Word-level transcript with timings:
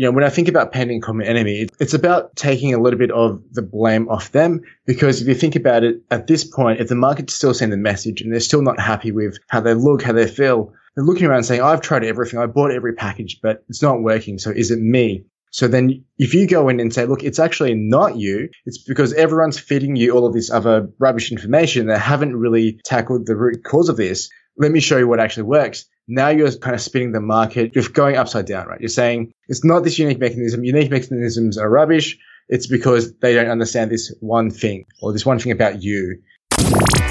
you 0.00 0.06
know, 0.06 0.12
when 0.12 0.24
I 0.24 0.30
think 0.30 0.48
about 0.48 0.72
painting 0.72 1.02
common 1.02 1.26
enemy, 1.26 1.68
it's 1.78 1.92
about 1.92 2.34
taking 2.34 2.72
a 2.72 2.80
little 2.80 2.98
bit 2.98 3.10
of 3.10 3.42
the 3.52 3.60
blame 3.60 4.08
off 4.08 4.32
them. 4.32 4.62
Because 4.86 5.20
if 5.20 5.28
you 5.28 5.34
think 5.34 5.56
about 5.56 5.84
it 5.84 5.96
at 6.10 6.26
this 6.26 6.42
point, 6.42 6.80
if 6.80 6.88
the 6.88 6.94
market's 6.94 7.34
still 7.34 7.52
sending 7.52 7.78
the 7.78 7.82
message 7.82 8.22
and 8.22 8.32
they're 8.32 8.40
still 8.40 8.62
not 8.62 8.80
happy 8.80 9.12
with 9.12 9.36
how 9.48 9.60
they 9.60 9.74
look, 9.74 10.00
how 10.00 10.14
they 10.14 10.26
feel, 10.26 10.72
they're 10.96 11.04
looking 11.04 11.26
around 11.26 11.42
saying, 11.42 11.60
I've 11.60 11.82
tried 11.82 12.02
everything. 12.02 12.40
I 12.40 12.46
bought 12.46 12.70
every 12.70 12.94
package, 12.94 13.40
but 13.42 13.62
it's 13.68 13.82
not 13.82 14.00
working. 14.00 14.38
So 14.38 14.50
is 14.50 14.70
it 14.70 14.80
me? 14.80 15.26
So 15.50 15.68
then 15.68 16.06
if 16.16 16.32
you 16.32 16.46
go 16.46 16.70
in 16.70 16.80
and 16.80 16.94
say, 16.94 17.04
look, 17.04 17.22
it's 17.22 17.38
actually 17.38 17.74
not 17.74 18.16
you, 18.16 18.48
it's 18.64 18.78
because 18.78 19.12
everyone's 19.12 19.60
feeding 19.60 19.96
you 19.96 20.12
all 20.12 20.24
of 20.24 20.32
this 20.32 20.50
other 20.50 20.88
rubbish 20.98 21.30
information. 21.30 21.88
They 21.88 21.98
haven't 21.98 22.34
really 22.34 22.80
tackled 22.86 23.26
the 23.26 23.36
root 23.36 23.64
cause 23.64 23.90
of 23.90 23.98
this. 23.98 24.30
Let 24.56 24.72
me 24.72 24.80
show 24.80 24.96
you 24.96 25.08
what 25.08 25.20
actually 25.20 25.42
works 25.42 25.84
now 26.10 26.28
you're 26.28 26.50
kind 26.56 26.74
of 26.74 26.80
spinning 26.82 27.12
the 27.12 27.20
market. 27.20 27.74
You're 27.74 27.88
going 27.88 28.16
upside 28.16 28.46
down, 28.46 28.66
right? 28.66 28.80
You're 28.80 28.88
saying 28.88 29.32
it's 29.48 29.64
not 29.64 29.84
this 29.84 29.98
unique 29.98 30.18
mechanism. 30.18 30.64
Unique 30.64 30.90
mechanisms 30.90 31.56
are 31.56 31.70
rubbish. 31.70 32.18
It's 32.48 32.66
because 32.66 33.14
they 33.18 33.32
don't 33.32 33.48
understand 33.48 33.92
this 33.92 34.12
one 34.20 34.50
thing 34.50 34.84
or 35.00 35.12
this 35.12 35.24
one 35.24 35.38
thing 35.38 35.52
about 35.52 35.82
you. 35.82 36.20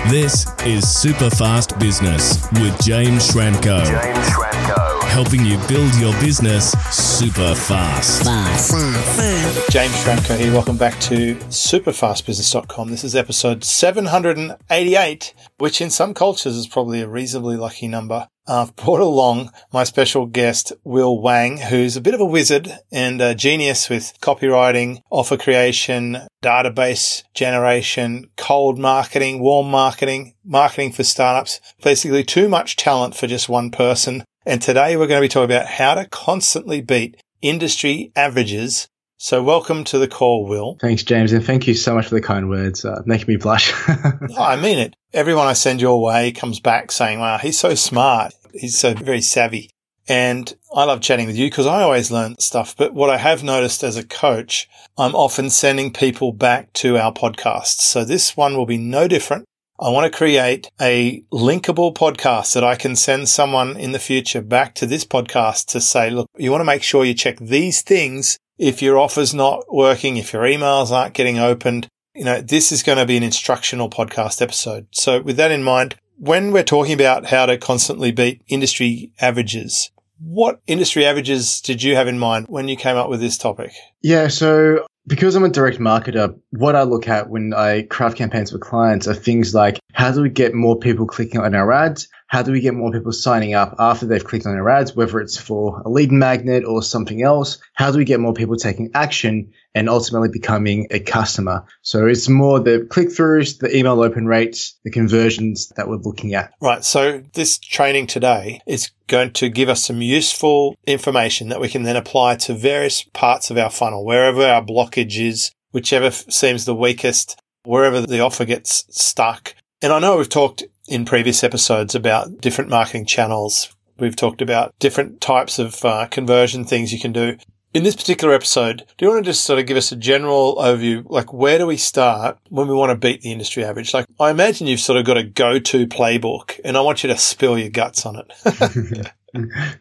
This 0.09 0.45
is 0.65 0.88
Super 0.88 1.29
Fast 1.29 1.79
Business 1.79 2.45
with 2.53 2.77
James 2.81 3.31
Schramko. 3.31 3.85
James 3.85 4.27
Schramko. 4.29 4.88
Helping 5.09 5.43
you 5.45 5.57
build 5.67 5.93
your 5.95 6.13
business 6.21 6.71
super 6.91 7.53
fast. 7.53 8.23
fast. 8.23 9.71
James 9.71 9.91
Schramko 9.95 10.37
here. 10.37 10.53
Welcome 10.53 10.77
back 10.77 10.97
to 11.01 11.35
superfastbusiness.com. 11.35 12.89
This 12.89 13.03
is 13.03 13.15
episode 13.15 13.63
788, 13.65 15.33
which 15.57 15.81
in 15.81 15.89
some 15.89 16.13
cultures 16.13 16.55
is 16.55 16.67
probably 16.67 17.01
a 17.01 17.07
reasonably 17.07 17.57
lucky 17.57 17.87
number. 17.87 18.29
Uh, 18.47 18.61
I've 18.63 18.75
brought 18.75 19.01
along 19.01 19.51
my 19.73 19.83
special 19.83 20.25
guest, 20.25 20.73
Will 20.83 21.21
Wang, 21.21 21.57
who's 21.57 21.97
a 21.97 22.01
bit 22.01 22.13
of 22.15 22.21
a 22.21 22.25
wizard 22.25 22.71
and 22.91 23.21
a 23.21 23.35
genius 23.35 23.89
with 23.89 24.13
copywriting, 24.21 25.01
offer 25.11 25.37
creation, 25.37 26.17
database 26.41 27.23
generation, 27.33 28.29
cold 28.38 28.79
marketing, 28.79 29.39
warm 29.39 29.69
marketing, 29.69 30.33
marketing 30.44 30.91
for 30.91 31.03
startups. 31.03 31.59
Basically 31.83 32.23
too 32.23 32.47
much 32.47 32.75
talent 32.75 33.16
for 33.16 33.27
just 33.27 33.49
one 33.49 33.69
person. 33.69 34.23
And 34.50 34.64
today 34.64 34.97
we're 34.97 35.05
going 35.05 35.22
to 35.22 35.25
be 35.25 35.30
talking 35.30 35.55
about 35.55 35.67
how 35.67 35.94
to 35.94 36.08
constantly 36.08 36.81
beat 36.81 37.22
industry 37.39 38.11
averages 38.16 38.88
so 39.19 39.44
welcome 39.44 39.83
to 39.83 40.00
the 40.00 40.08
call, 40.08 40.47
Will. 40.47 40.75
Thanks, 40.81 41.03
James, 41.03 41.33
and 41.33 41.45
thank 41.45 41.67
you 41.67 41.75
so 41.75 41.94
much 41.94 42.08
for 42.08 42.16
the 42.16 42.22
kind 42.22 42.50
words, 42.50 42.83
uh, 42.83 43.03
making 43.06 43.28
me 43.28 43.36
blush. 43.36 43.72
oh, 43.88 44.14
I 44.39 44.56
mean 44.56 44.80
it. 44.80 44.95
Everyone 45.14 45.45
I 45.45 45.53
send 45.53 45.81
your 45.81 46.02
way 46.02 46.31
comes 46.31 46.59
back 46.59 46.91
saying, 46.91 47.19
wow, 47.19 47.38
he's 47.38 47.59
so 47.59 47.75
smart. 47.75 48.33
He's 48.52 48.75
so 48.75 48.95
very 48.95 49.22
savvy. 49.22 49.69
And 50.08 50.52
I 50.73 50.86
love 50.86 51.02
chatting 51.02 51.28
with 51.28 51.38
you 51.38 51.47
because 51.47 51.67
I 51.67 51.84
always 51.84 52.09
learn 52.09 52.39
stuff. 52.39 52.75
But 52.75 52.95
what 52.95 53.11
I 53.11 53.17
have 53.17 53.44
noticed 53.44 53.84
as 53.84 53.97
a 53.97 54.08
coach, 54.08 54.67
I'm 54.97 55.13
often 55.13 55.52
sending 55.52 55.94
people 55.94 56.34
back 56.34 56.73
to 56.73 56.97
our 56.97 57.13
podcasts. 57.13 57.81
So 57.81 58.03
this 58.03 58.36
one 58.36 58.58
will 58.58 58.66
be 58.66 58.80
no 58.80 59.08
different. 59.08 59.45
I 59.81 59.91
want 59.91 60.11
to 60.11 60.17
create 60.17 60.69
a 60.81 61.22
linkable 61.31 61.95
podcast 61.95 62.53
that 62.53 62.66
I 62.66 62.75
can 62.75 62.97
send 62.97 63.30
someone 63.30 63.77
in 63.77 63.94
the 63.94 63.99
future 63.99 64.41
back 64.41 64.75
to 64.75 64.85
this 64.85 65.05
podcast 65.05 65.67
to 65.67 65.80
say, 65.80 66.09
look, 66.09 66.27
you 66.38 66.52
want 66.52 66.59
to 66.59 66.66
make 66.66 66.83
sure 66.83 67.05
you 67.05 67.13
check 67.13 67.38
these 67.39 67.81
things 67.81 68.38
if 68.57 68.81
your 68.81 69.00
offer's 69.00 69.33
not 69.33 69.73
working, 69.73 70.17
if 70.17 70.33
your 70.33 70.41
emails 70.41 70.91
aren't 70.91 71.13
getting 71.13 71.39
opened, 71.39 71.88
you 72.13 72.25
know, 72.25 72.41
this 72.41 72.73
is 72.73 72.83
going 72.83 72.97
to 72.97 73.05
be 73.05 73.16
an 73.16 73.23
instructional 73.23 73.89
podcast 73.89 74.41
episode. 74.41 74.88
So 74.91 75.22
with 75.22 75.38
that 75.38 75.52
in 75.52 75.63
mind, 75.63 75.95
when 76.17 76.52
we're 76.52 76.63
talking 76.63 76.94
about 76.94 77.27
how 77.27 77.45
to 77.45 77.57
constantly 77.57 78.11
beat 78.11 78.41
industry 78.50 79.13
averages, 79.22 79.91
what 80.22 80.62
industry 80.67 81.06
averages 81.06 81.62
did 81.62 81.81
you 81.81 81.95
have 81.95 82.08
in 82.08 82.20
mind 82.20 82.45
when 82.50 82.67
you 82.67 82.75
came 82.75 82.98
up 82.98 83.09
with 83.09 83.20
this 83.20 83.38
topic? 83.38 83.72
Yeah, 84.02 84.28
so 84.28 84.86
because 85.08 85.36
I'm 85.36 85.44
a 85.44 85.50
direct 85.50 85.80
marketer, 85.80 86.38
what 86.52 86.75
I 86.75 86.84
look 86.84 87.08
at 87.08 87.30
when 87.30 87.53
I 87.53 87.84
craft 87.84 88.17
campaigns 88.17 88.52
for 88.52 88.59
clients 88.59 89.08
are 89.08 89.14
things 89.14 89.53
like 89.53 89.80
how 89.94 90.12
do 90.12 90.22
we 90.22 90.30
get 90.30 90.53
more 90.53 90.78
people 90.78 91.06
clicking 91.06 91.41
on 91.41 91.56
our 91.56 91.72
ads? 91.72 92.08
How 92.29 92.44
do 92.44 92.51
we 92.51 92.62
get 92.62 92.75
more 92.75 92.91
people 92.91 93.12
signing 93.12 93.56
up 93.56 93.75
after 93.79 94.06
they've 94.06 94.23
clicked 94.23 94.45
on 94.45 94.56
our 94.56 94.69
ads, 94.69 94.95
whether 94.95 95.19
it's 95.19 95.35
for 95.35 95.81
a 95.84 95.90
lead 95.90 96.12
magnet 96.12 96.63
or 96.63 96.84
something 96.84 97.23
else? 97.23 97.57
How 97.73 97.91
do 97.91 97.97
we 97.97 98.06
get 98.06 98.19
more 98.19 98.34
people 98.34 98.56
taking 98.56 98.91
action 98.94 99.51
and 99.73 99.90
ultimately 99.90 100.29
becoming 100.31 100.85
a 100.91 101.00
customer? 101.00 101.66
So 101.81 102.06
it's 102.06 102.29
more 102.29 102.59
the 102.59 102.85
click 102.88 103.07
throughs, 103.07 103.57
the 103.57 103.75
email 103.75 104.00
open 104.00 104.28
rates, 104.28 104.78
the 104.84 104.91
conversions 104.91 105.69
that 105.75 105.90
we're 105.90 105.95
looking 105.95 106.35
at. 106.35 106.53
Right. 106.62 106.85
So 106.85 107.23
this 107.34 107.57
training 107.57 108.06
today 108.06 108.61
is 108.67 108.91
going 109.07 109.34
to 109.34 109.50
give 109.50 109.67
us 109.67 109.84
some 109.84 110.03
useful 110.03 110.75
information 110.85 111.50
that 111.50 111.59
we 111.59 111.67
can 111.67 111.81
then 111.81 111.96
apply 111.96 112.35
to 112.35 112.53
various 112.53 113.01
parts 113.11 113.50
of 113.50 113.57
our 113.57 113.72
funnel, 113.72 114.06
wherever 114.06 114.44
our 114.44 114.63
blockage 114.63 115.19
is, 115.19 115.51
whichever 115.72 116.11
seems 116.11 116.66
the 116.66 116.75
weakest, 116.75 117.41
wherever 117.63 118.01
the 118.01 118.19
offer 118.19 118.46
gets 118.46 118.85
stuck. 118.90 119.56
And 119.81 119.94
I 119.94 120.00
know 120.00 120.17
we've 120.17 120.29
talked 120.29 120.63
in 120.89 121.05
previous 121.05 121.44
episodes 121.44 121.95
about 121.95 122.41
different 122.41 122.69
marketing 122.69 123.05
channels. 123.05 123.75
We've 123.97 124.16
talked 124.16 124.41
about 124.41 124.73
different 124.79 125.22
types 125.22 125.59
of 125.59 125.83
uh, 125.85 126.07
conversion 126.07 126.66
things 126.66 126.91
you 126.91 127.00
can 127.00 127.11
do. 127.13 127.38
In 127.72 127.83
this 127.83 127.95
particular 127.95 128.33
episode, 128.33 128.85
do 128.97 129.05
you 129.05 129.11
want 129.11 129.23
to 129.23 129.29
just 129.29 129.45
sort 129.45 129.59
of 129.59 129.67
give 129.67 129.78
us 129.78 129.91
a 129.91 129.95
general 129.95 130.55
overview? 130.55 131.03
Like, 131.07 131.31
where 131.31 131.59
do 131.59 131.67
we 131.67 131.78
start 131.78 132.39
when 132.49 132.67
we 132.67 132.73
want 132.73 132.89
to 132.89 132.95
beat 132.95 133.22
the 133.22 133.31
industry 133.31 133.63
average? 133.63 133.94
Like, 133.94 134.07
I 134.19 134.31
imagine 134.31 134.66
you've 134.66 134.79
sort 134.79 134.97
of 134.97 135.05
got 135.05 135.17
a 135.17 135.23
go-to 135.23 135.85
playbook 135.85 136.59
and 136.66 136.75
I 136.75 136.81
want 136.81 137.03
you 137.03 137.09
to 137.09 137.17
spill 137.17 137.59
your 137.59 137.69
guts 137.69 138.07
on 138.07 138.16
it. 138.16 139.11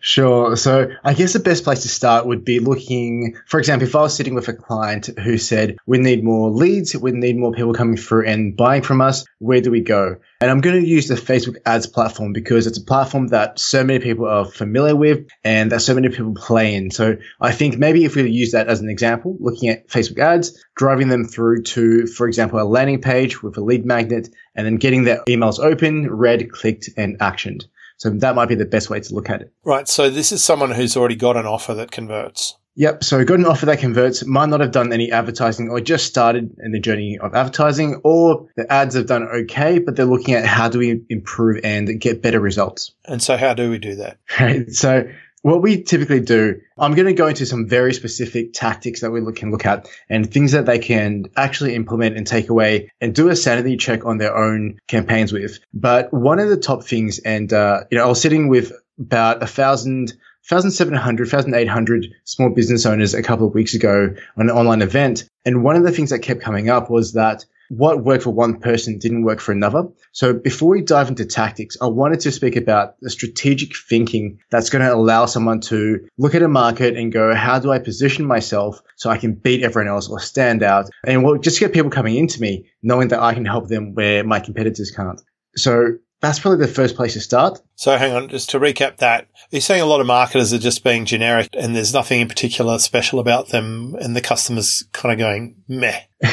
Sure. 0.00 0.56
So 0.56 0.91
I 1.04 1.14
guess 1.14 1.32
the 1.32 1.41
best 1.41 1.64
place 1.64 1.82
to 1.82 1.88
start 1.88 2.26
would 2.26 2.44
be 2.44 2.60
looking, 2.60 3.36
for 3.47 3.59
example, 3.59 3.88
if 3.88 3.94
I 3.94 4.03
was 4.03 4.14
sitting 4.14 4.34
with 4.34 4.48
a 4.48 4.53
client 4.53 5.06
who 5.19 5.38
said, 5.38 5.76
we 5.86 5.98
need 5.98 6.25
more 6.25 6.50
leads, 6.50 6.94
we 6.97 7.12
need 7.12 7.36
more 7.36 7.53
people 7.53 7.72
coming 7.75 7.97
through 7.97 8.26
and 8.26 8.56
buying 8.56 8.82
from 8.82 9.00
us, 9.00 9.25
where 9.38 9.60
do 9.60 9.70
we 9.70 9.81
go? 9.81 10.16
And 10.41 10.50
I'm 10.50 10.60
going 10.60 10.81
to 10.81 10.86
use 10.86 11.09
the 11.09 11.14
Facebook 11.14 11.56
ads 11.66 11.86
platform 11.86 12.32
because 12.32 12.66
it's 12.66 12.78
a 12.78 12.84
platform 12.84 13.28
that 13.28 13.59
so 13.59 13.82
many 13.82 13.98
people 13.98 14.26
are 14.26 14.44
familiar 14.44 14.94
with 14.94 15.26
and 15.42 15.72
that 15.72 15.80
so 15.80 15.94
many 15.94 16.09
people 16.09 16.34
play 16.34 16.75
in. 16.75 16.91
So 16.91 17.16
I 17.41 17.53
think 17.53 17.78
maybe 17.78 18.04
if 18.04 18.15
we 18.15 18.30
use 18.30 18.53
that 18.53 18.69
as 18.69 18.80
an 18.80 18.88
example, 18.88 19.36
looking 19.41 19.69
at 19.69 19.88
Facebook 19.88 20.19
ads, 20.19 20.65
driving 20.76 21.09
them 21.09 21.25
through 21.25 21.62
to, 21.62 22.06
for 22.06 22.28
example, 22.28 22.60
a 22.60 22.62
landing 22.62 23.00
page 23.00 23.42
with 23.42 23.56
a 23.56 23.60
lead 23.60 23.84
magnet 23.84 24.28
and 24.54 24.65
then 24.65 24.76
getting 24.76 25.04
their 25.04 25.25
emails 25.28 25.59
open, 25.59 26.09
read, 26.09 26.53
clicked, 26.53 26.88
and 26.97 27.19
actioned. 27.19 27.65
So 27.98 28.10
that 28.10 28.34
might 28.34 28.48
be 28.48 28.54
the 28.54 28.64
best 28.64 28.88
way 28.88 29.00
to 29.00 29.14
look 29.14 29.28
at 29.28 29.42
it. 29.42 29.53
Right. 29.64 29.86
So 29.86 30.09
this 30.09 30.32
is 30.32 30.42
someone 30.42 30.70
who's 30.70 30.97
already 30.97 31.16
got 31.16 31.36
an 31.36 31.47
offer 31.47 31.75
that 31.75 31.91
converts. 31.91 32.56
Yep. 32.76 33.03
So 33.03 33.25
got 33.25 33.41
an 33.41 33.47
offer 33.47 33.66
that 33.66 33.81
converts, 33.81 34.25
might 34.25 34.48
not 34.48 34.60
have 34.60 34.70
done 34.70 34.92
any 34.92 35.10
advertising 35.10 35.69
or 35.69 35.81
just 35.81 36.06
started 36.06 36.54
in 36.62 36.70
the 36.70 36.78
journey 36.78 37.19
of 37.19 37.34
advertising, 37.34 38.00
or 38.04 38.47
the 38.56 38.72
ads 38.72 38.94
have 38.94 39.06
done 39.06 39.25
okay, 39.25 39.81
but 39.81 39.97
they're 39.97 40.06
looking 40.06 40.34
at 40.34 40.47
how 40.47 40.69
do 40.69 40.78
we 40.78 41.03
improve 41.09 41.60
and 41.64 42.00
get 42.00 42.22
better 42.22 42.38
results. 42.38 42.94
And 43.04 43.20
so 43.20 43.36
how 43.36 43.54
do 43.54 43.69
we 43.69 43.78
do 43.78 43.97
that? 43.97 44.19
Right. 44.41 44.70
So 44.70 45.10
what 45.43 45.62
we 45.62 45.82
typically 45.82 46.21
do, 46.21 46.60
I'm 46.76 46.94
going 46.94 47.06
to 47.06 47.12
go 47.12 47.26
into 47.26 47.47
some 47.47 47.69
very 47.69 47.94
specific 47.94 48.53
tactics 48.53 49.00
that 49.00 49.10
we 49.10 49.21
look, 49.21 49.37
can 49.37 49.50
look 49.50 49.66
at 49.66 49.88
and 50.09 50.31
things 50.31 50.53
that 50.53 50.66
they 50.66 50.78
can 50.78 51.26
actually 51.37 51.75
implement 51.75 52.16
and 52.16 52.26
take 52.26 52.49
away 52.49 52.91
and 53.00 53.15
do 53.15 53.28
a 53.28 53.37
sanity 53.37 53.77
check 53.77 54.04
on 54.04 54.19
their 54.19 54.37
own 54.37 54.78
campaigns 54.88 55.32
with. 55.32 55.59
But 55.72 56.12
one 56.12 56.38
of 56.41 56.48
the 56.48 56.56
top 56.56 56.84
things, 56.84 57.19
and, 57.21 57.53
uh, 57.53 57.84
you 57.91 57.98
know, 57.98 58.04
I 58.04 58.09
was 58.09 58.21
sitting 58.21 58.48
with 58.48 58.72
about 58.98 59.43
a 59.43 59.47
thousand, 59.47 60.12
1,700, 60.48 61.32
1,800 61.32 62.06
small 62.25 62.50
business 62.50 62.84
owners 62.84 63.15
a 63.15 63.22
couple 63.22 63.47
of 63.47 63.54
weeks 63.54 63.75
ago 63.75 64.15
on 64.37 64.48
an 64.48 64.56
online 64.56 64.82
event. 64.82 65.28
And 65.44 65.62
one 65.62 65.77
of 65.77 65.84
the 65.84 65.93
things 65.93 66.10
that 66.10 66.21
kept 66.21 66.41
coming 66.41 66.69
up 66.69 66.91
was 66.91 67.12
that 67.12 67.44
what 67.68 68.04
worked 68.04 68.24
for 68.24 68.30
one 68.30 68.58
person 68.60 68.98
didn't 68.98 69.24
work 69.24 69.40
for 69.40 69.52
another. 69.52 69.84
So 70.12 70.32
before 70.32 70.70
we 70.70 70.82
dive 70.82 71.08
into 71.08 71.24
tactics, 71.24 71.76
I 71.80 71.86
wanted 71.86 72.20
to 72.20 72.32
speak 72.32 72.56
about 72.56 72.94
the 73.00 73.10
strategic 73.10 73.76
thinking 73.76 74.38
that's 74.50 74.70
going 74.70 74.84
to 74.84 74.92
allow 74.92 75.26
someone 75.26 75.60
to 75.62 76.06
look 76.16 76.34
at 76.34 76.42
a 76.42 76.48
market 76.48 76.96
and 76.96 77.12
go, 77.12 77.34
how 77.34 77.58
do 77.58 77.70
I 77.70 77.78
position 77.78 78.26
myself 78.26 78.82
so 78.96 79.10
I 79.10 79.18
can 79.18 79.34
beat 79.34 79.62
everyone 79.62 79.88
else 79.88 80.09
or 80.09 80.20
stand 80.20 80.62
out? 80.62 80.88
And 81.06 81.24
we'll 81.24 81.38
just 81.38 81.60
get 81.60 81.72
people 81.72 81.91
coming 81.91 82.16
into 82.16 82.41
me 82.41 82.70
knowing 82.82 83.09
that 83.09 83.20
I 83.20 83.34
can 83.34 83.44
help 83.44 83.68
them 83.68 83.94
where 83.94 84.24
my 84.24 84.41
competitors 84.41 84.91
can't. 84.91 85.21
So 85.56 85.98
that's 86.20 86.41
probably 86.41 86.66
the 86.66 86.72
first 86.72 86.97
place 86.97 87.15
to 87.15 87.20
start. 87.20 87.60
So 87.76 87.97
hang 87.97 88.12
on, 88.12 88.28
just 88.28 88.50
to 88.50 88.60
recap 88.60 88.97
that, 88.97 89.28
you're 89.50 89.60
saying 89.60 89.82
a 89.82 89.86
lot 89.86 90.00
of 90.00 90.06
marketers 90.06 90.53
are 90.53 90.59
just 90.59 90.82
being 90.82 91.04
generic 91.04 91.48
and 91.53 91.76
there's 91.76 91.94
nothing 91.94 92.20
in 92.20 92.28
particular 92.28 92.78
special 92.78 93.20
about 93.20 93.48
them 93.48 93.94
and 94.00 94.16
the 94.16 94.20
customers 94.20 94.84
kind 94.92 95.12
of 95.12 95.18
going 95.18 95.56
meh. 95.68 96.00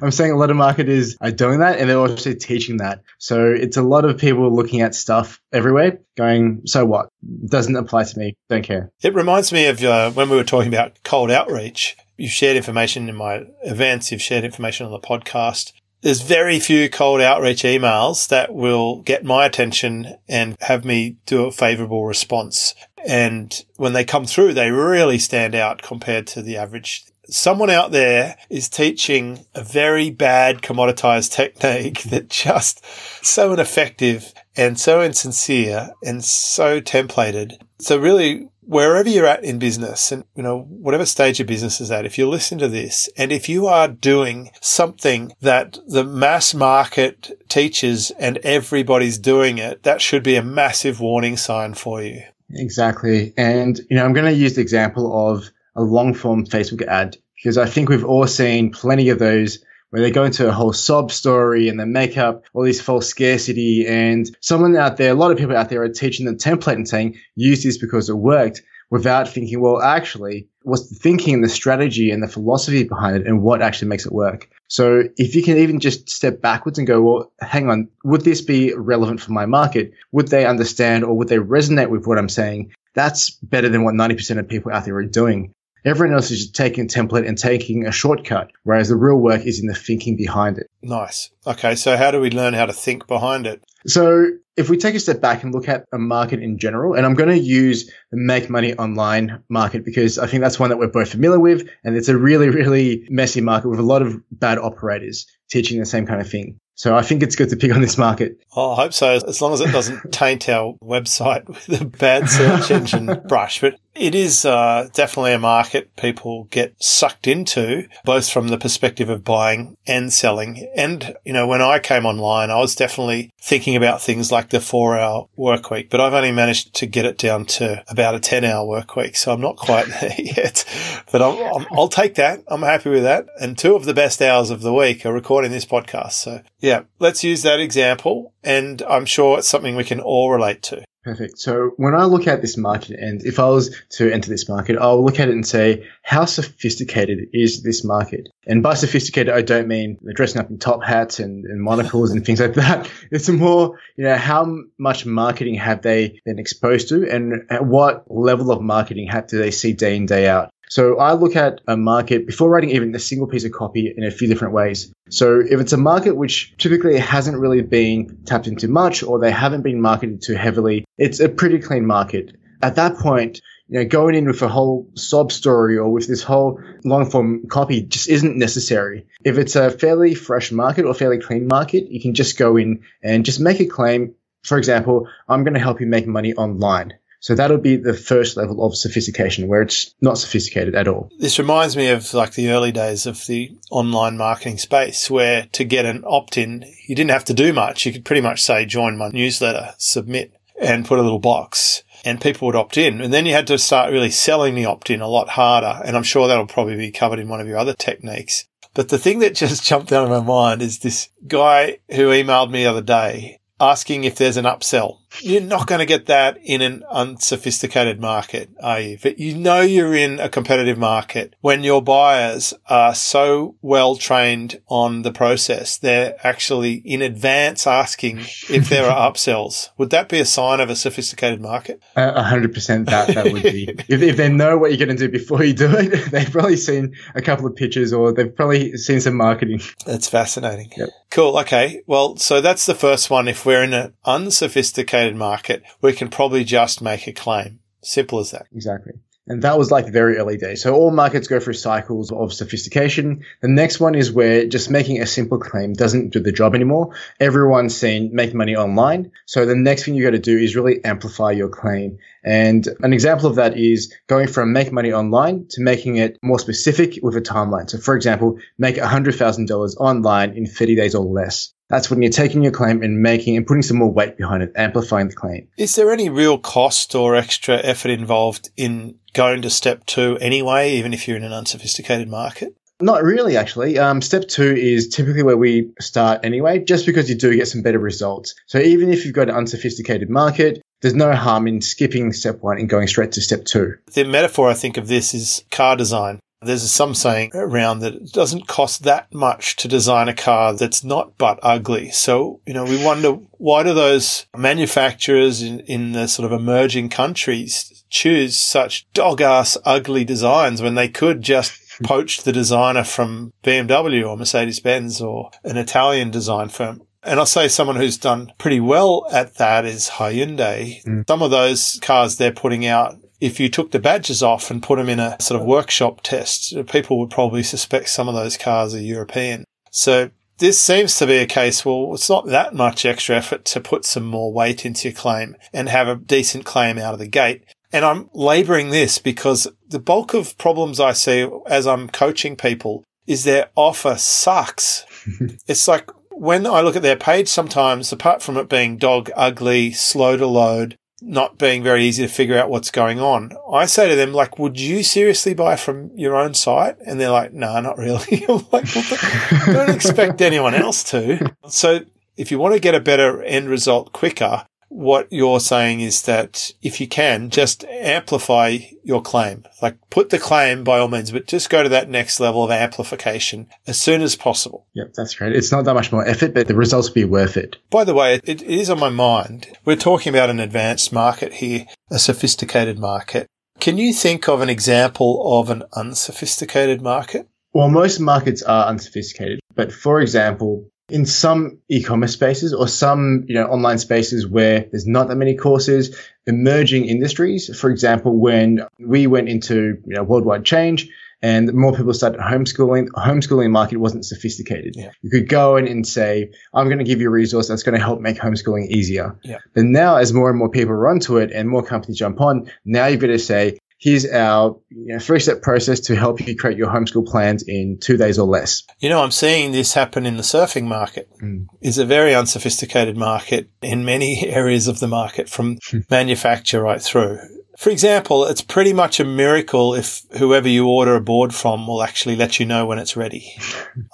I'm 0.00 0.10
saying 0.10 0.32
a 0.32 0.36
lot 0.36 0.50
of 0.50 0.56
marketers 0.56 1.16
are 1.20 1.30
doing 1.30 1.60
that 1.60 1.78
and 1.78 1.90
they're 1.90 1.98
also 1.98 2.32
teaching 2.32 2.78
that. 2.78 3.02
So 3.18 3.52
it's 3.52 3.76
a 3.76 3.82
lot 3.82 4.06
of 4.06 4.16
people 4.16 4.54
looking 4.54 4.80
at 4.80 4.94
stuff 4.94 5.40
everywhere 5.52 5.98
going, 6.16 6.62
so 6.64 6.86
what? 6.86 7.08
Doesn't 7.46 7.76
apply 7.76 8.04
to 8.04 8.18
me. 8.18 8.34
Don't 8.48 8.64
care. 8.64 8.90
It 9.02 9.14
reminds 9.14 9.52
me 9.52 9.66
of 9.66 9.82
uh, 9.82 10.10
when 10.12 10.30
we 10.30 10.36
were 10.36 10.44
talking 10.44 10.72
about 10.72 11.02
cold 11.04 11.30
outreach. 11.30 11.96
You've 12.16 12.32
shared 12.32 12.56
information 12.56 13.08
in 13.08 13.16
my 13.16 13.44
events. 13.62 14.12
You've 14.12 14.22
shared 14.22 14.44
information 14.44 14.86
on 14.86 14.92
the 14.92 15.00
podcast 15.00 15.72
there's 16.02 16.20
very 16.20 16.60
few 16.60 16.90
cold 16.90 17.20
outreach 17.20 17.62
emails 17.62 18.28
that 18.28 18.54
will 18.54 19.02
get 19.02 19.24
my 19.24 19.46
attention 19.46 20.16
and 20.28 20.56
have 20.60 20.84
me 20.84 21.16
do 21.26 21.46
a 21.46 21.52
favorable 21.52 22.04
response. 22.04 22.74
And 23.06 23.64
when 23.76 23.92
they 23.92 24.04
come 24.04 24.26
through, 24.26 24.54
they 24.54 24.70
really 24.70 25.18
stand 25.18 25.54
out 25.54 25.82
compared 25.82 26.26
to 26.28 26.42
the 26.42 26.56
average 26.56 27.04
someone 27.28 27.70
out 27.70 27.92
there 27.92 28.36
is 28.50 28.68
teaching 28.68 29.46
a 29.54 29.62
very 29.62 30.10
bad 30.10 30.62
commoditized 30.62 31.32
technique 31.32 32.02
that 32.10 32.28
just 32.28 32.84
so 33.24 33.52
ineffective 33.52 34.32
and 34.56 34.78
so 34.78 35.00
insincere 35.00 35.90
and 36.04 36.24
so 36.24 36.80
templated. 36.80 37.58
So 37.78 37.96
really, 37.96 38.48
wherever 38.64 39.08
you're 39.08 39.26
at 39.26 39.44
in 39.44 39.58
business 39.58 40.12
and, 40.12 40.24
you 40.34 40.42
know, 40.42 40.60
whatever 40.60 41.04
stage 41.04 41.38
your 41.38 41.46
business 41.46 41.80
is 41.80 41.90
at, 41.90 42.06
if 42.06 42.16
you 42.16 42.28
listen 42.28 42.58
to 42.58 42.68
this 42.68 43.08
and 43.16 43.32
if 43.32 43.48
you 43.48 43.66
are 43.66 43.88
doing 43.88 44.50
something 44.60 45.32
that 45.40 45.78
the 45.86 46.04
mass 46.04 46.54
market 46.54 47.30
teaches 47.48 48.10
and 48.12 48.38
everybody's 48.38 49.18
doing 49.18 49.58
it, 49.58 49.82
that 49.82 50.00
should 50.00 50.22
be 50.22 50.36
a 50.36 50.42
massive 50.42 51.00
warning 51.00 51.36
sign 51.36 51.74
for 51.74 52.02
you. 52.02 52.22
Exactly. 52.54 53.32
And, 53.36 53.80
you 53.90 53.96
know, 53.96 54.04
I'm 54.04 54.12
going 54.12 54.26
to 54.26 54.32
use 54.32 54.54
the 54.54 54.60
example 54.60 55.30
of 55.30 55.50
a 55.74 55.82
long 55.82 56.14
form 56.14 56.46
Facebook 56.46 56.86
ad 56.86 57.16
because 57.34 57.58
I 57.58 57.66
think 57.66 57.88
we've 57.88 58.04
all 58.04 58.26
seen 58.26 58.70
plenty 58.70 59.08
of 59.08 59.18
those 59.18 59.58
where 59.92 60.00
they 60.00 60.10
go 60.10 60.24
into 60.24 60.48
a 60.48 60.52
whole 60.52 60.72
sob 60.72 61.12
story 61.12 61.68
and 61.68 61.78
they 61.78 61.84
make 61.84 62.16
up 62.16 62.44
all 62.54 62.64
this 62.64 62.80
false 62.80 63.06
scarcity. 63.06 63.86
And 63.86 64.34
someone 64.40 64.74
out 64.74 64.96
there, 64.96 65.12
a 65.12 65.14
lot 65.14 65.30
of 65.30 65.36
people 65.36 65.54
out 65.54 65.68
there 65.68 65.82
are 65.82 65.88
teaching 65.90 66.24
the 66.24 66.32
template 66.32 66.76
and 66.76 66.88
saying, 66.88 67.18
use 67.36 67.62
this 67.62 67.76
because 67.76 68.08
it 68.08 68.14
worked 68.14 68.62
without 68.88 69.28
thinking, 69.28 69.60
well, 69.60 69.82
actually, 69.82 70.48
what's 70.62 70.88
the 70.88 70.94
thinking 70.94 71.34
and 71.34 71.44
the 71.44 71.48
strategy 71.48 72.10
and 72.10 72.22
the 72.22 72.28
philosophy 72.28 72.84
behind 72.84 73.16
it 73.16 73.26
and 73.26 73.42
what 73.42 73.60
actually 73.60 73.88
makes 73.88 74.06
it 74.06 74.12
work? 74.12 74.48
So 74.68 75.02
if 75.18 75.34
you 75.34 75.42
can 75.42 75.58
even 75.58 75.78
just 75.78 76.08
step 76.08 76.40
backwards 76.40 76.78
and 76.78 76.86
go, 76.86 77.02
well, 77.02 77.32
hang 77.42 77.68
on, 77.68 77.88
would 78.02 78.22
this 78.22 78.40
be 78.40 78.72
relevant 78.72 79.20
for 79.20 79.32
my 79.32 79.44
market? 79.44 79.92
Would 80.12 80.28
they 80.28 80.46
understand 80.46 81.04
or 81.04 81.14
would 81.18 81.28
they 81.28 81.36
resonate 81.36 81.90
with 81.90 82.06
what 82.06 82.16
I'm 82.16 82.30
saying? 82.30 82.72
That's 82.94 83.28
better 83.30 83.68
than 83.68 83.84
what 83.84 83.94
90% 83.94 84.38
of 84.38 84.48
people 84.48 84.72
out 84.72 84.86
there 84.86 84.96
are 84.96 85.04
doing. 85.04 85.52
Everyone 85.84 86.14
else 86.14 86.30
is 86.30 86.38
just 86.40 86.54
taking 86.54 86.84
a 86.84 86.86
template 86.86 87.26
and 87.26 87.36
taking 87.36 87.86
a 87.86 87.92
shortcut, 87.92 88.52
whereas 88.62 88.88
the 88.88 88.96
real 88.96 89.16
work 89.16 89.44
is 89.46 89.60
in 89.60 89.66
the 89.66 89.74
thinking 89.74 90.16
behind 90.16 90.58
it. 90.58 90.68
Nice. 90.82 91.30
Okay, 91.46 91.74
so 91.74 91.96
how 91.96 92.10
do 92.10 92.20
we 92.20 92.30
learn 92.30 92.54
how 92.54 92.66
to 92.66 92.72
think 92.72 93.06
behind 93.06 93.46
it? 93.46 93.64
So 93.86 94.26
if 94.56 94.68
we 94.68 94.76
take 94.76 94.94
a 94.94 95.00
step 95.00 95.20
back 95.20 95.42
and 95.42 95.52
look 95.52 95.68
at 95.68 95.86
a 95.92 95.98
market 95.98 96.40
in 96.40 96.58
general, 96.58 96.94
and 96.94 97.06
I'm 97.06 97.14
going 97.14 97.30
to 97.30 97.38
use 97.38 97.90
the 98.10 98.16
make 98.16 98.50
money 98.50 98.74
online 98.74 99.42
market 99.48 99.84
because 99.84 100.18
I 100.18 100.26
think 100.26 100.42
that's 100.42 100.58
one 100.58 100.70
that 100.70 100.78
we're 100.78 100.88
both 100.88 101.10
familiar 101.10 101.40
with, 101.40 101.68
and 101.84 101.96
it's 101.96 102.08
a 102.08 102.16
really, 102.16 102.48
really 102.48 103.06
messy 103.10 103.40
market 103.40 103.68
with 103.68 103.80
a 103.80 103.84
lot 103.84 104.02
of 104.02 104.20
bad 104.30 104.58
operators 104.58 105.26
teaching 105.50 105.80
the 105.80 105.86
same 105.86 106.06
kind 106.06 106.20
of 106.20 106.28
thing. 106.28 106.58
So 106.74 106.96
I 106.96 107.02
think 107.02 107.22
it's 107.22 107.36
good 107.36 107.50
to 107.50 107.56
pick 107.56 107.72
on 107.74 107.80
this 107.80 107.98
market. 107.98 108.38
Oh, 108.56 108.72
I 108.72 108.76
hope 108.82 108.92
so, 108.92 109.14
as 109.14 109.40
long 109.42 109.52
as 109.52 109.60
it 109.60 109.72
doesn't 109.72 110.12
taint 110.12 110.48
our 110.48 110.74
website 110.82 111.46
with 111.68 111.80
a 111.80 111.84
bad 111.84 112.28
search 112.28 112.70
engine 112.70 113.22
brush. 113.28 113.60
But 113.60 113.78
it 113.94 114.14
is 114.14 114.44
uh, 114.44 114.88
definitely 114.92 115.32
a 115.32 115.38
market 115.38 115.94
people 115.96 116.44
get 116.44 116.74
sucked 116.82 117.26
into, 117.26 117.86
both 118.04 118.28
from 118.28 118.48
the 118.48 118.58
perspective 118.58 119.08
of 119.08 119.24
buying 119.24 119.76
and 119.86 120.12
selling. 120.12 120.70
And, 120.74 121.14
you 121.24 121.32
know, 121.32 121.46
when 121.46 121.60
I 121.60 121.78
came 121.78 122.06
online, 122.06 122.50
I 122.50 122.58
was 122.58 122.74
definitely 122.74 123.30
thinking 123.40 123.76
about 123.76 124.00
things 124.00 124.32
like 124.32 124.50
the 124.50 124.60
four 124.60 124.98
hour 124.98 125.28
work 125.36 125.70
week, 125.70 125.90
but 125.90 126.00
I've 126.00 126.14
only 126.14 126.32
managed 126.32 126.74
to 126.76 126.86
get 126.86 127.04
it 127.04 127.18
down 127.18 127.44
to 127.46 127.84
about 127.88 128.14
a 128.14 128.20
10 128.20 128.44
hour 128.44 128.66
work 128.66 128.96
week. 128.96 129.16
So 129.16 129.32
I'm 129.32 129.40
not 129.40 129.56
quite 129.56 129.86
there 130.00 130.14
yet, 130.18 130.64
but 131.10 131.20
i 131.20 131.66
will 131.70 131.88
take 131.88 132.14
that. 132.14 132.42
I'm 132.48 132.62
happy 132.62 132.90
with 132.90 133.02
that. 133.02 133.26
And 133.40 133.58
two 133.58 133.74
of 133.74 133.84
the 133.84 133.94
best 133.94 134.22
hours 134.22 134.50
of 134.50 134.62
the 134.62 134.72
week 134.72 135.04
are 135.04 135.12
recording 135.12 135.50
this 135.50 135.66
podcast. 135.66 136.12
So 136.12 136.42
yeah, 136.60 136.84
let's 136.98 137.22
use 137.22 137.42
that 137.42 137.60
example. 137.60 138.31
And 138.44 138.82
I'm 138.82 139.06
sure 139.06 139.38
it's 139.38 139.48
something 139.48 139.76
we 139.76 139.84
can 139.84 140.00
all 140.00 140.30
relate 140.30 140.62
to. 140.64 140.84
Perfect. 141.04 141.40
So 141.40 141.72
when 141.78 141.96
I 141.96 142.04
look 142.04 142.28
at 142.28 142.42
this 142.42 142.56
market, 142.56 143.00
and 143.00 143.24
if 143.24 143.40
I 143.40 143.48
was 143.48 143.76
to 143.94 144.12
enter 144.12 144.30
this 144.30 144.48
market, 144.48 144.76
I'll 144.78 145.04
look 145.04 145.18
at 145.18 145.28
it 145.28 145.32
and 145.32 145.44
say, 145.44 145.88
how 146.02 146.26
sophisticated 146.26 147.30
is 147.32 147.64
this 147.64 147.84
market? 147.84 148.28
And 148.46 148.62
by 148.62 148.74
sophisticated, 148.74 149.34
I 149.34 149.42
don't 149.42 149.66
mean 149.66 149.98
dressing 150.14 150.40
up 150.40 150.48
in 150.48 150.58
top 150.60 150.84
hats 150.84 151.18
and, 151.18 151.44
and 151.44 151.60
monocles 151.60 152.12
and 152.12 152.24
things 152.24 152.40
like 152.40 152.54
that. 152.54 152.88
It's 153.10 153.28
more, 153.28 153.78
you 153.96 154.04
know, 154.04 154.16
how 154.16 154.58
much 154.78 155.04
marketing 155.04 155.56
have 155.56 155.82
they 155.82 156.20
been 156.24 156.38
exposed 156.38 156.88
to, 156.90 157.10
and 157.10 157.46
at 157.50 157.66
what 157.66 158.04
level 158.08 158.52
of 158.52 158.62
marketing 158.62 159.08
have, 159.08 159.26
do 159.26 159.38
they 159.38 159.50
see 159.50 159.72
day 159.72 159.96
in 159.96 160.06
day 160.06 160.28
out? 160.28 160.50
So 160.72 160.96
I 160.96 161.12
look 161.12 161.36
at 161.36 161.60
a 161.68 161.76
market 161.76 162.26
before 162.26 162.48
writing 162.48 162.70
even 162.70 162.94
a 162.94 162.98
single 162.98 163.28
piece 163.28 163.44
of 163.44 163.52
copy 163.52 163.92
in 163.94 164.04
a 164.04 164.10
few 164.10 164.26
different 164.26 164.54
ways. 164.54 164.90
So 165.10 165.38
if 165.38 165.60
it's 165.60 165.74
a 165.74 165.76
market 165.76 166.16
which 166.16 166.54
typically 166.56 166.96
hasn't 166.96 167.36
really 167.36 167.60
been 167.60 168.22
tapped 168.24 168.46
into 168.46 168.68
much 168.68 169.02
or 169.02 169.18
they 169.18 169.30
haven't 169.30 169.60
been 169.60 169.82
marketed 169.82 170.22
too 170.22 170.34
heavily, 170.34 170.86
it's 170.96 171.20
a 171.20 171.28
pretty 171.28 171.58
clean 171.58 171.84
market. 171.84 172.34
At 172.62 172.76
that 172.76 172.96
point, 172.96 173.42
you 173.68 173.80
know, 173.80 173.84
going 173.84 174.14
in 174.14 174.26
with 174.26 174.40
a 174.40 174.48
whole 174.48 174.88
sob 174.94 175.30
story 175.30 175.76
or 175.76 175.92
with 175.92 176.08
this 176.08 176.22
whole 176.22 176.58
long 176.86 177.10
form 177.10 177.48
copy 177.48 177.82
just 177.82 178.08
isn't 178.08 178.38
necessary. 178.38 179.04
If 179.26 179.36
it's 179.36 179.56
a 179.56 179.70
fairly 179.70 180.14
fresh 180.14 180.52
market 180.52 180.86
or 180.86 180.94
fairly 180.94 181.18
clean 181.18 181.48
market, 181.48 181.90
you 181.90 182.00
can 182.00 182.14
just 182.14 182.38
go 182.38 182.56
in 182.56 182.80
and 183.02 183.26
just 183.26 183.40
make 183.40 183.60
a 183.60 183.66
claim. 183.66 184.14
For 184.42 184.56
example, 184.56 185.06
I'm 185.28 185.44
going 185.44 185.52
to 185.52 185.60
help 185.60 185.82
you 185.82 185.86
make 185.86 186.06
money 186.06 186.32
online. 186.32 186.94
So 187.22 187.36
that'll 187.36 187.58
be 187.58 187.76
the 187.76 187.94
first 187.94 188.36
level 188.36 188.64
of 188.64 188.76
sophistication 188.76 189.46
where 189.46 189.62
it's 189.62 189.94
not 190.00 190.18
sophisticated 190.18 190.74
at 190.74 190.88
all. 190.88 191.08
This 191.20 191.38
reminds 191.38 191.76
me 191.76 191.86
of 191.88 192.12
like 192.12 192.34
the 192.34 192.50
early 192.50 192.72
days 192.72 193.06
of 193.06 193.24
the 193.26 193.56
online 193.70 194.16
marketing 194.16 194.58
space 194.58 195.08
where 195.08 195.46
to 195.52 195.62
get 195.62 195.86
an 195.86 196.02
opt 196.04 196.36
in, 196.36 196.64
you 196.88 196.96
didn't 196.96 197.12
have 197.12 197.24
to 197.26 197.34
do 197.34 197.52
much. 197.52 197.86
You 197.86 197.92
could 197.92 198.04
pretty 198.04 198.22
much 198.22 198.42
say, 198.42 198.66
join 198.66 198.98
my 198.98 199.10
newsletter, 199.10 199.72
submit 199.78 200.34
and 200.60 200.84
put 200.84 200.98
a 200.98 201.02
little 201.02 201.20
box 201.20 201.84
and 202.04 202.20
people 202.20 202.46
would 202.46 202.56
opt 202.56 202.76
in. 202.76 203.00
And 203.00 203.14
then 203.14 203.24
you 203.24 203.34
had 203.34 203.46
to 203.46 203.58
start 203.58 203.92
really 203.92 204.10
selling 204.10 204.56
the 204.56 204.64
opt 204.64 204.90
in 204.90 205.00
a 205.00 205.06
lot 205.06 205.28
harder. 205.28 205.80
And 205.84 205.96
I'm 205.96 206.02
sure 206.02 206.26
that'll 206.26 206.48
probably 206.48 206.76
be 206.76 206.90
covered 206.90 207.20
in 207.20 207.28
one 207.28 207.40
of 207.40 207.46
your 207.46 207.58
other 207.58 207.74
techniques. 207.74 208.48
But 208.74 208.88
the 208.88 208.98
thing 208.98 209.20
that 209.20 209.34
just 209.36 209.64
jumped 209.64 209.92
out 209.92 210.10
of 210.10 210.10
my 210.10 210.26
mind 210.26 210.60
is 210.60 210.80
this 210.80 211.08
guy 211.28 211.78
who 211.90 212.08
emailed 212.08 212.50
me 212.50 212.64
the 212.64 212.70
other 212.70 212.82
day 212.82 213.38
asking 213.60 214.02
if 214.02 214.16
there's 214.16 214.36
an 214.36 214.44
upsell 214.44 214.98
you're 215.20 215.42
not 215.42 215.66
going 215.66 215.80
to 215.80 215.86
get 215.86 216.06
that 216.06 216.38
in 216.42 216.62
an 216.62 216.82
unsophisticated 216.90 218.00
market, 218.00 218.50
are 218.62 218.80
you? 218.80 218.98
But 219.02 219.18
you 219.18 219.36
know 219.36 219.60
you're 219.60 219.94
in 219.94 220.18
a 220.20 220.28
competitive 220.28 220.78
market 220.78 221.34
when 221.40 221.64
your 221.64 221.82
buyers 221.82 222.54
are 222.68 222.94
so 222.94 223.56
well 223.62 223.96
trained 223.96 224.60
on 224.68 225.02
the 225.02 225.12
process. 225.12 225.76
They're 225.76 226.16
actually 226.24 226.74
in 226.84 227.02
advance 227.02 227.66
asking 227.66 228.20
if 228.48 228.68
there 228.68 228.90
are 228.90 229.10
upsells. 229.10 229.68
Would 229.78 229.90
that 229.90 230.08
be 230.08 230.20
a 230.20 230.24
sign 230.24 230.60
of 230.60 230.70
a 230.70 230.76
sophisticated 230.76 231.40
market? 231.40 231.82
A 231.96 232.22
hundred 232.22 232.54
percent 232.54 232.88
that 232.88 233.14
that 233.14 233.32
would 233.32 233.42
be. 233.42 233.68
if, 233.88 234.02
if 234.02 234.16
they 234.16 234.28
know 234.28 234.56
what 234.56 234.70
you're 234.70 234.84
going 234.84 234.96
to 234.96 235.06
do 235.06 235.10
before 235.10 235.44
you 235.44 235.52
do 235.52 235.70
it, 235.70 235.90
they've 236.10 236.30
probably 236.30 236.56
seen 236.56 236.94
a 237.14 237.22
couple 237.22 237.46
of 237.46 237.56
pictures 237.56 237.92
or 237.92 238.12
they've 238.12 238.34
probably 238.34 238.76
seen 238.76 239.00
some 239.00 239.16
marketing. 239.16 239.60
That's 239.84 240.08
fascinating. 240.08 240.70
Yep. 240.76 240.88
Cool. 241.10 241.38
Okay. 241.38 241.82
Well, 241.86 242.16
so 242.16 242.40
that's 242.40 242.66
the 242.66 242.74
first 242.74 243.10
one. 243.10 243.28
If 243.28 243.44
we're 243.44 243.62
in 243.62 243.74
an 243.74 243.94
unsophisticated 244.04 245.01
market, 245.10 245.62
we 245.80 245.92
can 245.92 246.08
probably 246.08 246.44
just 246.44 246.82
make 246.82 247.06
a 247.06 247.12
claim. 247.12 247.60
Simple 247.82 248.20
as 248.20 248.30
that. 248.30 248.46
Exactly. 248.54 248.92
And 249.28 249.42
that 249.42 249.56
was 249.56 249.70
like 249.70 249.86
very 249.86 250.16
early 250.18 250.36
days. 250.36 250.62
So 250.62 250.74
all 250.74 250.90
markets 250.90 251.28
go 251.28 251.38
through 251.38 251.54
cycles 251.54 252.10
of 252.10 252.32
sophistication. 252.32 253.24
The 253.40 253.48
next 253.48 253.78
one 253.78 253.94
is 253.94 254.10
where 254.10 254.46
just 254.46 254.68
making 254.68 255.00
a 255.00 255.06
simple 255.06 255.38
claim 255.38 255.74
doesn't 255.74 256.10
do 256.10 256.18
the 256.18 256.32
job 256.32 256.56
anymore. 256.56 256.94
Everyone's 257.20 257.76
seen 257.76 258.10
make 258.12 258.34
money 258.34 258.56
online. 258.56 259.12
So 259.26 259.46
the 259.46 259.54
next 259.54 259.84
thing 259.84 259.94
you 259.94 260.02
got 260.02 260.10
to 260.10 260.18
do 260.18 260.36
is 260.36 260.56
really 260.56 260.84
amplify 260.84 261.30
your 261.30 261.48
claim. 261.48 261.98
And 262.24 262.66
an 262.82 262.92
example 262.92 263.28
of 263.28 263.36
that 263.36 263.56
is 263.56 263.94
going 264.08 264.26
from 264.26 264.52
make 264.52 264.72
money 264.72 264.92
online 264.92 265.46
to 265.50 265.62
making 265.62 265.96
it 265.96 266.18
more 266.20 266.40
specific 266.40 266.98
with 267.00 267.14
a 267.14 267.20
timeline. 267.20 267.70
So 267.70 267.78
for 267.78 267.94
example, 267.94 268.38
make 268.58 268.74
$100,000 268.74 269.76
online 269.76 270.36
in 270.36 270.46
30 270.46 270.74
days 270.74 270.96
or 270.96 271.04
less. 271.04 271.52
That's 271.72 271.90
when 271.90 272.02
you're 272.02 272.12
taking 272.12 272.42
your 272.42 272.52
claim 272.52 272.82
and 272.82 273.00
making 273.00 273.34
and 273.38 273.46
putting 273.46 273.62
some 273.62 273.78
more 273.78 273.90
weight 273.90 274.18
behind 274.18 274.42
it, 274.42 274.52
amplifying 274.56 275.08
the 275.08 275.14
claim. 275.14 275.48
Is 275.56 275.74
there 275.74 275.90
any 275.90 276.10
real 276.10 276.36
cost 276.36 276.94
or 276.94 277.16
extra 277.16 277.56
effort 277.56 277.88
involved 277.88 278.50
in 278.58 278.96
going 279.14 279.40
to 279.40 279.48
step 279.48 279.86
two 279.86 280.18
anyway, 280.20 280.72
even 280.72 280.92
if 280.92 281.08
you're 281.08 281.16
in 281.16 281.24
an 281.24 281.32
unsophisticated 281.32 282.10
market? 282.10 282.54
Not 282.82 283.02
really, 283.02 283.38
actually. 283.38 283.78
Um, 283.78 284.02
step 284.02 284.28
two 284.28 284.54
is 284.54 284.88
typically 284.88 285.22
where 285.22 285.38
we 285.38 285.70
start 285.80 286.20
anyway, 286.24 286.62
just 286.62 286.84
because 286.84 287.08
you 287.08 287.16
do 287.16 287.34
get 287.34 287.48
some 287.48 287.62
better 287.62 287.78
results. 287.78 288.34
So 288.48 288.58
even 288.58 288.92
if 288.92 289.06
you've 289.06 289.14
got 289.14 289.30
an 289.30 289.34
unsophisticated 289.34 290.10
market, 290.10 290.60
there's 290.82 290.94
no 290.94 291.14
harm 291.14 291.48
in 291.48 291.62
skipping 291.62 292.12
step 292.12 292.42
one 292.42 292.58
and 292.58 292.68
going 292.68 292.86
straight 292.86 293.12
to 293.12 293.22
step 293.22 293.46
two. 293.46 293.76
The 293.94 294.04
metaphor 294.04 294.50
I 294.50 294.54
think 294.54 294.76
of 294.76 294.88
this 294.88 295.14
is 295.14 295.42
car 295.50 295.76
design. 295.76 296.20
There's 296.42 296.68
some 296.70 296.94
saying 296.94 297.30
around 297.34 297.80
that 297.80 297.94
it 297.94 298.12
doesn't 298.12 298.48
cost 298.48 298.82
that 298.84 299.12
much 299.12 299.56
to 299.56 299.68
design 299.68 300.08
a 300.08 300.14
car 300.14 300.54
that's 300.54 300.84
not 300.84 301.16
but 301.18 301.38
ugly. 301.42 301.90
So, 301.90 302.40
you 302.46 302.54
know, 302.54 302.64
we 302.64 302.82
wonder 302.82 303.12
why 303.38 303.62
do 303.62 303.74
those 303.74 304.26
manufacturers 304.36 305.42
in, 305.42 305.60
in 305.60 305.92
the 305.92 306.06
sort 306.08 306.30
of 306.30 306.38
emerging 306.38 306.88
countries 306.88 307.84
choose 307.90 308.38
such 308.38 308.90
dog 308.92 309.20
ass 309.20 309.58
ugly 309.64 310.04
designs 310.04 310.62
when 310.62 310.74
they 310.74 310.88
could 310.88 311.22
just 311.22 311.52
poach 311.82 312.22
the 312.22 312.32
designer 312.32 312.84
from 312.84 313.32
BMW 313.42 314.08
or 314.08 314.16
Mercedes 314.16 314.60
Benz 314.60 315.00
or 315.00 315.30
an 315.44 315.56
Italian 315.56 316.10
design 316.10 316.48
firm? 316.48 316.82
And 317.04 317.18
I'll 317.18 317.26
say 317.26 317.48
someone 317.48 317.76
who's 317.76 317.98
done 317.98 318.32
pretty 318.38 318.60
well 318.60 319.08
at 319.12 319.34
that 319.34 319.64
is 319.64 319.90
Hyundai. 319.90 320.84
Mm. 320.84 321.04
Some 321.08 321.22
of 321.22 321.32
those 321.32 321.80
cars 321.82 322.16
they're 322.16 322.32
putting 322.32 322.64
out 322.64 322.96
if 323.22 323.38
you 323.38 323.48
took 323.48 323.70
the 323.70 323.78
badges 323.78 324.20
off 324.20 324.50
and 324.50 324.64
put 324.64 324.78
them 324.78 324.88
in 324.88 324.98
a 324.98 325.16
sort 325.20 325.40
of 325.40 325.46
workshop 325.46 326.00
test, 326.02 326.54
people 326.66 326.98
would 326.98 327.08
probably 327.08 327.44
suspect 327.44 327.88
some 327.88 328.08
of 328.08 328.16
those 328.16 328.36
cars 328.36 328.74
are 328.74 328.80
European. 328.80 329.44
So 329.70 330.10
this 330.38 330.60
seems 330.60 330.96
to 330.96 331.06
be 331.06 331.18
a 331.18 331.26
case, 331.26 331.64
well, 331.64 331.94
it's 331.94 332.10
not 332.10 332.26
that 332.26 332.52
much 332.52 332.84
extra 332.84 333.16
effort 333.16 333.44
to 333.44 333.60
put 333.60 333.84
some 333.84 334.04
more 334.04 334.32
weight 334.32 334.66
into 334.66 334.88
your 334.88 334.96
claim 334.96 335.36
and 335.52 335.68
have 335.68 335.86
a 335.86 335.94
decent 335.94 336.44
claim 336.44 336.78
out 336.78 336.94
of 336.94 336.98
the 336.98 337.06
gate. 337.06 337.44
And 337.72 337.84
I'm 337.84 338.10
laboring 338.12 338.70
this 338.70 338.98
because 338.98 339.46
the 339.68 339.78
bulk 339.78 340.14
of 340.14 340.36
problems 340.36 340.80
I 340.80 340.92
see 340.92 341.24
as 341.46 341.64
I'm 341.64 341.88
coaching 341.88 342.34
people 342.34 342.82
is 343.06 343.22
their 343.22 343.50
offer 343.54 343.94
sucks. 343.98 344.84
it's 345.46 345.68
like 345.68 345.88
when 346.10 346.44
I 346.44 346.60
look 346.60 346.74
at 346.74 346.82
their 346.82 346.96
page 346.96 347.28
sometimes, 347.28 347.92
apart 347.92 348.20
from 348.20 348.36
it 348.36 348.48
being 348.48 348.78
dog 348.78 349.12
ugly, 349.14 349.70
slow 349.70 350.16
to 350.16 350.26
load, 350.26 350.76
not 351.04 351.36
being 351.36 351.62
very 351.62 351.84
easy 351.84 352.06
to 352.06 352.12
figure 352.12 352.38
out 352.38 352.48
what's 352.48 352.70
going 352.70 353.00
on. 353.00 353.32
I 353.52 353.66
say 353.66 353.88
to 353.88 353.96
them, 353.96 354.12
like, 354.12 354.38
would 354.38 354.58
you 354.58 354.82
seriously 354.82 355.34
buy 355.34 355.56
from 355.56 355.90
your 355.96 356.16
own 356.16 356.32
site? 356.34 356.76
And 356.86 357.00
they're 357.00 357.10
like, 357.10 357.32
no, 357.32 357.60
not 357.60 357.76
really. 357.76 358.24
I'm 358.28 358.46
like, 358.52 358.72
well, 358.74 359.46
don't 359.46 359.74
expect 359.74 360.20
anyone 360.20 360.54
else 360.54 360.82
to. 360.90 361.34
So 361.48 361.80
if 362.16 362.30
you 362.30 362.38
want 362.38 362.54
to 362.54 362.60
get 362.60 362.74
a 362.74 362.80
better 362.80 363.22
end 363.22 363.48
result 363.48 363.92
quicker, 363.92 364.46
what 364.72 365.06
you're 365.10 365.38
saying 365.38 365.80
is 365.80 366.02
that 366.02 366.50
if 366.62 366.80
you 366.80 366.88
can, 366.88 367.28
just 367.28 367.62
amplify 367.64 368.56
your 368.82 369.02
claim. 369.02 369.44
Like 369.60 369.76
put 369.90 370.08
the 370.08 370.18
claim 370.18 370.64
by 370.64 370.78
all 370.78 370.88
means, 370.88 371.12
but 371.12 371.26
just 371.26 371.50
go 371.50 371.62
to 371.62 371.68
that 371.68 371.90
next 371.90 372.18
level 372.20 372.42
of 372.42 372.50
amplification 372.50 373.48
as 373.66 373.78
soon 373.78 374.00
as 374.00 374.16
possible. 374.16 374.66
Yep, 374.74 374.94
that's 374.94 375.14
great. 375.14 375.36
It's 375.36 375.52
not 375.52 375.66
that 375.66 375.74
much 375.74 375.92
more 375.92 376.06
effort, 376.06 376.32
but 376.32 376.48
the 376.48 376.54
results 376.54 376.88
will 376.88 376.94
be 376.94 377.04
worth 377.04 377.36
it. 377.36 377.56
By 377.68 377.84
the 377.84 377.94
way, 377.94 378.14
it, 378.14 378.28
it 378.28 378.42
is 378.42 378.70
on 378.70 378.80
my 378.80 378.88
mind. 378.88 379.48
We're 379.66 379.76
talking 379.76 380.12
about 380.12 380.30
an 380.30 380.40
advanced 380.40 380.90
market 380.90 381.34
here, 381.34 381.66
a 381.90 381.98
sophisticated 381.98 382.78
market. 382.78 383.26
Can 383.60 383.76
you 383.76 383.92
think 383.92 384.26
of 384.26 384.40
an 384.40 384.48
example 384.48 385.38
of 385.38 385.50
an 385.50 385.64
unsophisticated 385.74 386.80
market? 386.80 387.28
Well, 387.52 387.68
most 387.68 388.00
markets 388.00 388.42
are 388.42 388.66
unsophisticated, 388.66 389.40
but 389.54 389.70
for 389.70 390.00
example, 390.00 390.70
in 390.92 391.06
some 391.06 391.58
e-commerce 391.68 392.12
spaces 392.12 392.52
or 392.52 392.68
some 392.68 393.24
you 393.26 393.34
know 393.34 393.46
online 393.46 393.78
spaces 393.78 394.26
where 394.26 394.66
there's 394.70 394.86
not 394.86 395.08
that 395.08 395.16
many 395.16 395.34
courses 395.34 395.96
emerging 396.26 396.84
industries 396.84 397.58
for 397.58 397.70
example 397.70 398.18
when 398.18 398.60
we 398.78 399.06
went 399.06 399.28
into 399.28 399.78
you 399.86 399.96
know 399.96 400.02
worldwide 400.02 400.44
change 400.44 400.88
and 401.22 401.52
more 401.54 401.72
people 401.72 401.94
started 401.94 402.20
homeschooling 402.20 402.88
homeschooling 402.88 403.50
market 403.50 403.78
wasn't 403.78 404.04
sophisticated 404.04 404.74
yeah. 404.76 404.90
you 405.00 405.10
could 405.10 405.28
go 405.28 405.56
in 405.56 405.66
and 405.66 405.86
say 405.86 406.30
i'm 406.52 406.66
going 406.66 406.78
to 406.78 406.84
give 406.84 407.00
you 407.00 407.08
a 407.08 407.10
resource 407.10 407.48
that's 407.48 407.62
going 407.62 407.78
to 407.78 407.82
help 407.82 408.00
make 408.00 408.18
homeschooling 408.18 408.66
easier 408.68 409.18
yeah. 409.24 409.38
but 409.54 409.64
now 409.64 409.96
as 409.96 410.12
more 410.12 410.28
and 410.28 410.38
more 410.38 410.50
people 410.50 410.74
run 410.74 411.00
to 411.00 411.16
it 411.16 411.30
and 411.32 411.48
more 411.48 411.62
companies 411.62 411.96
jump 411.96 412.20
on 412.20 412.50
now 412.66 412.86
you've 412.86 413.00
got 413.00 413.06
to 413.06 413.18
say 413.18 413.58
here's 413.82 414.06
our 414.06 414.56
you 414.70 414.92
know, 414.92 414.98
three 415.00 415.18
step 415.18 415.42
process 415.42 415.80
to 415.80 415.96
help 415.96 416.24
you 416.24 416.36
create 416.36 416.56
your 416.56 416.68
homeschool 416.68 417.04
plans 417.04 417.42
in 417.42 417.76
two 417.80 417.96
days 417.96 418.16
or 418.16 418.28
less. 418.28 418.62
You 418.78 418.88
know, 418.88 419.02
I'm 419.02 419.10
seeing 419.10 419.50
this 419.50 419.74
happen 419.74 420.06
in 420.06 420.16
the 420.16 420.22
surfing 420.22 420.64
market. 420.64 421.10
Mm. 421.20 421.46
It's 421.60 421.78
a 421.78 421.84
very 421.84 422.14
unsophisticated 422.14 422.96
market 422.96 423.50
in 423.60 423.84
many 423.84 424.26
areas 424.28 424.68
of 424.68 424.78
the 424.78 424.86
market 424.86 425.28
from 425.28 425.58
hmm. 425.70 425.80
manufacture 425.90 426.62
right 426.62 426.80
through. 426.80 427.18
For 427.58 427.70
example, 427.70 428.24
it's 428.24 428.40
pretty 428.40 428.72
much 428.72 428.98
a 428.98 429.04
miracle 429.04 429.74
if 429.74 430.02
whoever 430.16 430.48
you 430.48 430.68
order 430.68 430.94
a 430.94 431.00
board 431.00 431.34
from 431.34 431.66
will 431.66 431.82
actually 431.82 432.16
let 432.16 432.40
you 432.40 432.46
know 432.46 432.64
when 432.66 432.78
it's 432.78 432.96
ready. 432.96 433.36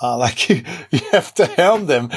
Uh, 0.01 0.17
like 0.17 0.49
you, 0.49 0.63
you 0.91 1.01
have 1.13 1.33
to 1.35 1.47
hound 1.47 1.89
them. 1.89 2.11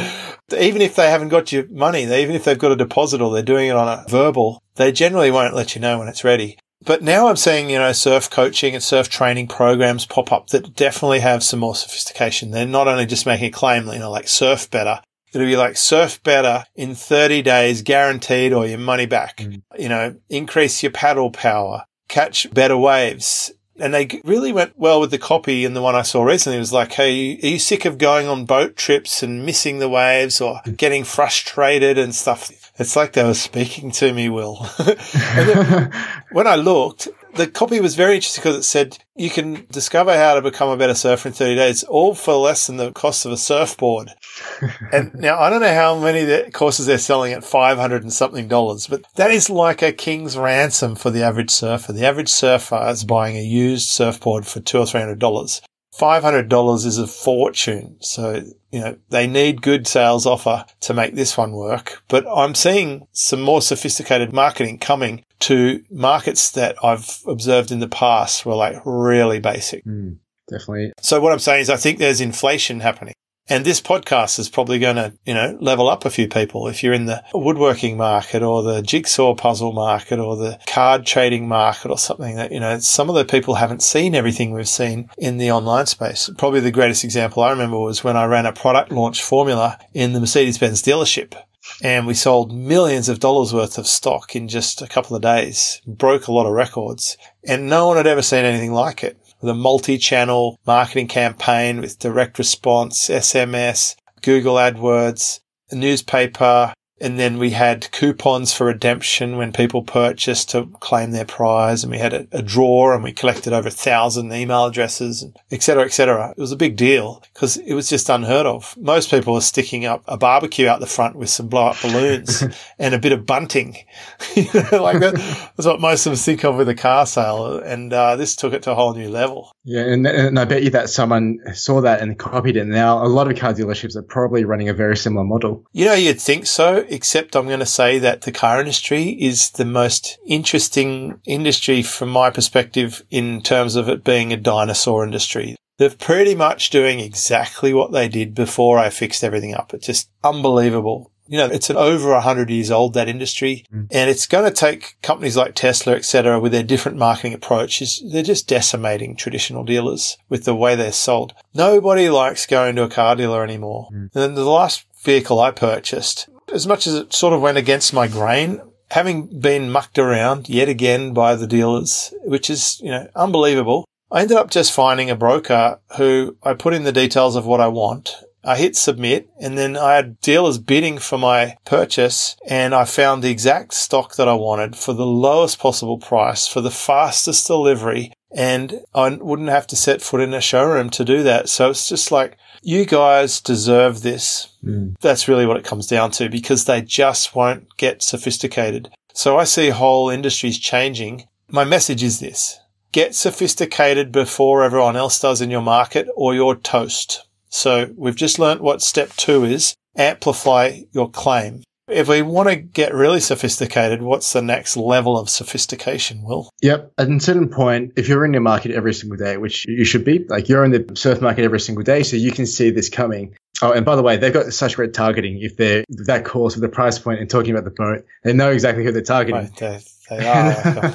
Even 0.57 0.81
if 0.81 0.95
they 0.95 1.09
haven't 1.09 1.29
got 1.29 1.51
your 1.51 1.67
money, 1.69 2.03
even 2.03 2.35
if 2.35 2.43
they've 2.43 2.57
got 2.57 2.71
a 2.71 2.75
deposit 2.75 3.21
or 3.21 3.31
they're 3.31 3.43
doing 3.43 3.69
it 3.69 3.75
on 3.75 3.87
a 3.87 4.03
verbal, 4.07 4.61
they 4.75 4.91
generally 4.91 5.29
won't 5.29 5.55
let 5.55 5.75
you 5.75 5.81
know 5.81 5.99
when 5.99 6.07
it's 6.07 6.23
ready. 6.23 6.57
But 6.83 7.03
now 7.03 7.27
I'm 7.27 7.35
seeing, 7.35 7.69
you 7.69 7.77
know, 7.77 7.91
surf 7.91 8.29
coaching 8.29 8.73
and 8.73 8.83
surf 8.83 9.07
training 9.07 9.47
programs 9.47 10.05
pop 10.05 10.31
up 10.31 10.47
that 10.47 10.75
definitely 10.75 11.19
have 11.19 11.43
some 11.43 11.59
more 11.59 11.75
sophistication. 11.75 12.51
They're 12.51 12.65
not 12.65 12.87
only 12.87 13.05
just 13.05 13.25
making 13.25 13.47
a 13.47 13.51
claim, 13.51 13.87
you 13.87 13.99
know, 13.99 14.09
like 14.09 14.27
surf 14.27 14.69
better. 14.71 15.01
It'll 15.33 15.47
be 15.47 15.55
like 15.55 15.77
surf 15.77 16.21
better 16.23 16.65
in 16.75 16.95
30 16.95 17.41
days 17.43 17.83
guaranteed 17.83 18.51
or 18.51 18.65
your 18.65 18.79
money 18.79 19.05
back. 19.05 19.37
Mm. 19.37 19.61
You 19.77 19.89
know, 19.89 20.15
increase 20.29 20.83
your 20.83 20.91
paddle 20.91 21.31
power, 21.31 21.85
catch 22.09 22.51
better 22.53 22.77
waves. 22.77 23.51
And 23.79 23.93
they 23.93 24.21
really 24.23 24.51
went 24.51 24.77
well 24.77 24.99
with 24.99 25.11
the 25.11 25.17
copy 25.17 25.65
and 25.65 25.75
the 25.75 25.81
one 25.81 25.95
I 25.95 26.01
saw 26.01 26.23
recently 26.23 26.59
was 26.59 26.73
like, 26.73 26.91
Hey, 26.93 27.37
are 27.41 27.47
you 27.47 27.59
sick 27.59 27.85
of 27.85 27.97
going 27.97 28.27
on 28.27 28.45
boat 28.45 28.75
trips 28.75 29.23
and 29.23 29.45
missing 29.45 29.79
the 29.79 29.89
waves 29.89 30.41
or 30.41 30.61
getting 30.75 31.03
frustrated 31.03 31.97
and 31.97 32.13
stuff? 32.13 32.51
It's 32.77 32.95
like 32.95 33.13
they 33.13 33.23
were 33.23 33.33
speaking 33.33 33.91
to 33.91 34.13
me, 34.13 34.29
Will. 34.29 34.55
when 36.31 36.47
I 36.47 36.55
looked, 36.55 37.09
the 37.35 37.47
copy 37.47 37.79
was 37.79 37.95
very 37.95 38.15
interesting 38.15 38.41
because 38.41 38.57
it 38.57 38.63
said 38.63 38.97
you 39.15 39.29
can 39.29 39.65
discover 39.71 40.13
how 40.15 40.35
to 40.35 40.41
become 40.41 40.69
a 40.69 40.77
better 40.77 40.95
surfer 40.95 41.29
in 41.29 41.33
30 41.33 41.55
days, 41.55 41.83
all 41.83 42.13
for 42.13 42.33
less 42.33 42.67
than 42.67 42.77
the 42.77 42.91
cost 42.91 43.25
of 43.25 43.31
a 43.31 43.37
surfboard. 43.37 44.09
and 44.91 45.13
now 45.13 45.39
I 45.39 45.49
don't 45.49 45.61
know 45.61 45.73
how 45.73 45.97
many 45.97 46.23
the 46.23 46.49
courses 46.53 46.85
they're 46.85 46.97
selling 46.97 47.33
at 47.33 47.43
500 47.43 48.03
and 48.03 48.13
something 48.13 48.47
dollars, 48.47 48.87
but 48.87 49.05
that 49.15 49.31
is 49.31 49.49
like 49.49 49.81
a 49.81 49.91
king's 49.91 50.37
ransom 50.37 50.95
for 50.95 51.09
the 51.09 51.23
average 51.23 51.51
surfer. 51.51 51.93
The 51.93 52.05
average 52.05 52.29
surfer 52.29 52.87
is 52.89 53.03
buying 53.03 53.37
a 53.37 53.43
used 53.43 53.89
surfboard 53.89 54.45
for 54.45 54.59
two 54.59 54.79
or 54.79 54.85
three 54.85 54.99
hundred 54.99 55.19
dollars. 55.19 55.61
$500 55.93 56.85
is 56.85 56.97
a 56.97 57.07
fortune. 57.07 57.97
So, 57.99 58.43
you 58.71 58.79
know, 58.79 58.97
they 59.09 59.27
need 59.27 59.61
good 59.61 59.87
sales 59.87 60.25
offer 60.25 60.65
to 60.81 60.93
make 60.93 61.15
this 61.15 61.37
one 61.37 61.51
work. 61.51 62.01
But 62.07 62.25
I'm 62.27 62.55
seeing 62.55 63.07
some 63.11 63.41
more 63.41 63.61
sophisticated 63.61 64.33
marketing 64.33 64.79
coming 64.79 65.25
to 65.41 65.83
markets 65.89 66.51
that 66.51 66.75
I've 66.83 67.19
observed 67.27 67.71
in 67.71 67.79
the 67.79 67.87
past 67.87 68.45
were 68.45 68.55
like 68.55 68.77
really 68.85 69.39
basic. 69.39 69.83
Mm, 69.85 70.17
definitely. 70.47 70.93
So 71.01 71.19
what 71.19 71.33
I'm 71.33 71.39
saying 71.39 71.61
is 71.61 71.69
I 71.69 71.77
think 71.77 71.99
there's 71.99 72.21
inflation 72.21 72.79
happening. 72.79 73.15
And 73.49 73.65
this 73.65 73.81
podcast 73.81 74.39
is 74.39 74.49
probably 74.49 74.79
going 74.79 74.95
to, 74.95 75.13
you 75.25 75.33
know, 75.33 75.57
level 75.59 75.89
up 75.89 76.05
a 76.05 76.09
few 76.09 76.27
people. 76.27 76.67
If 76.67 76.83
you're 76.83 76.93
in 76.93 77.05
the 77.05 77.23
woodworking 77.33 77.97
market 77.97 78.43
or 78.43 78.63
the 78.63 78.81
jigsaw 78.81 79.35
puzzle 79.35 79.73
market 79.73 80.19
or 80.19 80.37
the 80.37 80.59
card 80.67 81.05
trading 81.05 81.47
market 81.47 81.89
or 81.89 81.97
something 81.97 82.35
that, 82.35 82.51
you 82.51 82.59
know, 82.59 82.79
some 82.79 83.09
of 83.09 83.15
the 83.15 83.25
people 83.25 83.55
haven't 83.55 83.81
seen 83.81 84.15
everything 84.15 84.51
we've 84.51 84.69
seen 84.69 85.09
in 85.17 85.37
the 85.37 85.51
online 85.51 85.87
space. 85.87 86.29
Probably 86.37 86.59
the 86.59 86.71
greatest 86.71 87.03
example 87.03 87.43
I 87.43 87.51
remember 87.51 87.79
was 87.79 88.03
when 88.03 88.15
I 88.15 88.25
ran 88.25 88.45
a 88.45 88.53
product 88.53 88.91
launch 88.91 89.21
formula 89.21 89.77
in 89.93 90.13
the 90.13 90.19
Mercedes-Benz 90.19 90.81
dealership 90.81 91.35
and 91.83 92.07
we 92.07 92.13
sold 92.13 92.53
millions 92.53 93.09
of 93.09 93.19
dollars 93.19 93.53
worth 93.53 93.77
of 93.77 93.87
stock 93.87 94.35
in 94.35 94.47
just 94.47 94.81
a 94.81 94.87
couple 94.87 95.15
of 95.15 95.21
days, 95.21 95.81
broke 95.85 96.27
a 96.27 96.31
lot 96.31 96.45
of 96.45 96.53
records 96.53 97.17
and 97.43 97.69
no 97.69 97.87
one 97.87 97.97
had 97.97 98.07
ever 98.07 98.21
seen 98.21 98.45
anything 98.45 98.71
like 98.71 99.03
it 99.03 99.17
with 99.41 99.49
a 99.49 99.55
multi-channel 99.55 100.59
marketing 100.65 101.07
campaign 101.07 101.81
with 101.81 101.99
direct 101.99 102.37
response, 102.37 103.09
SMS, 103.09 103.95
Google 104.21 104.55
AdWords, 104.55 105.39
a 105.71 105.75
newspaper, 105.75 106.73
and 107.01 107.17
then 107.17 107.39
we 107.39 107.49
had 107.49 107.91
coupons 107.91 108.53
for 108.53 108.67
redemption 108.67 109.35
when 109.35 109.51
people 109.51 109.81
purchased 109.81 110.51
to 110.51 110.67
claim 110.79 111.11
their 111.11 111.25
prize. 111.25 111.83
And 111.83 111.91
we 111.91 111.97
had 111.97 112.13
a, 112.13 112.27
a 112.31 112.43
drawer 112.43 112.93
and 112.93 113.03
we 113.03 113.11
collected 113.11 113.53
over 113.53 113.69
a 113.69 113.71
thousand 113.71 114.31
email 114.31 114.65
addresses, 114.65 115.25
et 115.51 115.63
cetera, 115.63 115.83
et 115.83 115.93
cetera. 115.93 116.31
It 116.31 116.37
was 116.37 116.51
a 116.51 116.57
big 116.57 116.75
deal 116.75 117.23
because 117.33 117.57
it 117.57 117.73
was 117.73 117.89
just 117.89 118.07
unheard 118.09 118.45
of. 118.45 118.75
Most 118.77 119.09
people 119.09 119.33
were 119.33 119.41
sticking 119.41 119.85
up 119.85 120.03
a 120.07 120.15
barbecue 120.15 120.67
out 120.67 120.79
the 120.79 120.85
front 120.85 121.15
with 121.15 121.29
some 121.29 121.47
blow 121.47 121.67
up 121.67 121.81
balloons 121.81 122.43
and 122.79 122.93
a 122.93 122.99
bit 122.99 123.13
of 123.13 123.25
bunting. 123.25 123.77
you 124.35 124.45
know, 124.53 124.83
like 124.83 124.99
that, 124.99 125.15
that's 125.55 125.65
what 125.65 125.81
most 125.81 126.05
of 126.05 126.13
us 126.13 126.23
think 126.23 126.45
of 126.45 126.55
with 126.55 126.69
a 126.69 126.75
car 126.75 127.07
sale. 127.07 127.57
And 127.57 127.91
uh, 127.91 128.15
this 128.15 128.35
took 128.35 128.53
it 128.53 128.61
to 128.63 128.71
a 128.71 128.75
whole 128.75 128.93
new 128.93 129.09
level. 129.09 129.51
Yeah. 129.63 129.81
And, 129.81 130.05
and 130.05 130.37
I 130.37 130.45
bet 130.45 130.63
you 130.63 130.69
that 130.71 130.91
someone 130.91 131.39
saw 131.53 131.81
that 131.81 132.01
and 132.01 132.17
copied 132.19 132.57
it. 132.57 132.65
Now 132.65 133.03
a 133.03 133.07
lot 133.07 133.29
of 133.29 133.37
car 133.39 133.53
dealerships 133.53 133.95
are 133.95 134.03
probably 134.03 134.45
running 134.45 134.69
a 134.69 134.73
very 134.73 134.95
similar 134.95 135.25
model. 135.25 135.65
You 135.73 135.85
know, 135.85 135.93
you'd 135.93 136.21
think 136.21 136.45
so 136.45 136.85
except 136.91 137.35
I'm 137.35 137.47
going 137.47 137.59
to 137.59 137.65
say 137.65 137.97
that 137.99 138.21
the 138.21 138.31
car 138.31 138.59
industry 138.59 139.09
is 139.09 139.51
the 139.51 139.65
most 139.65 140.19
interesting 140.25 141.19
industry 141.25 141.81
from 141.81 142.09
my 142.09 142.29
perspective 142.29 143.03
in 143.09 143.41
terms 143.41 143.75
of 143.75 143.89
it 143.89 144.03
being 144.03 144.31
a 144.33 144.37
dinosaur 144.37 145.03
industry. 145.03 145.55
They're 145.77 145.89
pretty 145.89 146.35
much 146.35 146.69
doing 146.69 146.99
exactly 146.99 147.73
what 147.73 147.91
they 147.91 148.07
did 148.07 148.35
before 148.35 148.77
I 148.77 148.89
fixed 148.89 149.23
everything 149.23 149.55
up. 149.55 149.73
It's 149.73 149.87
just 149.87 150.09
unbelievable. 150.23 151.11
You 151.27 151.37
know, 151.37 151.47
it's 151.47 151.69
an 151.69 151.77
over 151.77 152.11
100 152.11 152.49
years 152.49 152.69
old, 152.69 152.93
that 152.93 153.07
industry. 153.07 153.65
Mm. 153.73 153.87
And 153.89 154.09
it's 154.09 154.27
going 154.27 154.43
to 154.43 154.51
take 154.51 154.97
companies 155.01 155.37
like 155.37 155.55
Tesla, 155.55 155.95
et 155.95 156.05
cetera, 156.05 156.39
with 156.39 156.51
their 156.51 156.61
different 156.61 156.97
marketing 156.97 157.33
approaches. 157.33 158.03
They're 158.11 158.21
just 158.21 158.47
decimating 158.47 159.15
traditional 159.15 159.63
dealers 159.63 160.17
with 160.29 160.43
the 160.43 160.53
way 160.53 160.75
they're 160.75 160.91
sold. 160.91 161.33
Nobody 161.53 162.09
likes 162.09 162.45
going 162.45 162.75
to 162.75 162.83
a 162.83 162.89
car 162.89 163.15
dealer 163.15 163.43
anymore. 163.43 163.87
Mm. 163.93 164.09
And 164.13 164.37
the 164.37 164.43
last 164.43 164.85
vehicle 165.03 165.39
I 165.39 165.51
purchased, 165.51 166.27
as 166.53 166.67
much 166.67 166.87
as 166.87 166.95
it 166.95 167.13
sort 167.13 167.33
of 167.33 167.41
went 167.41 167.57
against 167.57 167.93
my 167.93 168.07
grain, 168.07 168.61
having 168.89 169.39
been 169.39 169.71
mucked 169.71 169.97
around 169.97 170.49
yet 170.49 170.69
again 170.69 171.13
by 171.13 171.35
the 171.35 171.47
dealers, 171.47 172.13
which 172.23 172.49
is, 172.49 172.79
you 172.81 172.91
know, 172.91 173.07
unbelievable. 173.15 173.85
I 174.11 174.21
ended 174.21 174.37
up 174.37 174.51
just 174.51 174.73
finding 174.73 175.09
a 175.09 175.15
broker 175.15 175.79
who 175.97 176.37
I 176.43 176.53
put 176.53 176.73
in 176.73 176.83
the 176.83 176.91
details 176.91 177.35
of 177.35 177.45
what 177.45 177.61
I 177.61 177.67
want 177.67 178.15
I 178.43 178.57
hit 178.57 178.75
submit 178.75 179.29
and 179.39 179.57
then 179.57 179.77
I 179.77 179.95
had 179.95 180.19
dealers 180.19 180.57
bidding 180.57 180.97
for 180.97 181.17
my 181.17 181.57
purchase 181.65 182.35
and 182.47 182.73
I 182.73 182.85
found 182.85 183.21
the 183.23 183.29
exact 183.29 183.73
stock 183.73 184.15
that 184.15 184.27
I 184.27 184.33
wanted 184.33 184.75
for 184.75 184.93
the 184.93 185.05
lowest 185.05 185.59
possible 185.59 185.99
price 185.99 186.47
for 186.47 186.61
the 186.61 186.71
fastest 186.71 187.45
delivery. 187.45 188.13
And 188.33 188.81
I 188.95 189.09
wouldn't 189.09 189.49
have 189.49 189.67
to 189.67 189.75
set 189.75 190.01
foot 190.01 190.21
in 190.21 190.33
a 190.33 190.41
showroom 190.41 190.89
to 190.91 191.03
do 191.03 191.21
that. 191.23 191.49
So 191.49 191.69
it's 191.69 191.89
just 191.89 192.11
like, 192.11 192.37
you 192.61 192.85
guys 192.85 193.41
deserve 193.41 194.01
this. 194.01 194.53
Mm. 194.63 194.95
That's 195.01 195.27
really 195.27 195.45
what 195.45 195.57
it 195.57 195.65
comes 195.65 195.87
down 195.87 196.11
to 196.11 196.29
because 196.29 196.65
they 196.65 196.81
just 196.81 197.35
won't 197.35 197.75
get 197.77 198.01
sophisticated. 198.01 198.89
So 199.13 199.37
I 199.37 199.43
see 199.43 199.69
whole 199.69 200.09
industries 200.09 200.59
changing. 200.59 201.27
My 201.49 201.63
message 201.63 202.03
is 202.03 202.19
this. 202.19 202.59
Get 202.91 203.15
sophisticated 203.15 204.11
before 204.11 204.63
everyone 204.63 204.95
else 204.95 205.19
does 205.19 205.41
in 205.41 205.49
your 205.49 205.61
market 205.61 206.07
or 206.15 206.33
you're 206.33 206.55
toast. 206.55 207.27
So 207.49 207.93
we've 207.97 208.15
just 208.15 208.39
learned 208.39 208.61
what 208.61 208.81
step 208.81 209.09
two 209.17 209.43
is. 209.43 209.75
Amplify 209.97 210.81
your 210.91 211.09
claim. 211.09 211.63
If 211.91 212.07
we 212.07 212.21
want 212.21 212.49
to 212.49 212.55
get 212.55 212.93
really 212.93 213.19
sophisticated, 213.19 214.01
what's 214.01 214.33
the 214.33 214.41
next 214.41 214.77
level 214.77 215.17
of 215.17 215.29
sophistication, 215.29 216.23
Will? 216.23 216.49
Yep. 216.61 216.93
At 216.97 217.09
a 217.09 217.19
certain 217.19 217.49
point, 217.49 217.93
if 217.97 218.07
you're 218.07 218.25
in 218.25 218.33
your 218.33 218.41
market 218.41 218.71
every 218.71 218.93
single 218.93 219.17
day, 219.17 219.37
which 219.37 219.65
you 219.67 219.83
should 219.83 220.05
be, 220.05 220.25
like 220.29 220.47
you're 220.47 220.63
in 220.63 220.71
the 220.71 220.89
surf 220.95 221.21
market 221.21 221.43
every 221.43 221.59
single 221.59 221.83
day, 221.83 222.03
so 222.03 222.15
you 222.15 222.31
can 222.31 222.45
see 222.45 222.69
this 222.69 222.89
coming. 222.89 223.35
Oh, 223.61 223.71
and 223.71 223.85
by 223.85 223.95
the 223.95 224.01
way, 224.01 224.17
they've 224.17 224.33
got 224.33 224.51
such 224.53 224.75
great 224.75 224.93
targeting. 224.93 225.39
If 225.41 225.57
they're 225.57 225.83
that 226.05 226.25
course 226.25 226.55
with 226.55 226.63
the 226.63 226.69
price 226.69 226.97
point 226.97 227.19
and 227.19 227.29
talking 227.29 227.51
about 227.51 227.65
the 227.65 227.71
boat, 227.71 228.05
they 228.23 228.33
know 228.33 228.49
exactly 228.49 228.83
who 228.83 228.91
they're 228.91 229.03
targeting. 229.03 229.51
Right, 229.61 229.83
they 230.11 230.27
are. 230.27 230.89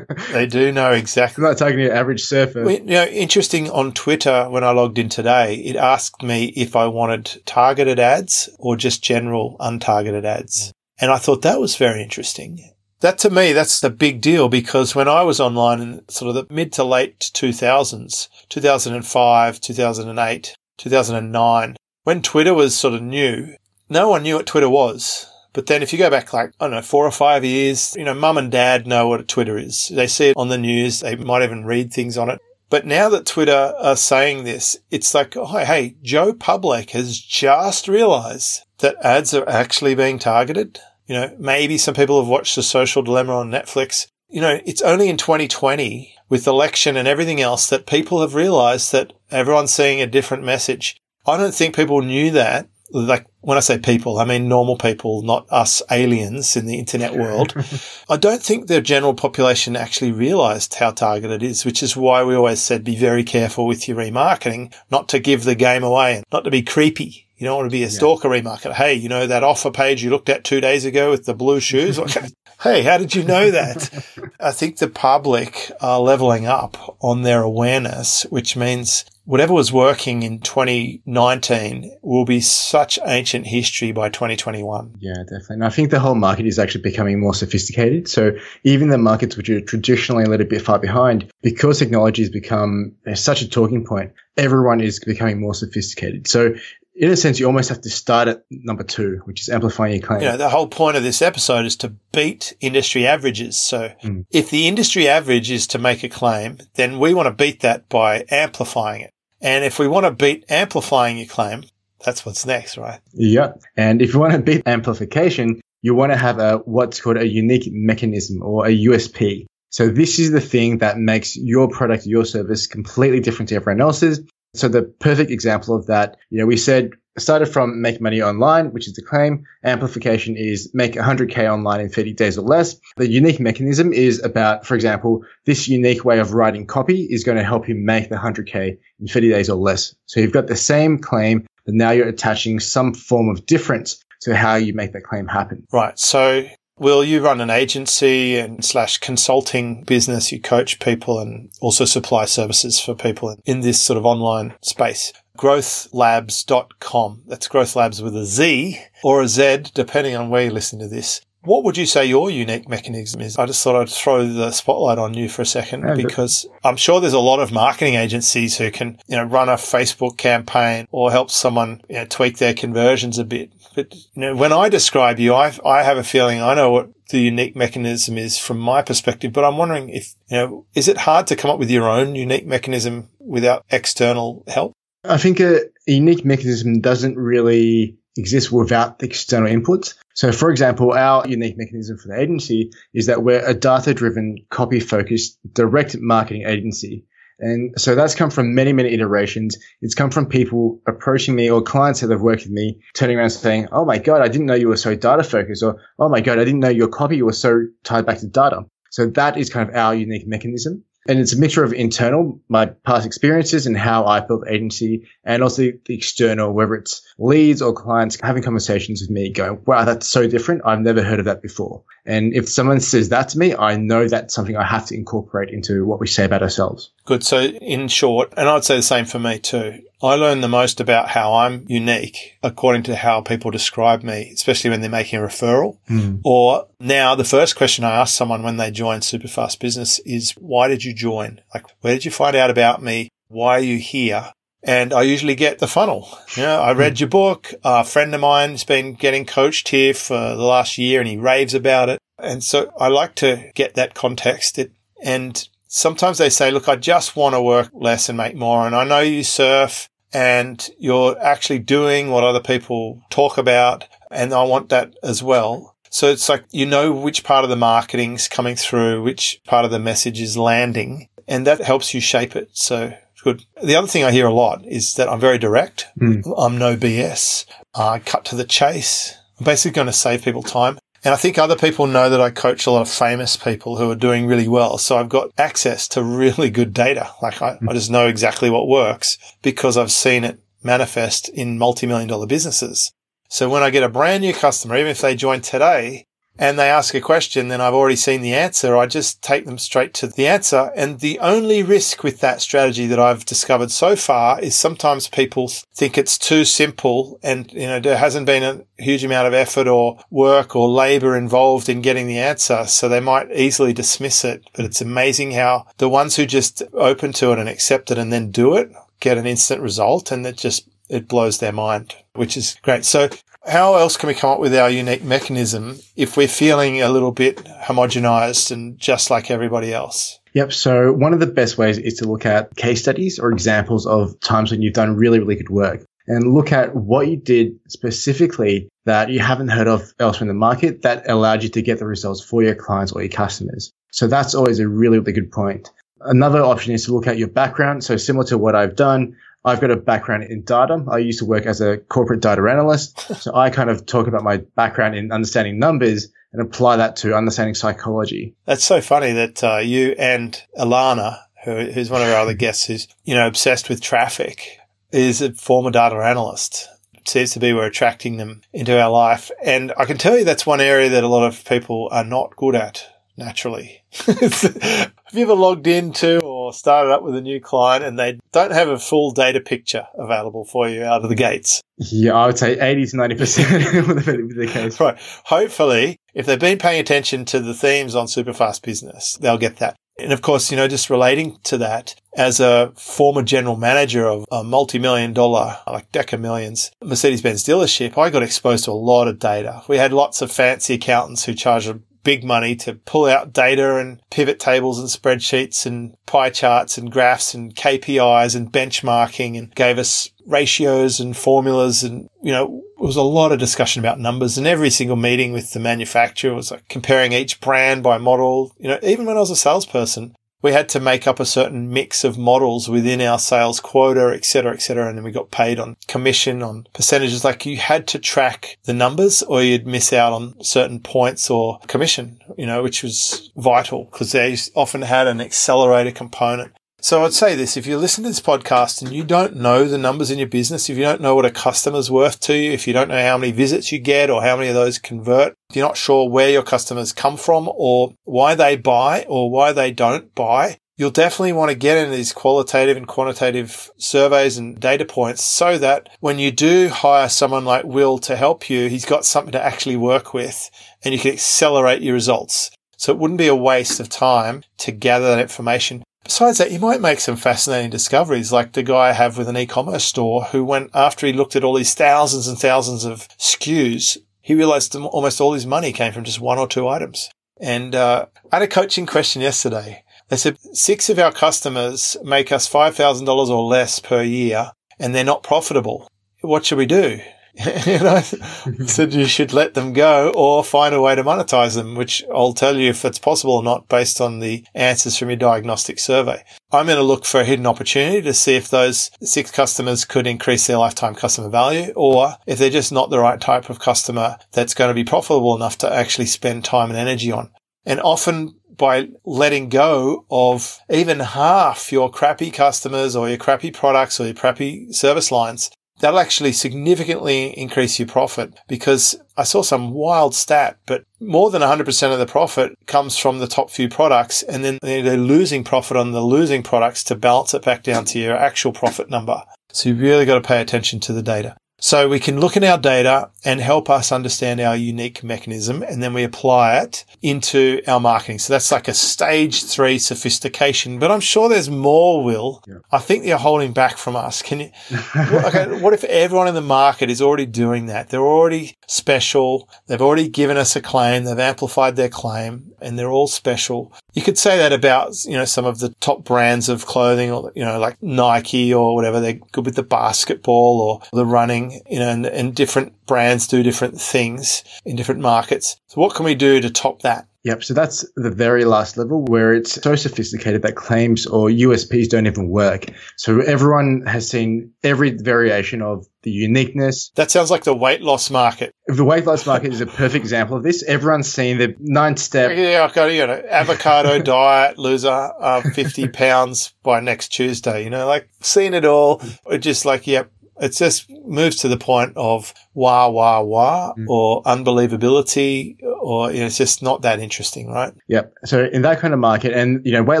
they 0.32 0.46
do 0.46 0.72
know 0.72 0.92
exactly. 0.92 1.44
I'm 1.44 1.50
not 1.50 1.58
targeting 1.58 1.84
your 1.84 1.94
average 1.94 2.22
surfer. 2.22 2.70
you 2.70 2.80
know, 2.80 3.04
interesting 3.04 3.70
on 3.70 3.92
Twitter 3.92 4.48
when 4.48 4.64
I 4.64 4.70
logged 4.70 4.98
in 4.98 5.10
today, 5.10 5.56
it 5.56 5.76
asked 5.76 6.22
me 6.22 6.46
if 6.56 6.74
I 6.74 6.86
wanted 6.86 7.42
targeted 7.44 7.98
ads 7.98 8.48
or 8.58 8.76
just 8.76 9.04
general 9.04 9.58
untargeted 9.60 10.24
ads. 10.24 10.72
And 10.98 11.10
I 11.10 11.18
thought 11.18 11.42
that 11.42 11.60
was 11.60 11.76
very 11.76 12.02
interesting. 12.02 12.72
That 13.00 13.18
to 13.18 13.30
me, 13.30 13.52
that's 13.52 13.80
the 13.80 13.90
big 13.90 14.22
deal 14.22 14.48
because 14.48 14.94
when 14.94 15.06
I 15.06 15.22
was 15.22 15.38
online 15.38 15.82
in 15.82 16.08
sort 16.08 16.34
of 16.34 16.48
the 16.48 16.54
mid 16.54 16.72
to 16.74 16.84
late 16.84 17.30
2000s, 17.34 18.28
2005, 18.48 19.60
2008, 19.60 20.56
2009, 20.78 21.76
when 22.04 22.22
Twitter 22.22 22.54
was 22.54 22.74
sort 22.74 22.94
of 22.94 23.02
new, 23.02 23.54
no 23.90 24.08
one 24.08 24.22
knew 24.22 24.36
what 24.36 24.46
Twitter 24.46 24.70
was. 24.70 25.30
But 25.56 25.64
then 25.64 25.82
if 25.82 25.90
you 25.90 25.98
go 25.98 26.10
back 26.10 26.34
like, 26.34 26.52
I 26.60 26.66
don't 26.66 26.72
know, 26.72 26.82
four 26.82 27.06
or 27.06 27.10
five 27.10 27.42
years, 27.42 27.94
you 27.96 28.04
know, 28.04 28.12
mum 28.12 28.36
and 28.36 28.52
dad 28.52 28.86
know 28.86 29.08
what 29.08 29.26
Twitter 29.26 29.56
is. 29.56 29.88
They 29.88 30.06
see 30.06 30.28
it 30.28 30.36
on 30.36 30.50
the 30.50 30.58
news. 30.58 31.00
They 31.00 31.16
might 31.16 31.42
even 31.42 31.64
read 31.64 31.94
things 31.94 32.18
on 32.18 32.28
it. 32.28 32.42
But 32.68 32.84
now 32.84 33.08
that 33.08 33.24
Twitter 33.24 33.72
are 33.78 33.96
saying 33.96 34.44
this, 34.44 34.76
it's 34.90 35.14
like, 35.14 35.34
oh, 35.34 35.46
hey, 35.46 35.96
Joe 36.02 36.34
Public 36.34 36.90
has 36.90 37.18
just 37.18 37.88
realized 37.88 38.64
that 38.80 39.02
ads 39.02 39.32
are 39.32 39.48
actually 39.48 39.94
being 39.94 40.18
targeted. 40.18 40.78
You 41.06 41.14
know, 41.14 41.34
maybe 41.38 41.78
some 41.78 41.94
people 41.94 42.20
have 42.20 42.28
watched 42.28 42.54
The 42.54 42.62
Social 42.62 43.00
Dilemma 43.00 43.38
on 43.38 43.50
Netflix. 43.50 44.08
You 44.28 44.42
know, 44.42 44.60
it's 44.66 44.82
only 44.82 45.08
in 45.08 45.16
2020 45.16 46.14
with 46.28 46.46
election 46.46 46.98
and 46.98 47.08
everything 47.08 47.40
else 47.40 47.70
that 47.70 47.86
people 47.86 48.20
have 48.20 48.34
realized 48.34 48.92
that 48.92 49.14
everyone's 49.30 49.72
seeing 49.72 50.02
a 50.02 50.06
different 50.06 50.44
message. 50.44 51.00
I 51.26 51.38
don't 51.38 51.54
think 51.54 51.74
people 51.74 52.02
knew 52.02 52.30
that 52.32 52.68
like 52.90 53.26
when 53.46 53.56
I 53.56 53.60
say 53.60 53.78
people, 53.78 54.18
I 54.18 54.24
mean 54.24 54.48
normal 54.48 54.76
people, 54.76 55.22
not 55.22 55.46
us 55.52 55.80
aliens 55.88 56.56
in 56.56 56.66
the 56.66 56.80
internet 56.80 57.14
world. 57.14 57.54
I 58.10 58.16
don't 58.16 58.42
think 58.42 58.66
the 58.66 58.80
general 58.80 59.14
population 59.14 59.76
actually 59.76 60.10
realized 60.10 60.74
how 60.74 60.90
targeted 60.90 61.44
it 61.44 61.46
is, 61.46 61.64
which 61.64 61.80
is 61.80 61.96
why 61.96 62.24
we 62.24 62.34
always 62.34 62.60
said 62.60 62.82
be 62.82 62.96
very 62.96 63.22
careful 63.22 63.64
with 63.64 63.86
your 63.86 63.98
remarketing, 63.98 64.74
not 64.90 65.08
to 65.10 65.20
give 65.20 65.44
the 65.44 65.54
game 65.54 65.84
away, 65.84 66.16
and 66.16 66.24
not 66.32 66.42
to 66.42 66.50
be 66.50 66.60
creepy. 66.60 67.28
You 67.36 67.46
don't 67.46 67.56
want 67.56 67.70
to 67.70 67.76
be 67.76 67.84
a 67.84 67.90
stalker 67.90 68.34
yeah. 68.34 68.40
remarketer. 68.40 68.72
Hey, 68.72 68.94
you 68.94 69.08
know 69.08 69.28
that 69.28 69.44
offer 69.44 69.70
page 69.70 70.02
you 70.02 70.10
looked 70.10 70.28
at 70.28 70.42
two 70.42 70.60
days 70.60 70.84
ago 70.84 71.10
with 71.12 71.26
the 71.26 71.34
blue 71.34 71.60
shoes? 71.60 72.00
hey, 72.62 72.82
how 72.82 72.98
did 72.98 73.14
you 73.14 73.22
know 73.22 73.52
that? 73.52 73.92
I 74.40 74.50
think 74.50 74.78
the 74.78 74.88
public 74.88 75.70
are 75.80 76.00
leveling 76.00 76.46
up 76.46 76.96
on 77.00 77.22
their 77.22 77.42
awareness, 77.42 78.24
which 78.24 78.56
means 78.56 79.04
whatever 79.26 79.52
was 79.52 79.72
working 79.72 80.22
in 80.22 80.40
2019 80.40 81.98
will 82.00 82.24
be 82.24 82.40
such 82.40 82.98
ancient 83.04 83.46
history 83.46 83.92
by 83.92 84.08
2021. 84.08 84.94
Yeah, 85.00 85.14
definitely. 85.24 85.54
And 85.54 85.64
I 85.64 85.68
think 85.68 85.90
the 85.90 86.00
whole 86.00 86.14
market 86.14 86.46
is 86.46 86.58
actually 86.58 86.82
becoming 86.82 87.20
more 87.20 87.34
sophisticated. 87.34 88.08
So 88.08 88.32
even 88.64 88.88
the 88.88 88.98
markets 88.98 89.36
which 89.36 89.50
are 89.50 89.60
traditionally 89.60 90.24
a 90.24 90.28
little 90.28 90.46
bit 90.46 90.62
far 90.62 90.78
behind, 90.78 91.30
because 91.42 91.80
technology 91.80 92.22
has 92.22 92.30
become 92.30 92.94
such 93.14 93.42
a 93.42 93.48
talking 93.48 93.84
point, 93.84 94.12
everyone 94.36 94.80
is 94.80 95.00
becoming 95.00 95.40
more 95.40 95.54
sophisticated. 95.54 96.28
So 96.28 96.54
in 96.98 97.10
a 97.10 97.16
sense, 97.16 97.38
you 97.38 97.46
almost 97.46 97.68
have 97.68 97.82
to 97.82 97.90
start 97.90 98.28
at 98.28 98.44
number 98.50 98.82
two, 98.82 99.20
which 99.24 99.42
is 99.42 99.50
amplifying 99.50 99.94
your 99.94 100.02
claim. 100.02 100.22
You 100.22 100.28
know, 100.28 100.36
the 100.38 100.48
whole 100.48 100.66
point 100.66 100.96
of 100.96 101.02
this 101.02 101.20
episode 101.20 101.66
is 101.66 101.76
to 101.78 101.94
beat 102.12 102.54
industry 102.60 103.06
averages. 103.06 103.58
So 103.58 103.92
mm. 104.02 104.24
if 104.30 104.48
the 104.48 104.66
industry 104.66 105.06
average 105.06 105.50
is 105.50 105.66
to 105.68 105.78
make 105.78 106.02
a 106.04 106.08
claim, 106.08 106.58
then 106.76 106.98
we 106.98 107.12
want 107.12 107.26
to 107.26 107.32
beat 107.32 107.60
that 107.60 107.90
by 107.90 108.24
amplifying 108.30 109.02
it. 109.02 109.12
And 109.40 109.64
if 109.64 109.78
we 109.78 109.86
want 109.88 110.06
to 110.06 110.12
beat 110.12 110.44
amplifying 110.48 111.18
your 111.18 111.26
claim, 111.26 111.64
that's 112.04 112.24
what's 112.24 112.46
next, 112.46 112.76
right? 112.76 113.00
Yeah. 113.12 113.52
And 113.76 114.02
if 114.02 114.14
you 114.14 114.20
want 114.20 114.32
to 114.32 114.38
beat 114.38 114.62
amplification, 114.66 115.60
you 115.82 115.94
want 115.94 116.12
to 116.12 116.18
have 116.18 116.38
a 116.38 116.58
what's 116.58 117.00
called 117.00 117.16
a 117.16 117.26
unique 117.26 117.68
mechanism 117.70 118.42
or 118.42 118.66
a 118.66 118.70
USP. 118.70 119.46
So 119.70 119.88
this 119.88 120.18
is 120.18 120.30
the 120.30 120.40
thing 120.40 120.78
that 120.78 120.98
makes 120.98 121.36
your 121.36 121.68
product, 121.68 122.06
your 122.06 122.24
service 122.24 122.66
completely 122.66 123.20
different 123.20 123.50
to 123.50 123.56
everyone 123.56 123.80
else's. 123.80 124.20
So 124.54 124.68
the 124.68 124.82
perfect 124.82 125.30
example 125.30 125.76
of 125.76 125.86
that, 125.86 126.16
you 126.30 126.38
know, 126.38 126.46
we 126.46 126.56
said 126.56 126.90
started 127.18 127.46
from 127.46 127.80
make 127.80 128.00
money 128.00 128.20
online, 128.22 128.72
which 128.72 128.86
is 128.86 128.94
the 128.94 129.02
claim. 129.02 129.44
Amplification 129.64 130.36
is 130.36 130.70
make 130.74 130.94
100k 130.94 131.50
online 131.50 131.80
in 131.80 131.88
30 131.88 132.12
days 132.14 132.38
or 132.38 132.42
less. 132.42 132.76
The 132.96 133.08
unique 133.08 133.40
mechanism 133.40 133.92
is 133.92 134.22
about, 134.22 134.66
for 134.66 134.74
example, 134.74 135.24
this 135.44 135.68
unique 135.68 136.04
way 136.04 136.18
of 136.18 136.34
writing 136.34 136.66
copy 136.66 137.02
is 137.02 137.24
going 137.24 137.38
to 137.38 137.44
help 137.44 137.68
you 137.68 137.74
make 137.74 138.08
the 138.08 138.16
100k 138.16 138.78
in 139.00 139.06
30 139.06 139.30
days 139.30 139.50
or 139.50 139.56
less. 139.56 139.94
So 140.06 140.20
you've 140.20 140.32
got 140.32 140.46
the 140.46 140.56
same 140.56 140.98
claim, 140.98 141.46
but 141.64 141.74
now 141.74 141.90
you're 141.90 142.08
attaching 142.08 142.60
some 142.60 142.94
form 142.94 143.28
of 143.28 143.46
difference 143.46 144.02
to 144.22 144.36
how 144.36 144.56
you 144.56 144.74
make 144.74 144.92
that 144.92 145.04
claim 145.04 145.26
happen. 145.26 145.66
Right. 145.72 145.98
So 145.98 146.46
Will 146.78 147.02
you 147.02 147.22
run 147.22 147.40
an 147.40 147.48
agency 147.48 148.36
and 148.36 148.62
slash 148.62 148.98
consulting 148.98 149.82
business? 149.84 150.30
You 150.30 150.42
coach 150.42 150.78
people 150.78 151.18
and 151.18 151.50
also 151.62 151.86
supply 151.86 152.26
services 152.26 152.78
for 152.78 152.94
people 152.94 153.34
in 153.46 153.60
this 153.60 153.80
sort 153.80 153.96
of 153.96 154.04
online 154.04 154.54
space. 154.60 155.14
Growthlabz.com. 155.36 157.22
That's 157.26 157.48
growthlabz 157.48 158.02
with 158.02 158.16
a 158.16 158.24
Z 158.24 158.80
or 159.02 159.22
a 159.22 159.28
Z, 159.28 159.64
depending 159.74 160.16
on 160.16 160.30
where 160.30 160.44
you 160.44 160.50
listen 160.50 160.78
to 160.78 160.88
this. 160.88 161.20
What 161.46 161.62
would 161.62 161.76
you 161.76 161.86
say 161.86 162.04
your 162.04 162.28
unique 162.28 162.68
mechanism 162.68 163.20
is? 163.20 163.38
I 163.38 163.46
just 163.46 163.62
thought 163.62 163.80
I'd 163.80 163.88
throw 163.88 164.26
the 164.26 164.50
spotlight 164.50 164.98
on 164.98 165.14
you 165.14 165.28
for 165.28 165.42
a 165.42 165.46
second 165.46 165.96
because 165.96 166.44
I'm 166.64 166.76
sure 166.76 167.00
there's 167.00 167.12
a 167.12 167.20
lot 167.20 167.38
of 167.38 167.52
marketing 167.52 167.94
agencies 167.94 168.58
who 168.58 168.72
can, 168.72 168.98
you 169.06 169.16
know, 169.16 169.22
run 169.22 169.48
a 169.48 169.52
Facebook 169.52 170.16
campaign 170.16 170.88
or 170.90 171.12
help 171.12 171.30
someone 171.30 171.82
you 171.88 171.98
know, 171.98 172.06
tweak 172.06 172.38
their 172.38 172.52
conversions 172.52 173.16
a 173.16 173.24
bit. 173.24 173.52
But 173.76 173.94
you 173.94 174.22
know, 174.22 174.34
when 174.34 174.52
I 174.52 174.68
describe 174.68 175.20
you, 175.20 175.34
I, 175.34 175.56
I 175.64 175.84
have 175.84 175.98
a 175.98 176.02
feeling 176.02 176.42
I 176.42 176.54
know 176.54 176.72
what 176.72 176.90
the 177.10 177.20
unique 177.20 177.54
mechanism 177.54 178.18
is 178.18 178.38
from 178.38 178.58
my 178.58 178.82
perspective, 178.82 179.32
but 179.32 179.44
I'm 179.44 179.56
wondering 179.56 179.88
if, 179.90 180.14
you 180.28 180.38
know, 180.38 180.66
is 180.74 180.88
it 180.88 180.96
hard 180.98 181.28
to 181.28 181.36
come 181.36 181.52
up 181.52 181.60
with 181.60 181.70
your 181.70 181.88
own 181.88 182.16
unique 182.16 182.46
mechanism 182.46 183.08
without 183.20 183.64
external 183.70 184.42
help? 184.48 184.72
I 185.08 185.18
think 185.18 185.40
a, 185.40 185.60
a 185.88 185.92
unique 185.92 186.24
mechanism 186.24 186.80
doesn't 186.80 187.16
really 187.16 187.96
exist 188.16 188.50
without 188.50 189.02
external 189.02 189.50
inputs. 189.50 189.94
So, 190.14 190.32
for 190.32 190.50
example, 190.50 190.92
our 190.92 191.26
unique 191.28 191.58
mechanism 191.58 191.98
for 191.98 192.08
the 192.08 192.20
agency 192.20 192.70
is 192.94 193.06
that 193.06 193.22
we're 193.22 193.44
a 193.44 193.54
data 193.54 193.94
driven, 193.94 194.38
copy 194.50 194.80
focused, 194.80 195.38
direct 195.52 195.96
marketing 195.98 196.46
agency. 196.46 197.04
And 197.38 197.78
so 197.78 197.94
that's 197.94 198.14
come 198.14 198.30
from 198.30 198.54
many, 198.54 198.72
many 198.72 198.94
iterations. 198.94 199.58
It's 199.82 199.94
come 199.94 200.10
from 200.10 200.26
people 200.26 200.80
approaching 200.88 201.34
me 201.34 201.50
or 201.50 201.60
clients 201.60 202.00
that 202.00 202.10
have 202.10 202.22
worked 202.22 202.44
with 202.44 202.52
me, 202.52 202.80
turning 202.94 203.18
around 203.18 203.30
saying, 203.30 203.68
Oh 203.72 203.84
my 203.84 203.98
God, 203.98 204.22
I 204.22 204.28
didn't 204.28 204.46
know 204.46 204.54
you 204.54 204.68
were 204.68 204.78
so 204.78 204.94
data 204.94 205.22
focused 205.22 205.62
or, 205.62 205.76
Oh 205.98 206.08
my 206.08 206.22
God, 206.22 206.38
I 206.38 206.44
didn't 206.44 206.60
know 206.60 206.70
your 206.70 206.88
copy 206.88 207.20
was 207.20 207.38
so 207.38 207.66
tied 207.84 208.06
back 208.06 208.18
to 208.20 208.26
data. 208.26 208.64
So 208.90 209.08
that 209.08 209.36
is 209.36 209.50
kind 209.50 209.68
of 209.68 209.74
our 209.74 209.94
unique 209.94 210.26
mechanism. 210.26 210.82
And 211.08 211.18
it's 211.18 211.32
a 211.32 211.38
mixture 211.38 211.64
of 211.64 211.72
internal, 211.72 212.40
my 212.48 212.66
past 212.66 213.06
experiences 213.06 213.66
and 213.66 213.76
how 213.76 214.04
I 214.04 214.20
built 214.20 214.44
agency 214.48 215.08
and 215.24 215.42
also 215.42 215.62
the 215.84 215.94
external, 215.94 216.52
whether 216.52 216.74
it's 216.74 217.02
leads 217.18 217.62
or 217.62 217.72
clients 217.72 218.18
having 218.20 218.42
conversations 218.42 219.00
with 219.00 219.10
me 219.10 219.30
going, 219.30 219.62
wow, 219.66 219.84
that's 219.84 220.08
so 220.08 220.26
different. 220.26 220.62
I've 220.64 220.80
never 220.80 221.02
heard 221.02 221.18
of 221.18 221.26
that 221.26 221.42
before. 221.42 221.82
And 222.04 222.34
if 222.34 222.48
someone 222.48 222.80
says 222.80 223.08
that 223.10 223.30
to 223.30 223.38
me, 223.38 223.54
I 223.54 223.76
know 223.76 224.08
that's 224.08 224.34
something 224.34 224.56
I 224.56 224.64
have 224.64 224.86
to 224.86 224.94
incorporate 224.94 225.50
into 225.50 225.84
what 225.84 226.00
we 226.00 226.06
say 226.06 226.24
about 226.24 226.42
ourselves. 226.42 226.90
Good. 227.04 227.24
So 227.24 227.40
in 227.40 227.88
short, 227.88 228.32
and 228.36 228.48
I'd 228.48 228.64
say 228.64 228.76
the 228.76 228.82
same 228.82 229.04
for 229.04 229.18
me 229.18 229.38
too. 229.38 229.82
I 230.02 230.14
learn 230.14 230.42
the 230.42 230.48
most 230.48 230.80
about 230.80 231.08
how 231.08 231.34
I'm 231.34 231.64
unique 231.68 232.36
according 232.42 232.82
to 232.84 232.96
how 232.96 233.22
people 233.22 233.50
describe 233.50 234.02
me, 234.02 234.30
especially 234.34 234.70
when 234.70 234.80
they're 234.80 234.90
making 234.90 235.18
a 235.18 235.22
referral. 235.22 235.78
Mm. 235.88 236.20
Or 236.24 236.66
now 236.78 237.14
the 237.14 237.24
first 237.24 237.56
question 237.56 237.84
I 237.84 237.96
ask 237.96 238.14
someone 238.14 238.42
when 238.42 238.58
they 238.58 238.70
join 238.70 239.00
Superfast 239.00 239.58
Business 239.58 239.98
is, 240.00 240.32
why 240.32 240.68
did 240.68 240.84
you 240.84 240.92
join? 240.92 241.40
Like, 241.54 241.64
where 241.80 241.94
did 241.94 242.04
you 242.04 242.10
find 242.10 242.36
out 242.36 242.50
about 242.50 242.82
me? 242.82 243.08
Why 243.28 243.56
are 243.56 243.60
you 243.60 243.78
here? 243.78 244.32
and 244.66 244.92
I 244.92 245.02
usually 245.02 245.36
get 245.36 245.60
the 245.60 245.68
funnel. 245.68 246.08
You 246.36 246.42
know, 246.42 246.60
I 246.60 246.72
read 246.72 246.98
your 246.98 247.08
book. 247.08 247.54
A 247.62 247.84
friend 247.84 248.12
of 248.14 248.20
mine's 248.20 248.64
been 248.64 248.94
getting 248.94 249.24
coached 249.24 249.68
here 249.68 249.94
for 249.94 250.34
the 250.34 250.42
last 250.42 250.76
year 250.76 251.00
and 251.00 251.08
he 251.08 251.16
raves 251.16 251.54
about 251.54 251.88
it. 251.88 252.00
And 252.18 252.42
so 252.42 252.72
I 252.78 252.88
like 252.88 253.14
to 253.16 253.52
get 253.54 253.74
that 253.74 253.94
context. 253.94 254.58
It, 254.58 254.72
and 255.02 255.48
sometimes 255.66 256.18
they 256.18 256.30
say, 256.30 256.50
look, 256.50 256.68
I 256.68 256.76
just 256.76 257.16
want 257.16 257.34
to 257.34 257.42
work 257.42 257.70
less 257.72 258.08
and 258.08 258.16
make 258.16 258.34
more. 258.34 258.66
And 258.66 258.74
I 258.74 258.84
know 258.84 259.00
you 259.00 259.22
surf 259.22 259.88
and 260.12 260.68
you're 260.78 261.18
actually 261.20 261.58
doing 261.58 262.10
what 262.10 262.24
other 262.24 262.40
people 262.40 263.02
talk 263.10 263.38
about. 263.38 263.86
And 264.10 264.32
I 264.32 264.44
want 264.44 264.68
that 264.70 264.94
as 265.02 265.22
well. 265.22 265.76
So 265.90 266.08
it's 266.08 266.28
like 266.28 266.44
you 266.50 266.66
know 266.66 266.92
which 266.92 267.24
part 267.24 267.44
of 267.44 267.50
the 267.50 267.56
marketing's 267.56 268.28
coming 268.28 268.56
through, 268.56 269.02
which 269.02 269.40
part 269.46 269.64
of 269.64 269.70
the 269.70 269.78
message 269.78 270.20
is 270.20 270.36
landing, 270.36 271.08
and 271.26 271.46
that 271.46 271.60
helps 271.60 271.94
you 271.94 272.00
shape 272.00 272.36
it. 272.36 272.50
So 272.52 272.92
good. 273.26 273.44
The 273.62 273.74
other 273.74 273.88
thing 273.88 274.04
I 274.04 274.12
hear 274.12 274.26
a 274.26 274.32
lot 274.32 274.64
is 274.66 274.94
that 274.94 275.08
I'm 275.08 275.18
very 275.18 275.38
direct. 275.38 275.88
Mm. 276.00 276.32
I'm 276.36 276.58
no 276.58 276.76
BS. 276.76 277.44
I 277.74 277.98
cut 277.98 278.24
to 278.26 278.36
the 278.36 278.44
chase. 278.44 279.16
I'm 279.38 279.44
basically 279.44 279.74
going 279.74 279.88
to 279.88 279.92
save 279.92 280.22
people 280.22 280.42
time. 280.42 280.78
And 281.06 281.14
I 281.14 281.18
think 281.18 281.38
other 281.38 281.54
people 281.54 281.86
know 281.86 282.10
that 282.10 282.20
I 282.20 282.30
coach 282.30 282.66
a 282.66 282.72
lot 282.72 282.80
of 282.80 282.88
famous 282.88 283.36
people 283.36 283.76
who 283.76 283.88
are 283.88 283.94
doing 283.94 284.26
really 284.26 284.48
well. 284.48 284.76
So 284.76 284.96
I've 284.96 285.08
got 285.08 285.30
access 285.38 285.86
to 285.90 286.02
really 286.02 286.50
good 286.50 286.74
data. 286.74 287.12
Like 287.22 287.40
I, 287.40 287.58
I 287.68 287.74
just 287.74 287.92
know 287.92 288.08
exactly 288.08 288.50
what 288.50 288.66
works 288.66 289.16
because 289.40 289.76
I've 289.76 289.92
seen 289.92 290.24
it 290.24 290.40
manifest 290.64 291.28
in 291.28 291.58
multi-million 291.58 292.08
dollar 292.08 292.26
businesses. 292.26 292.90
So 293.28 293.48
when 293.48 293.62
I 293.62 293.70
get 293.70 293.84
a 293.84 293.88
brand 293.88 294.22
new 294.22 294.34
customer, 294.34 294.76
even 294.76 294.90
if 294.90 295.00
they 295.00 295.14
join 295.14 295.42
today 295.42 296.06
and 296.38 296.58
they 296.58 296.68
ask 296.68 296.94
a 296.94 297.00
question, 297.00 297.48
then 297.48 297.60
I've 297.60 297.74
already 297.74 297.96
seen 297.96 298.22
the 298.22 298.34
answer. 298.34 298.76
I 298.76 298.86
just 298.86 299.22
take 299.22 299.46
them 299.46 299.58
straight 299.58 299.94
to 299.94 300.06
the 300.06 300.26
answer. 300.26 300.70
And 300.76 301.00
the 301.00 301.18
only 301.20 301.62
risk 301.62 302.02
with 302.02 302.20
that 302.20 302.40
strategy 302.40 302.86
that 302.86 302.98
I've 302.98 303.24
discovered 303.24 303.70
so 303.70 303.96
far 303.96 304.40
is 304.40 304.54
sometimes 304.54 305.08
people 305.08 305.48
think 305.74 305.96
it's 305.96 306.18
too 306.18 306.44
simple 306.44 307.18
and, 307.22 307.50
you 307.52 307.66
know, 307.66 307.80
there 307.80 307.96
hasn't 307.96 308.26
been 308.26 308.42
a 308.42 308.82
huge 308.82 309.04
amount 309.04 309.28
of 309.28 309.34
effort 309.34 309.66
or 309.66 309.98
work 310.10 310.54
or 310.54 310.68
labor 310.68 311.16
involved 311.16 311.68
in 311.68 311.80
getting 311.80 312.06
the 312.06 312.18
answer. 312.18 312.64
So 312.66 312.88
they 312.88 313.00
might 313.00 313.30
easily 313.32 313.72
dismiss 313.72 314.24
it. 314.24 314.42
But 314.54 314.64
it's 314.64 314.80
amazing 314.80 315.32
how 315.32 315.66
the 315.78 315.88
ones 315.88 316.16
who 316.16 316.26
just 316.26 316.62
open 316.72 317.12
to 317.14 317.32
it 317.32 317.38
and 317.38 317.48
accept 317.48 317.90
it 317.90 317.98
and 317.98 318.12
then 318.12 318.30
do 318.30 318.56
it 318.56 318.72
get 319.00 319.18
an 319.18 319.26
instant 319.26 319.60
result 319.60 320.10
and 320.10 320.26
it 320.26 320.36
just 320.36 320.68
it 320.88 321.08
blows 321.08 321.38
their 321.38 321.52
mind, 321.52 321.96
which 322.14 322.36
is 322.36 322.56
great. 322.62 322.84
So 322.84 323.08
how 323.46 323.76
else 323.76 323.96
can 323.96 324.08
we 324.08 324.14
come 324.14 324.30
up 324.30 324.40
with 324.40 324.54
our 324.54 324.70
unique 324.70 325.04
mechanism 325.04 325.78
if 325.94 326.16
we're 326.16 326.28
feeling 326.28 326.82
a 326.82 326.88
little 326.88 327.12
bit 327.12 327.36
homogenized 327.44 328.50
and 328.50 328.78
just 328.78 329.10
like 329.10 329.30
everybody 329.30 329.72
else? 329.72 330.18
Yep. 330.34 330.52
So 330.52 330.92
one 330.92 331.14
of 331.14 331.20
the 331.20 331.26
best 331.26 331.56
ways 331.56 331.78
is 331.78 331.94
to 331.94 332.08
look 332.08 332.26
at 332.26 332.54
case 332.56 332.82
studies 332.82 333.18
or 333.18 333.32
examples 333.32 333.86
of 333.86 334.18
times 334.20 334.50
when 334.50 334.62
you've 334.62 334.74
done 334.74 334.96
really, 334.96 335.18
really 335.18 335.36
good 335.36 335.48
work 335.48 335.84
and 336.08 336.34
look 336.34 336.52
at 336.52 336.74
what 336.74 337.08
you 337.08 337.16
did 337.16 337.58
specifically 337.68 338.68
that 338.84 339.10
you 339.10 339.20
haven't 339.20 339.48
heard 339.48 339.66
of 339.66 339.92
elsewhere 339.98 340.22
in 340.22 340.28
the 340.28 340.34
market 340.34 340.82
that 340.82 341.08
allowed 341.08 341.42
you 341.42 341.48
to 341.48 341.62
get 341.62 341.78
the 341.78 341.86
results 341.86 342.22
for 342.22 342.42
your 342.42 342.54
clients 342.54 342.92
or 342.92 343.02
your 343.02 343.10
customers. 343.10 343.72
So 343.92 344.06
that's 344.06 344.34
always 344.34 344.60
a 344.60 344.68
really, 344.68 344.98
really 344.98 345.12
good 345.12 345.32
point. 345.32 345.70
Another 346.00 346.42
option 346.42 346.74
is 346.74 346.84
to 346.84 346.94
look 346.94 347.06
at 347.06 347.18
your 347.18 347.28
background. 347.28 347.82
So 347.82 347.96
similar 347.96 348.26
to 348.26 348.38
what 348.38 348.54
I've 348.54 348.76
done, 348.76 349.16
I've 349.46 349.60
got 349.60 349.70
a 349.70 349.76
background 349.76 350.24
in 350.24 350.42
data. 350.42 350.84
I 350.90 350.98
used 350.98 351.20
to 351.20 351.24
work 351.24 351.46
as 351.46 351.60
a 351.60 351.78
corporate 351.78 352.20
data 352.20 352.42
analyst. 352.50 353.06
So 353.26 353.34
I 353.34 353.50
kind 353.50 353.70
of 353.70 353.86
talk 353.86 354.06
about 354.06 354.22
my 354.22 354.38
background 354.56 354.94
in 354.94 355.10
understanding 355.10 355.58
numbers 355.58 356.08
and 356.32 356.42
apply 356.42 356.76
that 356.76 356.96
to 356.96 357.16
understanding 357.16 357.54
psychology. 357.54 358.34
That's 358.44 358.64
so 358.64 358.80
funny 358.80 359.12
that 359.12 359.42
uh, 359.42 359.58
you 359.58 359.94
and 359.98 360.40
Alana, 360.56 361.18
who, 361.44 361.70
who's 361.70 361.90
one 361.90 362.02
of 362.02 362.08
our 362.08 362.16
other 362.16 362.34
guests, 362.44 362.66
who's, 362.66 362.88
you 363.04 363.14
know, 363.14 363.26
obsessed 363.26 363.68
with 363.68 363.80
traffic, 363.80 364.58
is 364.92 365.22
a 365.22 365.32
former 365.32 365.70
data 365.70 365.96
analyst. 365.96 366.68
It 366.94 367.08
seems 367.08 367.32
to 367.32 367.40
be 367.40 367.52
we're 367.52 367.66
attracting 367.66 368.16
them 368.16 368.42
into 368.52 368.78
our 368.80 368.90
life. 368.90 369.30
And 369.42 369.72
I 369.76 369.84
can 369.86 369.98
tell 369.98 370.18
you 370.18 370.24
that's 370.24 370.46
one 370.46 370.60
area 370.60 370.90
that 370.90 371.04
a 371.04 371.08
lot 371.08 371.26
of 371.26 371.44
people 371.44 371.88
are 371.90 372.04
not 372.04 372.36
good 372.36 372.54
at 372.54 372.86
naturally. 373.16 373.82
Have 374.06 374.92
you 375.12 375.22
ever 375.22 375.34
logged 375.34 375.66
into 375.66 376.20
or 376.46 376.52
started 376.52 376.92
up 376.92 377.02
with 377.02 377.16
a 377.16 377.20
new 377.20 377.40
client 377.40 377.84
and 377.84 377.98
they 377.98 378.18
don't 378.32 378.52
have 378.52 378.68
a 378.68 378.78
full 378.78 379.10
data 379.10 379.40
picture 379.40 379.86
available 379.98 380.44
for 380.44 380.68
you 380.68 380.84
out 380.84 381.02
of 381.02 381.08
the 381.08 381.14
gates? 381.14 381.60
Yeah, 381.78 382.14
I 382.14 382.26
would 382.26 382.38
say 382.38 382.58
80 382.58 382.86
to 382.86 382.96
90% 382.96 383.86
would 383.88 384.28
be 384.28 384.46
the 384.46 384.50
case. 384.50 384.80
Right. 384.80 384.96
Hopefully, 385.26 385.98
if 386.14 386.24
they've 386.24 386.38
been 386.38 386.58
paying 386.58 386.80
attention 386.80 387.24
to 387.26 387.40
the 387.40 387.52
themes 387.52 387.94
on 387.94 388.06
Superfast 388.06 388.62
Business, 388.62 389.18
they'll 389.20 389.38
get 389.38 389.56
that. 389.56 389.76
And 389.98 390.12
of 390.12 390.20
course, 390.20 390.50
you 390.50 390.58
know, 390.58 390.68
just 390.68 390.90
relating 390.90 391.38
to 391.44 391.56
that, 391.58 391.94
as 392.14 392.38
a 392.38 392.72
former 392.76 393.22
general 393.22 393.56
manager 393.56 394.06
of 394.06 394.26
a 394.30 394.44
multi-million 394.44 395.14
dollar, 395.14 395.56
like 395.66 395.90
Deca 395.90 396.20
Millions, 396.20 396.70
Mercedes-Benz 396.84 397.44
dealership, 397.44 397.96
I 397.96 398.10
got 398.10 398.22
exposed 398.22 398.64
to 398.64 398.72
a 398.72 398.72
lot 398.72 399.08
of 399.08 399.18
data. 399.18 399.62
We 399.68 399.78
had 399.78 399.94
lots 399.94 400.20
of 400.20 400.30
fancy 400.30 400.74
accountants 400.74 401.24
who 401.24 401.32
charged 401.32 401.80
big 402.06 402.22
money 402.22 402.54
to 402.54 402.72
pull 402.72 403.06
out 403.06 403.32
data 403.32 403.78
and 403.78 404.00
pivot 404.10 404.38
tables 404.38 404.78
and 404.78 404.88
spreadsheets 404.88 405.66
and 405.66 405.96
pie 406.06 406.30
charts 406.30 406.78
and 406.78 406.92
graphs 406.92 407.34
and 407.34 407.52
KPIs 407.56 408.36
and 408.36 408.52
benchmarking 408.52 409.36
and 409.36 409.52
gave 409.56 409.76
us 409.76 410.08
ratios 410.24 411.00
and 411.00 411.16
formulas 411.16 411.82
and, 411.82 412.08
you 412.22 412.30
know, 412.30 412.62
it 412.78 412.80
was 412.80 412.94
a 412.94 413.02
lot 413.02 413.32
of 413.32 413.40
discussion 413.40 413.80
about 413.80 413.98
numbers 413.98 414.38
and 414.38 414.46
every 414.46 414.70
single 414.70 414.94
meeting 414.94 415.32
with 415.32 415.52
the 415.52 415.58
manufacturer 415.58 416.32
was 416.32 416.52
like 416.52 416.68
comparing 416.68 417.12
each 417.12 417.40
brand 417.40 417.82
by 417.82 417.98
model. 417.98 418.52
You 418.56 418.68
know, 418.68 418.78
even 418.84 419.04
when 419.04 419.16
I 419.16 419.20
was 419.20 419.30
a 419.30 419.36
salesperson, 419.36 420.14
we 420.42 420.52
had 420.52 420.68
to 420.70 420.80
make 420.80 421.06
up 421.06 421.18
a 421.18 421.26
certain 421.26 421.70
mix 421.70 422.04
of 422.04 422.18
models 422.18 422.68
within 422.68 423.00
our 423.00 423.18
sales 423.18 423.60
quota, 423.60 424.12
et 424.14 424.24
cetera, 424.24 424.52
et 424.52 424.62
cetera. 424.62 424.88
And 424.88 424.98
then 424.98 425.04
we 425.04 425.10
got 425.10 425.30
paid 425.30 425.58
on 425.58 425.76
commission, 425.88 426.42
on 426.42 426.66
percentages. 426.72 427.24
Like 427.24 427.46
you 427.46 427.56
had 427.56 427.86
to 427.88 427.98
track 427.98 428.58
the 428.64 428.74
numbers 428.74 429.22
or 429.22 429.42
you'd 429.42 429.66
miss 429.66 429.92
out 429.92 430.12
on 430.12 430.34
certain 430.42 430.80
points 430.80 431.30
or 431.30 431.58
commission, 431.66 432.20
you 432.36 432.46
know, 432.46 432.62
which 432.62 432.82
was 432.82 433.30
vital 433.36 433.84
because 433.84 434.12
they 434.12 434.36
often 434.54 434.82
had 434.82 435.06
an 435.06 435.20
accelerator 435.20 435.90
component. 435.92 436.52
So 436.86 437.04
I'd 437.04 437.14
say 437.14 437.34
this, 437.34 437.56
if 437.56 437.66
you 437.66 437.78
listen 437.78 438.04
to 438.04 438.10
this 438.10 438.20
podcast 438.20 438.80
and 438.80 438.92
you 438.92 439.02
don't 439.02 439.34
know 439.34 439.64
the 439.64 439.76
numbers 439.76 440.12
in 440.12 440.20
your 440.20 440.28
business, 440.28 440.70
if 440.70 440.76
you 440.76 440.84
don't 440.84 441.00
know 441.00 441.16
what 441.16 441.24
a 441.24 441.32
customer's 441.32 441.90
worth 441.90 442.20
to 442.20 442.36
you, 442.36 442.52
if 442.52 442.68
you 442.68 442.72
don't 442.72 442.86
know 442.86 443.02
how 443.02 443.18
many 443.18 443.32
visits 443.32 443.72
you 443.72 443.80
get 443.80 444.08
or 444.08 444.22
how 444.22 444.36
many 444.36 444.50
of 444.50 444.54
those 444.54 444.78
convert, 444.78 445.34
if 445.50 445.56
you're 445.56 445.66
not 445.66 445.76
sure 445.76 446.08
where 446.08 446.30
your 446.30 446.44
customers 446.44 446.92
come 446.92 447.16
from 447.16 447.50
or 447.52 447.92
why 448.04 448.36
they 448.36 448.54
buy 448.54 449.04
or 449.08 449.32
why 449.32 449.50
they 449.50 449.72
don't 449.72 450.14
buy, 450.14 450.58
you'll 450.76 450.92
definitely 450.92 451.32
want 451.32 451.50
to 451.50 451.56
get 451.56 451.76
into 451.76 451.96
these 451.96 452.12
qualitative 452.12 452.76
and 452.76 452.86
quantitative 452.86 453.68
surveys 453.76 454.38
and 454.38 454.60
data 454.60 454.84
points 454.84 455.24
so 455.24 455.58
that 455.58 455.88
when 455.98 456.20
you 456.20 456.30
do 456.30 456.68
hire 456.68 457.08
someone 457.08 457.44
like 457.44 457.64
Will 457.64 457.98
to 457.98 458.14
help 458.14 458.48
you, 458.48 458.68
he's 458.68 458.84
got 458.84 459.04
something 459.04 459.32
to 459.32 459.44
actually 459.44 459.76
work 459.76 460.14
with 460.14 460.52
and 460.84 460.94
you 460.94 461.00
can 461.00 461.14
accelerate 461.14 461.82
your 461.82 461.94
results. 461.94 462.52
So 462.76 462.92
it 462.92 462.98
wouldn't 462.98 463.18
be 463.18 463.26
a 463.26 463.34
waste 463.34 463.80
of 463.80 463.88
time 463.88 464.44
to 464.58 464.70
gather 464.70 465.08
that 465.08 465.18
information. 465.18 465.82
Besides 466.06 466.38
that, 466.38 466.52
you 466.52 466.60
might 466.60 466.80
make 466.80 467.00
some 467.00 467.16
fascinating 467.16 467.68
discoveries, 467.68 468.30
like 468.30 468.52
the 468.52 468.62
guy 468.62 468.90
I 468.90 468.92
have 468.92 469.18
with 469.18 469.28
an 469.28 469.36
e-commerce 469.36 469.84
store 469.84 470.22
who 470.26 470.44
went 470.44 470.70
after 470.72 471.04
he 471.04 471.12
looked 471.12 471.34
at 471.34 471.42
all 471.42 471.54
these 471.54 471.74
thousands 471.74 472.28
and 472.28 472.38
thousands 472.38 472.84
of 472.84 473.08
SKUs, 473.18 473.98
he 474.20 474.36
realized 474.36 474.76
almost 474.76 475.20
all 475.20 475.32
his 475.32 475.46
money 475.46 475.72
came 475.72 475.92
from 475.92 476.04
just 476.04 476.20
one 476.20 476.38
or 476.38 476.46
two 476.46 476.68
items. 476.68 477.10
And 477.40 477.74
uh, 477.74 478.06
I 478.30 478.36
had 478.36 478.42
a 478.42 478.46
coaching 478.46 478.86
question 478.86 479.20
yesterday. 479.20 479.82
They 480.08 480.16
said 480.16 480.38
six 480.56 480.88
of 480.88 481.00
our 481.00 481.10
customers 481.10 481.96
make 482.04 482.30
us 482.30 482.48
$5,000 482.48 483.08
or 483.28 483.42
less 483.42 483.80
per 483.80 484.02
year 484.02 484.52
and 484.78 484.94
they're 484.94 485.04
not 485.04 485.24
profitable. 485.24 485.90
What 486.20 486.46
should 486.46 486.58
we 486.58 486.66
do? 486.66 487.00
you 487.66 487.78
know, 487.80 488.00
mm-hmm. 488.00 488.64
said 488.64 488.94
you 488.94 489.04
should 489.04 489.34
let 489.34 489.52
them 489.52 489.74
go 489.74 490.10
or 490.14 490.42
find 490.42 490.74
a 490.74 490.80
way 490.80 490.94
to 490.94 491.04
monetize 491.04 491.54
them, 491.54 491.74
which 491.74 492.02
I'll 492.10 492.32
tell 492.32 492.56
you 492.56 492.70
if 492.70 492.82
it's 492.82 492.98
possible 492.98 493.34
or 493.34 493.42
not 493.42 493.68
based 493.68 494.00
on 494.00 494.20
the 494.20 494.46
answers 494.54 494.96
from 494.96 495.10
your 495.10 495.18
diagnostic 495.18 495.78
survey. 495.78 496.24
I'm 496.50 496.64
going 496.64 496.78
to 496.78 496.82
look 496.82 497.04
for 497.04 497.20
a 497.20 497.26
hidden 497.26 497.46
opportunity 497.46 498.00
to 498.00 498.14
see 498.14 498.36
if 498.36 498.48
those 498.48 498.90
six 499.02 499.30
customers 499.30 499.84
could 499.84 500.06
increase 500.06 500.46
their 500.46 500.56
lifetime 500.56 500.94
customer 500.94 501.28
value 501.28 501.74
or 501.76 502.14
if 502.26 502.38
they're 502.38 502.48
just 502.48 502.72
not 502.72 502.88
the 502.88 503.00
right 503.00 503.20
type 503.20 503.50
of 503.50 503.60
customer 503.60 504.16
that's 504.32 504.54
going 504.54 504.68
to 504.68 504.74
be 504.74 504.84
profitable 504.84 505.36
enough 505.36 505.58
to 505.58 505.70
actually 505.70 506.06
spend 506.06 506.42
time 506.42 506.70
and 506.70 506.78
energy 506.78 507.12
on. 507.12 507.30
And 507.66 507.80
often 507.80 508.34
by 508.56 508.88
letting 509.04 509.48
go 509.48 510.06
of 510.10 510.58
even 510.70 511.00
half 511.00 511.70
your 511.70 511.90
crappy 511.90 512.30
customers 512.30 512.96
or 512.96 513.08
your 513.08 513.18
crappy 513.18 513.50
products 513.50 514.00
or 514.00 514.06
your 514.06 514.14
crappy 514.14 514.72
service 514.72 515.12
lines, 515.12 515.50
that'll 515.80 515.98
actually 515.98 516.32
significantly 516.32 517.36
increase 517.38 517.78
your 517.78 517.88
profit 517.88 518.34
because 518.48 518.96
I 519.16 519.24
saw 519.24 519.42
some 519.42 519.72
wild 519.72 520.14
stat, 520.14 520.58
but 520.66 520.84
more 521.00 521.30
than 521.30 521.42
100% 521.42 521.92
of 521.92 521.98
the 521.98 522.06
profit 522.06 522.56
comes 522.66 522.96
from 522.96 523.18
the 523.18 523.26
top 523.26 523.50
few 523.50 523.68
products 523.68 524.22
and 524.22 524.44
then 524.44 524.58
they're 524.62 524.96
losing 524.96 525.44
profit 525.44 525.76
on 525.76 525.92
the 525.92 526.00
losing 526.00 526.42
products 526.42 526.84
to 526.84 526.94
balance 526.94 527.34
it 527.34 527.44
back 527.44 527.62
down 527.62 527.84
to 527.86 527.98
your 527.98 528.16
actual 528.16 528.52
profit 528.52 528.90
number. 528.90 529.22
So 529.52 529.70
you 529.70 529.74
really 529.76 530.04
got 530.04 530.16
to 530.16 530.26
pay 530.26 530.40
attention 530.40 530.80
to 530.80 530.92
the 530.92 531.02
data. 531.02 531.36
So 531.58 531.88
we 531.88 532.00
can 532.00 532.20
look 532.20 532.36
at 532.36 532.44
our 532.44 532.58
data 532.58 533.10
and 533.24 533.40
help 533.40 533.70
us 533.70 533.90
understand 533.90 534.40
our 534.40 534.54
unique 534.54 535.02
mechanism 535.02 535.62
and 535.62 535.82
then 535.82 535.94
we 535.94 536.04
apply 536.04 536.58
it 536.58 536.84
into 537.00 537.62
our 537.66 537.80
marketing. 537.80 538.18
So 538.18 538.32
that's 538.32 538.52
like 538.52 538.68
a 538.68 538.74
stage 538.74 539.44
three 539.44 539.78
sophistication, 539.78 540.78
but 540.78 540.90
I'm 540.90 541.00
sure 541.00 541.28
there's 541.28 541.48
more, 541.48 542.04
Will. 542.04 542.42
Yeah. 542.46 542.58
I 542.70 542.78
think 542.78 543.06
you're 543.06 543.16
holding 543.16 543.52
back 543.52 543.78
from 543.78 543.96
us. 543.96 544.20
Can 544.20 544.40
you, 544.40 544.50
okay, 544.96 545.46
what 545.60 545.72
if 545.72 545.84
everyone 545.84 546.28
in 546.28 546.34
the 546.34 546.40
market 546.40 546.90
is 546.90 547.00
already 547.00 547.26
doing 547.26 547.66
that? 547.66 547.88
They're 547.88 548.00
already 548.00 548.56
special. 548.66 549.48
They've 549.66 549.80
already 549.80 550.08
given 550.08 550.36
us 550.36 550.56
a 550.56 550.60
claim. 550.60 551.04
They've 551.04 551.18
amplified 551.18 551.76
their 551.76 551.88
claim 551.88 552.52
and 552.60 552.78
they're 552.78 552.90
all 552.90 553.06
special. 553.06 553.72
You 553.94 554.02
could 554.02 554.18
say 554.18 554.36
that 554.38 554.52
about, 554.52 555.04
you 555.04 555.16
know, 555.16 555.24
some 555.24 555.46
of 555.46 555.58
the 555.58 555.70
top 555.80 556.04
brands 556.04 556.48
of 556.48 556.66
clothing 556.66 557.10
or, 557.10 557.32
you 557.34 557.44
know, 557.44 557.58
like 557.58 557.82
Nike 557.82 558.52
or 558.52 558.74
whatever. 558.74 559.00
They're 559.00 559.20
good 559.32 559.46
with 559.46 559.56
the 559.56 559.62
basketball 559.62 560.60
or 560.60 560.80
the 560.92 561.06
running, 561.06 561.45
you 561.50 561.78
know, 561.78 561.88
and, 561.88 562.06
and 562.06 562.34
different 562.34 562.86
brands 562.86 563.26
do 563.26 563.42
different 563.42 563.80
things 563.80 564.44
in 564.64 564.76
different 564.76 565.00
markets. 565.00 565.60
So 565.66 565.80
what 565.80 565.94
can 565.94 566.04
we 566.04 566.14
do 566.14 566.40
to 566.40 566.50
top 566.50 566.82
that? 566.82 567.08
Yep. 567.26 567.42
So 567.42 567.54
that's 567.54 567.84
the 567.96 568.12
very 568.12 568.44
last 568.44 568.76
level 568.76 569.04
where 569.04 569.34
it's 569.34 569.60
so 569.60 569.74
sophisticated 569.74 570.42
that 570.42 570.54
claims 570.54 571.06
or 571.06 571.28
USPs 571.28 571.88
don't 571.88 572.06
even 572.06 572.28
work. 572.28 572.66
So 572.96 573.18
everyone 573.18 573.82
has 573.84 574.08
seen 574.08 574.52
every 574.62 574.90
variation 574.90 575.60
of 575.60 575.88
the 576.04 576.12
uniqueness. 576.12 576.92
That 576.94 577.10
sounds 577.10 577.32
like 577.32 577.42
the 577.42 577.52
weight 577.52 577.82
loss 577.82 578.12
market. 578.12 578.54
The 578.68 578.84
weight 578.84 579.06
loss 579.06 579.26
market 579.26 579.52
is 579.52 579.60
a 579.60 579.66
perfect 579.66 580.04
example 580.04 580.36
of 580.36 580.44
this. 580.44 580.62
Everyone's 580.62 581.12
seen 581.12 581.38
the 581.38 581.56
nine 581.58 581.96
step. 581.96 582.30
Yeah, 582.36 582.62
I've 582.62 582.72
got, 582.72 582.92
you 582.92 583.04
know, 583.04 583.20
avocado 583.28 583.98
diet, 584.02 584.56
loser 584.56 584.88
uh, 584.88 585.40
50 585.40 585.88
pounds 585.88 586.54
by 586.62 586.78
next 586.78 587.08
Tuesday, 587.08 587.64
you 587.64 587.70
know, 587.70 587.88
like 587.88 588.08
seen 588.20 588.54
it 588.54 588.64
all. 588.64 589.02
Just 589.40 589.64
like, 589.64 589.88
yep, 589.88 590.12
it 590.40 590.50
just 590.50 590.90
moves 591.04 591.36
to 591.36 591.48
the 591.48 591.56
point 591.56 591.92
of 591.96 592.34
wah, 592.54 592.88
wah, 592.88 593.22
wah 593.22 593.72
mm. 593.74 593.86
or 593.88 594.22
unbelievability 594.24 595.56
or, 595.80 596.10
you 596.10 596.20
know, 596.20 596.26
it's 596.26 596.36
just 596.36 596.62
not 596.62 596.82
that 596.82 597.00
interesting, 597.00 597.48
right? 597.48 597.72
Yep. 597.88 598.14
So 598.24 598.44
in 598.44 598.62
that 598.62 598.80
kind 598.80 598.92
of 598.92 599.00
market, 599.00 599.32
and, 599.32 599.64
you 599.64 599.72
know, 599.72 599.82
weight 599.82 600.00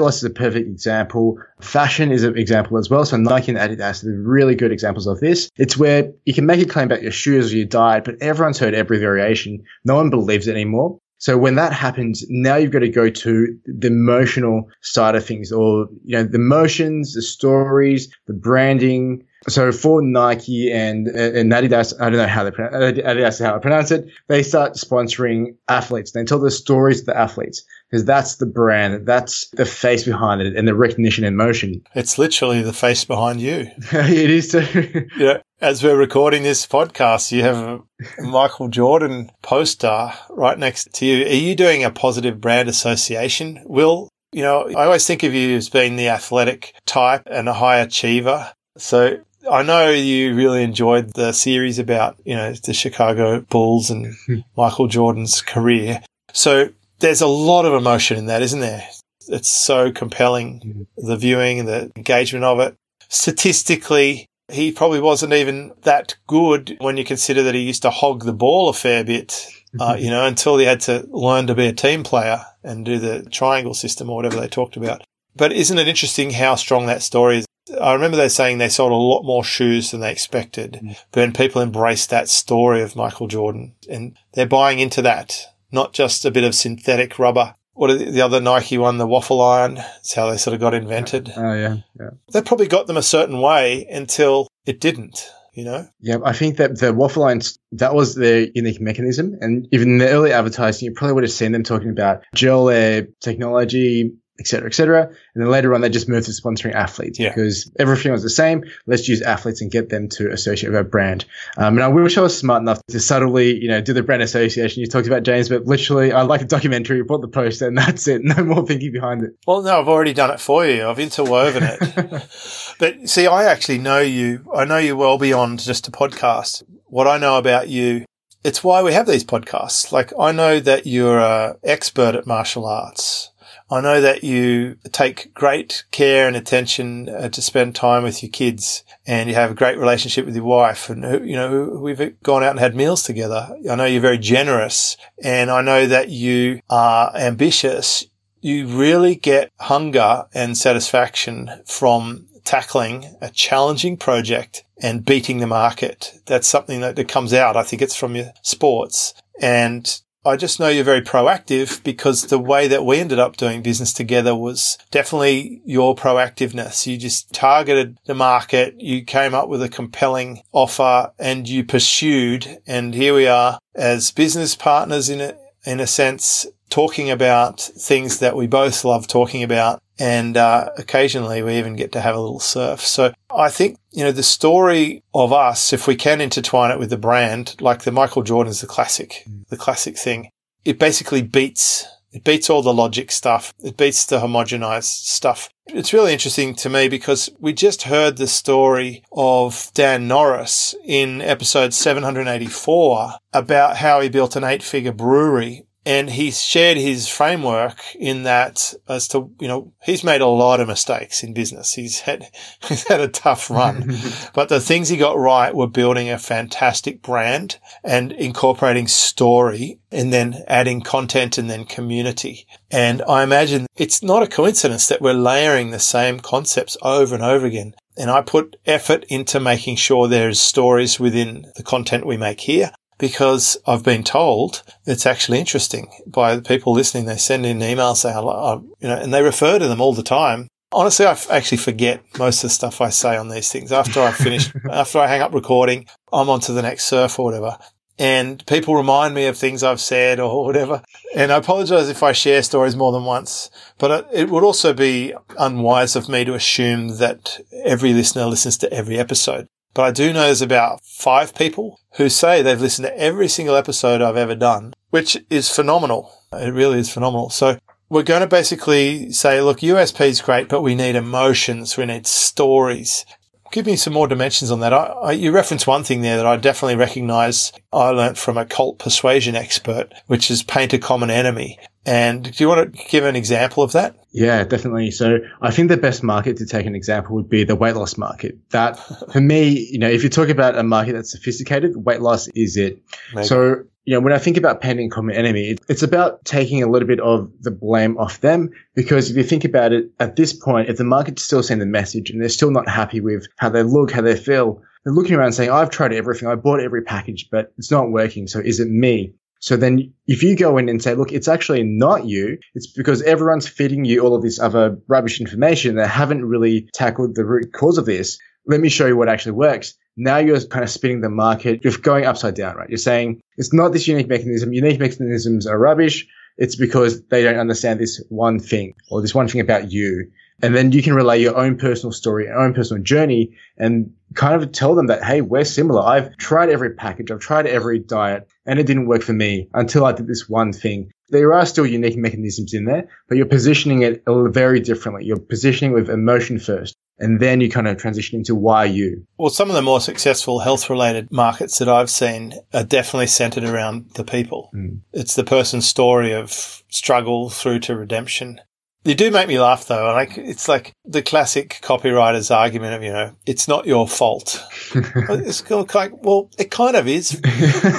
loss 0.00 0.16
is 0.16 0.24
a 0.24 0.30
perfect 0.30 0.68
example. 0.68 1.38
Fashion 1.60 2.10
is 2.12 2.22
an 2.22 2.36
example 2.36 2.78
as 2.78 2.90
well. 2.90 3.04
So 3.04 3.16
Nike 3.16 3.52
and 3.52 3.58
Adidas 3.58 4.04
are 4.04 4.22
really 4.22 4.54
good 4.54 4.72
examples 4.72 5.06
of 5.06 5.20
this. 5.20 5.50
It's 5.56 5.76
where 5.76 6.12
you 6.24 6.34
can 6.34 6.46
make 6.46 6.60
a 6.60 6.66
claim 6.66 6.86
about 6.86 7.02
your 7.02 7.12
shoes 7.12 7.52
or 7.52 7.56
your 7.56 7.66
diet, 7.66 8.04
but 8.04 8.20
everyone's 8.20 8.58
heard 8.58 8.74
every 8.74 8.98
variation. 8.98 9.62
No 9.84 9.94
one 9.94 10.10
believes 10.10 10.48
it 10.48 10.52
anymore. 10.52 11.00
So 11.18 11.38
when 11.38 11.54
that 11.54 11.72
happens, 11.72 12.24
now 12.28 12.56
you've 12.56 12.72
got 12.72 12.80
to 12.80 12.90
go 12.90 13.08
to 13.08 13.58
the 13.64 13.86
emotional 13.86 14.68
side 14.82 15.14
of 15.14 15.24
things 15.24 15.50
or, 15.50 15.88
you 16.04 16.16
know, 16.16 16.24
the 16.24 16.36
emotions, 16.36 17.14
the 17.14 17.22
stories, 17.22 18.14
the 18.26 18.34
branding, 18.34 19.24
so 19.48 19.72
for 19.72 20.02
Nike 20.02 20.72
and, 20.72 21.06
and 21.08 21.52
Adidas, 21.52 21.94
I 22.00 22.10
don't 22.10 22.18
know 22.18 22.26
how 22.26 22.44
they 22.44 22.50
pronounce 22.50 22.98
Adidas 22.98 23.44
how 23.44 23.56
I 23.56 23.58
pronounce 23.58 23.90
it. 23.90 24.06
They 24.28 24.42
start 24.42 24.74
sponsoring 24.74 25.56
athletes. 25.68 26.12
They 26.12 26.24
tell 26.24 26.38
the 26.38 26.50
stories 26.50 27.00
of 27.00 27.06
the 27.06 27.16
athletes 27.16 27.64
because 27.90 28.04
that's 28.04 28.36
the 28.36 28.46
brand, 28.46 29.06
that's 29.06 29.48
the 29.50 29.64
face 29.64 30.04
behind 30.04 30.42
it, 30.42 30.56
and 30.56 30.66
the 30.66 30.74
recognition 30.74 31.24
in 31.24 31.36
motion. 31.36 31.82
It's 31.94 32.18
literally 32.18 32.62
the 32.62 32.72
face 32.72 33.04
behind 33.04 33.40
you. 33.40 33.70
it 33.92 34.30
is 34.30 34.48
too. 34.48 35.08
yeah. 35.16 35.38
As 35.60 35.82
we're 35.82 35.96
recording 35.96 36.42
this 36.42 36.66
podcast, 36.66 37.32
you 37.32 37.42
have 37.42 37.56
a 37.56 37.80
Michael 38.22 38.68
Jordan 38.68 39.30
poster 39.42 40.12
right 40.28 40.58
next 40.58 40.92
to 40.94 41.06
you. 41.06 41.24
Are 41.24 41.28
you 41.28 41.54
doing 41.54 41.82
a 41.84 41.90
positive 41.90 42.40
brand 42.40 42.68
association? 42.68 43.62
Will 43.64 44.10
you 44.32 44.42
know, 44.42 44.68
I 44.76 44.84
always 44.84 45.06
think 45.06 45.22
of 45.22 45.32
you 45.32 45.56
as 45.56 45.70
being 45.70 45.96
the 45.96 46.08
athletic 46.08 46.74
type 46.84 47.22
and 47.24 47.48
a 47.48 47.54
high 47.54 47.78
achiever. 47.78 48.52
So 48.76 49.20
I 49.50 49.62
know 49.62 49.90
you 49.90 50.34
really 50.34 50.62
enjoyed 50.62 51.14
the 51.14 51.32
series 51.32 51.78
about, 51.78 52.18
you 52.24 52.34
know, 52.34 52.52
the 52.52 52.74
Chicago 52.74 53.40
Bulls 53.40 53.90
and 53.90 54.14
Michael 54.56 54.88
Jordan's 54.88 55.40
career. 55.42 56.02
So 56.32 56.70
there's 56.98 57.20
a 57.20 57.26
lot 57.26 57.64
of 57.64 57.74
emotion 57.74 58.16
in 58.16 58.26
that, 58.26 58.42
isn't 58.42 58.60
there? 58.60 58.86
It's 59.28 59.48
so 59.48 59.90
compelling, 59.90 60.60
mm-hmm. 60.60 61.06
the 61.06 61.16
viewing 61.16 61.60
and 61.60 61.68
the 61.68 61.92
engagement 61.96 62.44
of 62.44 62.60
it. 62.60 62.74
Statistically, 63.08 64.26
he 64.50 64.72
probably 64.72 65.00
wasn't 65.00 65.32
even 65.32 65.72
that 65.82 66.16
good 66.26 66.76
when 66.80 66.96
you 66.96 67.04
consider 67.04 67.42
that 67.42 67.54
he 67.54 67.62
used 67.62 67.82
to 67.82 67.90
hog 67.90 68.24
the 68.24 68.32
ball 68.32 68.68
a 68.68 68.72
fair 68.72 69.04
bit, 69.04 69.48
uh, 69.80 69.92
mm-hmm. 69.92 70.04
you 70.04 70.10
know, 70.10 70.24
until 70.24 70.58
he 70.58 70.64
had 70.64 70.80
to 70.80 71.06
learn 71.10 71.46
to 71.46 71.54
be 71.54 71.66
a 71.66 71.72
team 71.72 72.02
player 72.02 72.44
and 72.62 72.84
do 72.84 72.98
the 72.98 73.22
triangle 73.30 73.74
system 73.74 74.10
or 74.10 74.16
whatever 74.16 74.40
they 74.40 74.48
talked 74.48 74.76
about. 74.76 75.02
But 75.34 75.52
isn't 75.52 75.78
it 75.78 75.88
interesting 75.88 76.30
how 76.30 76.54
strong 76.54 76.86
that 76.86 77.02
story 77.02 77.38
is? 77.38 77.46
I 77.80 77.94
remember 77.94 78.16
they 78.16 78.28
saying 78.28 78.58
they 78.58 78.68
sold 78.68 78.92
a 78.92 78.96
lot 78.96 79.24
more 79.24 79.42
shoes 79.44 79.90
than 79.90 80.00
they 80.00 80.12
expected, 80.12 80.80
mm. 80.82 80.96
but 81.10 81.20
then 81.20 81.32
people 81.32 81.62
embraced 81.62 82.10
that 82.10 82.28
story 82.28 82.82
of 82.82 82.96
Michael 82.96 83.26
Jordan 83.26 83.74
and 83.88 84.16
they're 84.34 84.46
buying 84.46 84.78
into 84.78 85.02
that, 85.02 85.46
not 85.72 85.92
just 85.92 86.24
a 86.24 86.30
bit 86.30 86.44
of 86.44 86.54
synthetic 86.54 87.18
rubber. 87.18 87.54
What 87.74 87.98
the 87.98 88.22
other 88.22 88.40
Nike 88.40 88.78
one, 88.78 88.96
the 88.96 89.06
waffle 89.06 89.42
iron? 89.42 89.78
It's 89.98 90.14
how 90.14 90.30
they 90.30 90.38
sort 90.38 90.54
of 90.54 90.60
got 90.60 90.72
invented. 90.72 91.30
Oh 91.36 91.52
yeah, 91.52 91.76
yeah. 92.00 92.10
They 92.32 92.40
probably 92.40 92.68
got 92.68 92.86
them 92.86 92.96
a 92.96 93.02
certain 93.02 93.40
way 93.40 93.86
until 93.90 94.48
it 94.64 94.80
didn't. 94.80 95.30
You 95.52 95.64
know? 95.64 95.88
Yeah, 96.00 96.18
I 96.22 96.34
think 96.34 96.58
that 96.58 96.78
the 96.78 96.92
waffle 96.92 97.24
irons 97.24 97.58
that 97.72 97.94
was 97.94 98.14
their 98.14 98.46
unique 98.54 98.80
mechanism, 98.80 99.38
and 99.40 99.66
even 99.72 99.92
in 99.92 99.98
the 99.98 100.08
early 100.08 100.30
advertising, 100.30 100.84
you 100.86 100.92
probably 100.92 101.14
would 101.14 101.24
have 101.24 101.32
seen 101.32 101.52
them 101.52 101.62
talking 101.62 101.88
about 101.88 102.24
gel 102.34 102.68
air 102.68 103.08
technology, 103.22 104.12
etc., 104.38 104.68
etc. 104.68 105.02
And 105.34 105.42
then 105.42 105.50
later 105.50 105.74
on, 105.74 105.80
they 105.80 105.88
just 105.88 106.08
moved 106.08 106.26
to 106.26 106.32
sponsoring 106.32 106.74
athletes 106.74 107.18
yeah. 107.18 107.30
because 107.30 107.70
everything 107.78 108.12
was 108.12 108.22
the 108.22 108.30
same. 108.30 108.64
Let's 108.86 109.08
use 109.08 109.22
athletes 109.22 109.60
and 109.62 109.70
get 109.70 109.88
them 109.88 110.08
to 110.10 110.30
associate 110.30 110.70
with 110.70 110.76
our 110.76 110.84
brand. 110.84 111.24
Um, 111.56 111.74
and 111.74 111.82
I 111.82 111.88
wish 111.88 112.18
I 112.18 112.20
was 112.20 112.36
smart 112.36 112.62
enough 112.62 112.80
to 112.88 113.00
subtly, 113.00 113.60
you 113.60 113.68
know, 113.68 113.80
do 113.80 113.92
the 113.92 114.02
brand 114.02 114.22
association. 114.22 114.80
You 114.80 114.86
talked 114.86 115.06
about 115.06 115.22
James, 115.22 115.48
but 115.48 115.64
literally, 115.64 116.12
I 116.12 116.22
like 116.22 116.42
a 116.42 116.46
documentary, 116.46 117.02
bought 117.02 117.20
the 117.20 117.28
poster, 117.28 117.68
and 117.68 117.78
that's 117.78 118.08
it. 118.08 118.22
No 118.22 118.44
more 118.44 118.66
thinking 118.66 118.92
behind 118.92 119.22
it. 119.22 119.30
Well, 119.46 119.62
no, 119.62 119.80
I've 119.80 119.88
already 119.88 120.12
done 120.12 120.30
it 120.30 120.40
for 120.40 120.66
you. 120.66 120.86
I've 120.86 120.98
interwoven 120.98 121.62
it. 121.62 122.74
but 122.78 123.08
see, 123.08 123.26
I 123.26 123.44
actually 123.44 123.78
know 123.78 124.00
you. 124.00 124.44
I 124.54 124.64
know 124.64 124.78
you 124.78 124.96
well 124.96 125.18
beyond 125.18 125.60
just 125.60 125.88
a 125.88 125.90
podcast. 125.90 126.62
What 126.86 127.06
I 127.06 127.18
know 127.18 127.36
about 127.36 127.68
you 127.68 128.04
it's 128.44 128.62
why 128.62 128.80
we 128.80 128.92
have 128.92 129.08
these 129.08 129.24
podcasts. 129.24 129.90
Like 129.90 130.12
I 130.16 130.30
know 130.30 130.60
that 130.60 130.86
you're 130.86 131.18
an 131.18 131.56
expert 131.64 132.14
at 132.14 132.28
martial 132.28 132.64
arts. 132.64 133.32
I 133.70 133.80
know 133.80 134.00
that 134.00 134.22
you 134.22 134.76
take 134.92 135.34
great 135.34 135.84
care 135.90 136.28
and 136.28 136.36
attention 136.36 137.08
uh, 137.08 137.28
to 137.30 137.42
spend 137.42 137.74
time 137.74 138.04
with 138.04 138.22
your 138.22 138.30
kids 138.30 138.84
and 139.06 139.28
you 139.28 139.34
have 139.34 139.50
a 139.50 139.54
great 139.54 139.78
relationship 139.78 140.24
with 140.24 140.36
your 140.36 140.44
wife 140.44 140.88
and 140.88 141.28
you 141.28 141.34
know 141.34 141.78
we've 141.80 142.22
gone 142.22 142.44
out 142.44 142.52
and 142.52 142.60
had 142.60 142.76
meals 142.76 143.02
together. 143.02 143.56
I 143.68 143.74
know 143.74 143.84
you're 143.84 144.00
very 144.00 144.18
generous 144.18 144.96
and 145.22 145.50
I 145.50 145.62
know 145.62 145.86
that 145.86 146.10
you 146.10 146.60
are 146.70 147.10
ambitious. 147.16 148.06
You 148.40 148.68
really 148.68 149.16
get 149.16 149.50
hunger 149.58 150.26
and 150.32 150.56
satisfaction 150.56 151.50
from 151.66 152.26
tackling 152.44 153.16
a 153.20 153.30
challenging 153.30 153.96
project 153.96 154.62
and 154.80 155.04
beating 155.04 155.38
the 155.38 155.46
market. 155.48 156.20
That's 156.26 156.46
something 156.46 156.80
that, 156.82 156.94
that 156.94 157.08
comes 157.08 157.34
out. 157.34 157.56
I 157.56 157.64
think 157.64 157.82
it's 157.82 157.96
from 157.96 158.14
your 158.14 158.32
sports 158.42 159.14
and 159.40 160.00
I 160.26 160.36
just 160.36 160.58
know 160.58 160.68
you're 160.68 160.82
very 160.82 161.02
proactive 161.02 161.82
because 161.84 162.22
the 162.22 162.38
way 162.38 162.66
that 162.66 162.84
we 162.84 162.98
ended 162.98 163.20
up 163.20 163.36
doing 163.36 163.62
business 163.62 163.92
together 163.92 164.34
was 164.34 164.76
definitely 164.90 165.62
your 165.64 165.94
proactiveness. 165.94 166.84
You 166.84 166.98
just 166.98 167.32
targeted 167.32 167.96
the 168.06 168.14
market. 168.14 168.74
You 168.80 169.04
came 169.04 169.34
up 169.34 169.48
with 169.48 169.62
a 169.62 169.68
compelling 169.68 170.42
offer 170.50 171.12
and 171.16 171.48
you 171.48 171.62
pursued. 171.62 172.58
And 172.66 172.92
here 172.92 173.14
we 173.14 173.28
are 173.28 173.60
as 173.76 174.10
business 174.10 174.56
partners 174.56 175.08
in 175.08 175.20
a, 175.20 175.36
in 175.64 175.78
a 175.78 175.86
sense, 175.86 176.44
talking 176.68 177.10
about 177.10 177.60
things 177.60 178.18
that 178.18 178.36
we 178.36 178.46
both 178.46 178.84
love 178.84 179.06
talking 179.06 179.42
about. 179.42 179.82
And 179.98 180.36
uh, 180.36 180.70
occasionally 180.76 181.42
we 181.42 181.58
even 181.58 181.74
get 181.74 181.92
to 181.92 182.00
have 182.00 182.14
a 182.14 182.20
little 182.20 182.40
surf. 182.40 182.80
So 182.80 183.12
I 183.34 183.48
think, 183.48 183.78
you 183.92 184.04
know, 184.04 184.12
the 184.12 184.22
story 184.22 185.02
of 185.14 185.32
us, 185.32 185.72
if 185.72 185.86
we 185.86 185.96
can 185.96 186.20
intertwine 186.20 186.70
it 186.70 186.78
with 186.78 186.90
the 186.90 186.98
brand, 186.98 187.56
like 187.60 187.82
the 187.82 187.92
Michael 187.92 188.22
Jordan's 188.22 188.60
the 188.60 188.66
classic, 188.66 189.24
the 189.48 189.56
classic 189.56 189.96
thing, 189.96 190.30
it 190.64 190.78
basically 190.78 191.22
beats 191.22 191.86
it 192.16 192.24
beats 192.24 192.48
all 192.48 192.62
the 192.62 192.72
logic 192.72 193.10
stuff. 193.10 193.52
It 193.62 193.76
beats 193.76 194.06
the 194.06 194.20
homogenized 194.20 194.84
stuff. 194.84 195.50
It's 195.66 195.92
really 195.92 196.14
interesting 196.14 196.54
to 196.54 196.70
me 196.70 196.88
because 196.88 197.28
we 197.38 197.52
just 197.52 197.82
heard 197.82 198.16
the 198.16 198.26
story 198.26 199.04
of 199.12 199.70
Dan 199.74 200.08
Norris 200.08 200.74
in 200.82 201.20
episode 201.20 201.74
784 201.74 203.16
about 203.34 203.76
how 203.76 204.00
he 204.00 204.08
built 204.08 204.34
an 204.34 204.44
eight 204.44 204.62
figure 204.62 204.92
brewery 204.92 205.66
and 205.86 206.10
he 206.10 206.32
shared 206.32 206.76
his 206.76 207.06
framework 207.06 207.78
in 207.94 208.24
that 208.24 208.74
as 208.88 209.06
to, 209.06 209.30
you 209.38 209.46
know, 209.46 209.72
he's 209.84 210.02
made 210.02 210.20
a 210.20 210.26
lot 210.26 210.58
of 210.58 210.66
mistakes 210.66 211.22
in 211.22 211.32
business. 211.32 211.74
He's 211.74 212.00
had, 212.00 212.28
he's 212.68 212.86
had 212.88 213.00
a 213.00 213.06
tough 213.06 213.48
run, 213.48 213.96
but 214.34 214.48
the 214.48 214.60
things 214.60 214.88
he 214.88 214.96
got 214.96 215.16
right 215.16 215.54
were 215.54 215.68
building 215.68 216.10
a 216.10 216.18
fantastic 216.18 217.02
brand 217.02 217.60
and 217.84 218.10
incorporating 218.10 218.88
story 218.88 219.78
and 219.92 220.12
then 220.12 220.42
adding 220.48 220.80
content 220.80 221.38
and 221.38 221.48
then 221.48 221.64
community. 221.64 222.48
And 222.68 223.00
I 223.08 223.22
imagine 223.22 223.68
it's 223.76 224.02
not 224.02 224.24
a 224.24 224.28
coincidence 224.28 224.88
that 224.88 225.00
we're 225.00 225.14
layering 225.14 225.70
the 225.70 225.78
same 225.78 226.18
concepts 226.18 226.76
over 226.82 227.14
and 227.14 227.22
over 227.22 227.46
again. 227.46 227.76
And 227.96 228.10
I 228.10 228.22
put 228.22 228.56
effort 228.66 229.04
into 229.04 229.38
making 229.38 229.76
sure 229.76 230.08
there's 230.08 230.40
stories 230.40 230.98
within 230.98 231.46
the 231.54 231.62
content 231.62 232.04
we 232.06 232.16
make 232.16 232.40
here 232.40 232.72
because 232.98 233.56
I've 233.66 233.82
been 233.82 234.02
told 234.02 234.62
it's 234.84 235.06
actually 235.06 235.38
interesting 235.38 235.88
by 236.06 236.36
the 236.36 236.42
people 236.42 236.72
listening. 236.72 237.06
They 237.06 237.16
send 237.16 237.46
in 237.46 237.58
emails 237.58 237.96
saying, 237.96 238.16
you 238.16 238.88
know, 238.88 238.96
and 238.96 239.12
they 239.12 239.22
refer 239.22 239.58
to 239.58 239.68
them 239.68 239.80
all 239.80 239.92
the 239.92 240.02
time. 240.02 240.48
Honestly, 240.72 241.06
I 241.06 241.12
f- 241.12 241.30
actually 241.30 241.58
forget 241.58 242.02
most 242.18 242.38
of 242.38 242.50
the 242.50 242.54
stuff 242.54 242.80
I 242.80 242.90
say 242.90 243.16
on 243.16 243.28
these 243.28 243.50
things. 243.50 243.72
After 243.72 244.00
I 244.00 244.12
finish, 244.12 244.52
after 244.70 244.98
I 244.98 245.06
hang 245.06 245.22
up 245.22 245.32
recording, 245.32 245.86
I'm 246.12 246.28
on 246.28 246.40
to 246.40 246.52
the 246.52 246.62
next 246.62 246.84
surf 246.84 247.18
or 247.18 247.24
whatever. 247.24 247.56
And 247.98 248.44
people 248.46 248.74
remind 248.74 249.14
me 249.14 249.26
of 249.26 249.38
things 249.38 249.62
I've 249.62 249.80
said 249.80 250.20
or 250.20 250.44
whatever. 250.44 250.82
And 251.14 251.32
I 251.32 251.36
apologize 251.36 251.88
if 251.88 252.02
I 252.02 252.12
share 252.12 252.42
stories 252.42 252.76
more 252.76 252.92
than 252.92 253.04
once, 253.04 253.48
but 253.78 254.08
it 254.12 254.28
would 254.28 254.44
also 254.44 254.74
be 254.74 255.14
unwise 255.38 255.96
of 255.96 256.08
me 256.08 256.24
to 256.24 256.34
assume 256.34 256.98
that 256.98 257.40
every 257.64 257.94
listener 257.94 258.26
listens 258.26 258.58
to 258.58 258.72
every 258.72 258.98
episode. 258.98 259.48
But 259.76 259.82
I 259.82 259.90
do 259.90 260.10
know 260.10 260.22
there's 260.22 260.40
about 260.40 260.82
five 260.82 261.34
people 261.34 261.78
who 261.96 262.08
say 262.08 262.40
they've 262.40 262.58
listened 262.58 262.86
to 262.86 262.98
every 262.98 263.28
single 263.28 263.56
episode 263.56 264.00
I've 264.00 264.16
ever 264.16 264.34
done, 264.34 264.72
which 264.88 265.18
is 265.28 265.50
phenomenal. 265.50 266.10
It 266.32 266.54
really 266.54 266.78
is 266.78 266.90
phenomenal. 266.90 267.28
So 267.28 267.58
we're 267.90 268.02
going 268.02 268.22
to 268.22 268.26
basically 268.26 269.12
say, 269.12 269.42
look, 269.42 269.58
USP 269.58 270.06
is 270.06 270.22
great, 270.22 270.48
but 270.48 270.62
we 270.62 270.74
need 270.74 270.96
emotions. 270.96 271.76
We 271.76 271.84
need 271.84 272.06
stories. 272.06 273.04
Give 273.52 273.66
me 273.66 273.76
some 273.76 273.92
more 273.92 274.08
dimensions 274.08 274.50
on 274.50 274.60
that. 274.60 274.72
I, 274.72 274.84
I, 274.84 275.12
you 275.12 275.30
referenced 275.30 275.66
one 275.66 275.84
thing 275.84 276.00
there 276.00 276.16
that 276.16 276.26
I 276.26 276.38
definitely 276.38 276.76
recognize 276.76 277.52
I 277.70 277.90
learnt 277.90 278.16
from 278.16 278.38
a 278.38 278.46
cult 278.46 278.78
persuasion 278.78 279.36
expert, 279.36 279.92
which 280.06 280.30
is 280.30 280.42
paint 280.42 280.72
a 280.72 280.78
common 280.78 281.10
enemy. 281.10 281.58
And 281.86 282.24
do 282.24 282.42
you 282.42 282.48
want 282.48 282.74
to 282.74 282.84
give 282.88 283.04
an 283.04 283.14
example 283.14 283.62
of 283.62 283.72
that? 283.72 283.96
Yeah, 284.10 284.42
definitely. 284.42 284.90
So 284.90 285.18
I 285.40 285.52
think 285.52 285.68
the 285.68 285.76
best 285.76 286.02
market 286.02 286.38
to 286.38 286.46
take 286.46 286.66
an 286.66 286.74
example 286.74 287.14
would 287.14 287.28
be 287.28 287.44
the 287.44 287.54
weight 287.54 287.76
loss 287.76 287.96
market. 287.96 288.36
That 288.50 288.76
for 289.12 289.20
me, 289.20 289.68
you 289.70 289.78
know, 289.78 289.88
if 289.88 290.02
you 290.02 290.08
talk 290.08 290.28
about 290.28 290.58
a 290.58 290.64
market 290.64 290.94
that's 290.94 291.12
sophisticated, 291.12 291.76
weight 291.76 292.02
loss 292.02 292.26
is 292.28 292.56
it. 292.56 292.82
Maybe. 293.14 293.28
So, 293.28 293.62
you 293.84 293.94
know, 293.94 294.00
when 294.00 294.12
I 294.12 294.18
think 294.18 294.36
about 294.36 294.60
painting 294.60 294.90
common 294.90 295.14
enemy, 295.14 295.58
it's 295.68 295.84
about 295.84 296.24
taking 296.24 296.60
a 296.64 296.68
little 296.68 296.88
bit 296.88 296.98
of 296.98 297.30
the 297.40 297.52
blame 297.52 297.96
off 297.98 298.20
them. 298.20 298.50
Because 298.74 299.08
if 299.08 299.16
you 299.16 299.22
think 299.22 299.44
about 299.44 299.72
it, 299.72 299.92
at 300.00 300.16
this 300.16 300.32
point, 300.32 300.68
if 300.68 300.78
the 300.78 300.84
market's 300.84 301.22
still 301.22 301.44
sending 301.44 301.68
the 301.68 301.70
message 301.70 302.10
and 302.10 302.20
they're 302.20 302.28
still 302.28 302.50
not 302.50 302.68
happy 302.68 303.00
with 303.00 303.28
how 303.36 303.48
they 303.48 303.62
look, 303.62 303.92
how 303.92 304.02
they 304.02 304.16
feel, 304.16 304.60
they're 304.84 304.92
looking 304.92 305.14
around 305.14 305.32
saying, 305.32 305.50
I've 305.50 305.70
tried 305.70 305.92
everything. 305.92 306.26
I 306.26 306.34
bought 306.34 306.58
every 306.58 306.82
package, 306.82 307.28
but 307.30 307.52
it's 307.58 307.70
not 307.70 307.92
working. 307.92 308.26
So 308.26 308.40
is 308.40 308.58
it 308.58 308.68
me? 308.68 309.14
So 309.40 309.56
then 309.56 309.92
if 310.06 310.22
you 310.22 310.36
go 310.36 310.58
in 310.58 310.68
and 310.68 310.82
say, 310.82 310.94
look, 310.94 311.12
it's 311.12 311.28
actually 311.28 311.62
not 311.62 312.06
you, 312.06 312.38
it's 312.54 312.66
because 312.66 313.02
everyone's 313.02 313.48
feeding 313.48 313.84
you 313.84 314.00
all 314.00 314.14
of 314.14 314.22
this 314.22 314.40
other 314.40 314.78
rubbish 314.88 315.20
information 315.20 315.76
that 315.76 315.88
haven't 315.88 316.24
really 316.24 316.68
tackled 316.72 317.14
the 317.14 317.24
root 317.24 317.52
cause 317.52 317.78
of 317.78 317.86
this. 317.86 318.18
Let 318.46 318.60
me 318.60 318.68
show 318.68 318.86
you 318.86 318.96
what 318.96 319.08
actually 319.08 319.32
works. 319.32 319.74
Now 319.96 320.18
you're 320.18 320.40
kind 320.40 320.62
of 320.62 320.70
spinning 320.70 321.00
the 321.00 321.10
market. 321.10 321.64
You're 321.64 321.76
going 321.78 322.04
upside 322.04 322.34
down, 322.34 322.56
right? 322.56 322.68
You're 322.68 322.78
saying 322.78 323.20
it's 323.36 323.52
not 323.52 323.72
this 323.72 323.88
unique 323.88 324.08
mechanism. 324.08 324.52
Unique 324.52 324.78
mechanisms 324.78 325.46
are 325.46 325.58
rubbish. 325.58 326.06
It's 326.38 326.56
because 326.56 327.02
they 327.06 327.22
don't 327.22 327.38
understand 327.38 327.80
this 327.80 328.02
one 328.08 328.38
thing 328.38 328.74
or 328.90 329.00
this 329.00 329.14
one 329.14 329.28
thing 329.28 329.40
about 329.40 329.72
you. 329.72 330.10
And 330.42 330.54
then 330.54 330.70
you 330.72 330.82
can 330.82 330.94
relay 330.94 331.20
your 331.22 331.36
own 331.36 331.56
personal 331.56 331.92
story, 331.92 332.24
your 332.24 332.38
own 332.38 332.52
personal 332.52 332.82
journey 332.82 333.36
and 333.56 333.94
kind 334.14 334.40
of 334.40 334.52
tell 334.52 334.74
them 334.74 334.88
that, 334.88 335.02
hey, 335.02 335.22
we're 335.22 335.44
similar. 335.44 335.80
I've 335.80 336.16
tried 336.18 336.50
every 336.50 336.74
package. 336.74 337.10
I've 337.10 337.20
tried 337.20 337.46
every 337.46 337.78
diet 337.78 338.28
and 338.46 338.58
it 338.58 338.66
didn't 338.66 338.86
work 338.86 339.02
for 339.02 339.12
me 339.12 339.48
until 339.54 339.84
I 339.84 339.92
did 339.92 340.06
this 340.06 340.28
one 340.28 340.52
thing. 340.52 340.90
There 341.08 341.32
are 341.32 341.46
still 341.46 341.66
unique 341.66 341.96
mechanisms 341.96 342.54
in 342.54 342.64
there, 342.64 342.88
but 343.08 343.16
you're 343.16 343.26
positioning 343.26 343.82
it 343.82 344.02
very 344.06 344.60
differently. 344.60 345.04
You're 345.04 345.18
positioning 345.18 345.72
with 345.72 345.90
emotion 345.90 346.38
first. 346.38 346.74
And 346.98 347.20
then 347.20 347.42
you 347.42 347.50
kind 347.50 347.68
of 347.68 347.76
transition 347.76 348.20
into 348.20 348.34
why 348.34 348.64
you. 348.64 349.06
Well, 349.18 349.28
some 349.28 349.50
of 349.50 349.54
the 349.54 349.60
more 349.60 349.82
successful 349.82 350.38
health 350.38 350.70
related 350.70 351.12
markets 351.12 351.58
that 351.58 351.68
I've 351.68 351.90
seen 351.90 352.32
are 352.54 352.64
definitely 352.64 353.08
centered 353.08 353.44
around 353.44 353.90
the 353.96 354.04
people. 354.04 354.50
Mm. 354.54 354.80
It's 354.94 355.14
the 355.14 355.22
person's 355.22 355.68
story 355.68 356.12
of 356.12 356.30
struggle 356.70 357.28
through 357.28 357.58
to 357.60 357.76
redemption. 357.76 358.40
You 358.86 358.94
do 358.94 359.10
make 359.10 359.26
me 359.26 359.40
laugh 359.40 359.66
though. 359.66 359.92
Like 359.92 360.16
it's 360.16 360.46
like 360.46 360.72
the 360.84 361.02
classic 361.02 361.58
copywriter's 361.60 362.30
argument 362.30 362.74
of, 362.74 362.84
you 362.84 362.92
know, 362.92 363.16
it's 363.26 363.48
not 363.48 363.66
your 363.66 363.88
fault. 363.88 364.40
it's 364.74 365.40
kind 365.40 365.68
of 365.68 365.74
like, 365.74 366.04
well, 366.04 366.30
it 366.38 366.52
kind 366.52 366.76
of 366.76 366.86
is. 366.86 367.20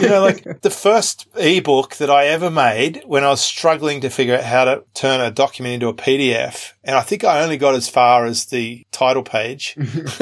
you 0.02 0.10
know, 0.10 0.20
like 0.22 0.43
the 0.62 0.70
first 0.70 1.26
ebook 1.38 1.96
that 1.96 2.10
I 2.10 2.26
ever 2.26 2.52
made 2.52 3.04
when 3.06 3.24
I 3.24 3.30
was 3.30 3.39
struggling 3.39 4.02
to 4.02 4.10
figure 4.10 4.36
out 4.36 4.43
how 4.43 4.65
to 4.65 4.84
turn 4.93 5.22
a 5.22 5.32
document 5.32 5.76
into 5.76 5.88
a 5.88 5.93
PDF. 5.93 6.74
And 6.84 6.98
I 6.98 7.02
think 7.02 7.24
I 7.24 7.41
only 7.41 7.58
got 7.58 7.76
as 7.76 7.88
far 7.88 8.26
as 8.26 8.48
the 8.48 8.86
title 8.91 9.24
page, 9.24 9.76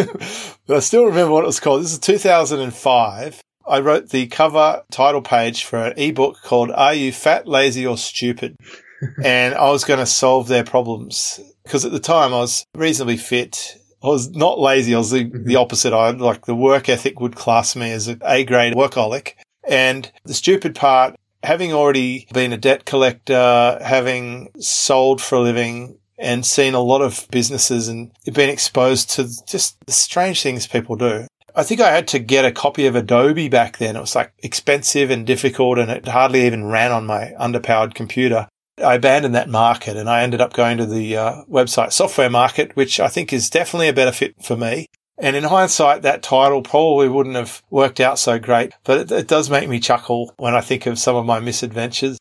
but 0.67 0.78
I 0.78 0.80
still 0.82 1.06
remember 1.06 1.34
what 1.34 1.45
it 1.45 1.48
was 1.48 1.60
called. 1.60 1.82
This 1.82 1.93
is 1.93 2.00
2005. 2.00 3.41
I 3.67 3.80
wrote 3.80 4.10
the 4.10 4.28
cover 4.28 4.84
title 4.91 5.24
page 5.24 5.63
for 5.63 5.86
an 5.86 5.98
ebook 5.98 6.43
called 6.43 6.69
Are 6.69 6.93
You 6.93 7.12
Fat, 7.12 7.48
Lazy 7.48 7.88
or 7.88 7.98
Stupid? 7.98 8.56
and 9.23 9.55
I 9.55 9.69
was 9.69 9.84
going 9.84 9.99
to 9.99 10.05
solve 10.05 10.47
their 10.47 10.63
problems 10.63 11.39
because 11.63 11.86
at 11.86 11.91
the 11.91 11.99
time 11.99 12.34
I 12.34 12.39
was 12.39 12.65
reasonably 12.75 13.17
fit. 13.17 13.77
I 14.03 14.08
was 14.08 14.29
not 14.31 14.60
lazy. 14.60 14.93
I 14.93 14.99
was 14.99 15.12
the, 15.12 15.23
the 15.23 15.29
mm-hmm. 15.29 15.58
opposite. 15.58 15.93
I 15.93 16.12
like 16.12 16.45
the 16.45 16.55
work 16.55 16.89
ethic 16.89 17.19
would 17.19 17.36
class 17.36 17.75
me 17.75 17.91
as 17.91 18.08
an 18.08 18.21
A 18.23 18.43
grade 18.43 18.75
workaholic. 18.75 19.34
And 19.67 20.12
the 20.25 20.36
stupid 20.36 20.75
part, 20.75 21.15
having 21.43 21.73
already 21.73 22.27
been 22.31 22.53
a 22.53 22.58
debt 22.58 22.86
collector, 22.86 23.79
having 23.81 24.51
sold 24.60 25.21
for 25.21 25.36
a 25.36 25.41
living 25.41 25.97
and 26.19 26.45
seen 26.45 26.73
a 26.75 26.79
lot 26.79 27.01
of 27.01 27.27
businesses 27.31 27.88
and 27.88 28.12
been 28.31 28.49
exposed 28.49 29.10
to 29.12 29.27
just 29.45 29.77
the 29.86 29.91
strange 29.91 30.41
things 30.43 30.67
people 30.67 30.95
do. 30.95 31.27
I 31.55 31.63
think 31.63 31.79
I 31.79 31.91
had 31.91 32.08
to 32.10 32.19
get 32.19 32.45
a 32.45 32.51
copy 32.51 32.86
of 32.86 32.95
Adobe 32.95 33.47
back 33.47 33.77
then. 33.77 33.95
It 33.95 34.01
was 34.01 34.15
like 34.15 34.34
expensive 34.39 35.10
and 35.10 35.25
difficult 35.25 35.79
and 35.79 35.89
it 35.89 36.08
hardly 36.08 36.45
even 36.45 36.65
ran 36.65 36.91
on 36.91 37.05
my 37.05 37.34
underpowered 37.39 37.95
computer. 37.95 38.47
I 38.83 38.95
abandoned 38.95 39.35
that 39.35 39.49
market 39.49 39.95
and 39.95 40.09
I 40.09 40.23
ended 40.23 40.41
up 40.41 40.53
going 40.53 40.77
to 40.77 40.85
the 40.85 41.17
uh, 41.17 41.43
website 41.49 41.93
software 41.93 42.29
market, 42.29 42.75
which 42.75 42.99
I 42.99 43.07
think 43.07 43.31
is 43.31 43.49
definitely 43.49 43.88
a 43.88 43.93
better 43.93 44.11
fit 44.11 44.35
for 44.43 44.57
me. 44.57 44.88
And 45.17 45.35
in 45.35 45.45
hindsight, 45.45 46.01
that 46.01 46.23
title 46.23 46.61
probably 46.61 47.07
wouldn't 47.07 47.35
have 47.35 47.63
worked 47.69 48.01
out 48.01 48.19
so 48.19 48.38
great, 48.38 48.73
but 48.83 48.99
it, 48.99 49.11
it 49.11 49.27
does 49.27 49.49
make 49.49 49.69
me 49.69 49.79
chuckle 49.79 50.33
when 50.38 50.55
I 50.55 50.61
think 50.61 50.85
of 50.85 50.99
some 50.99 51.15
of 51.15 51.25
my 51.25 51.39
misadventures. 51.39 52.19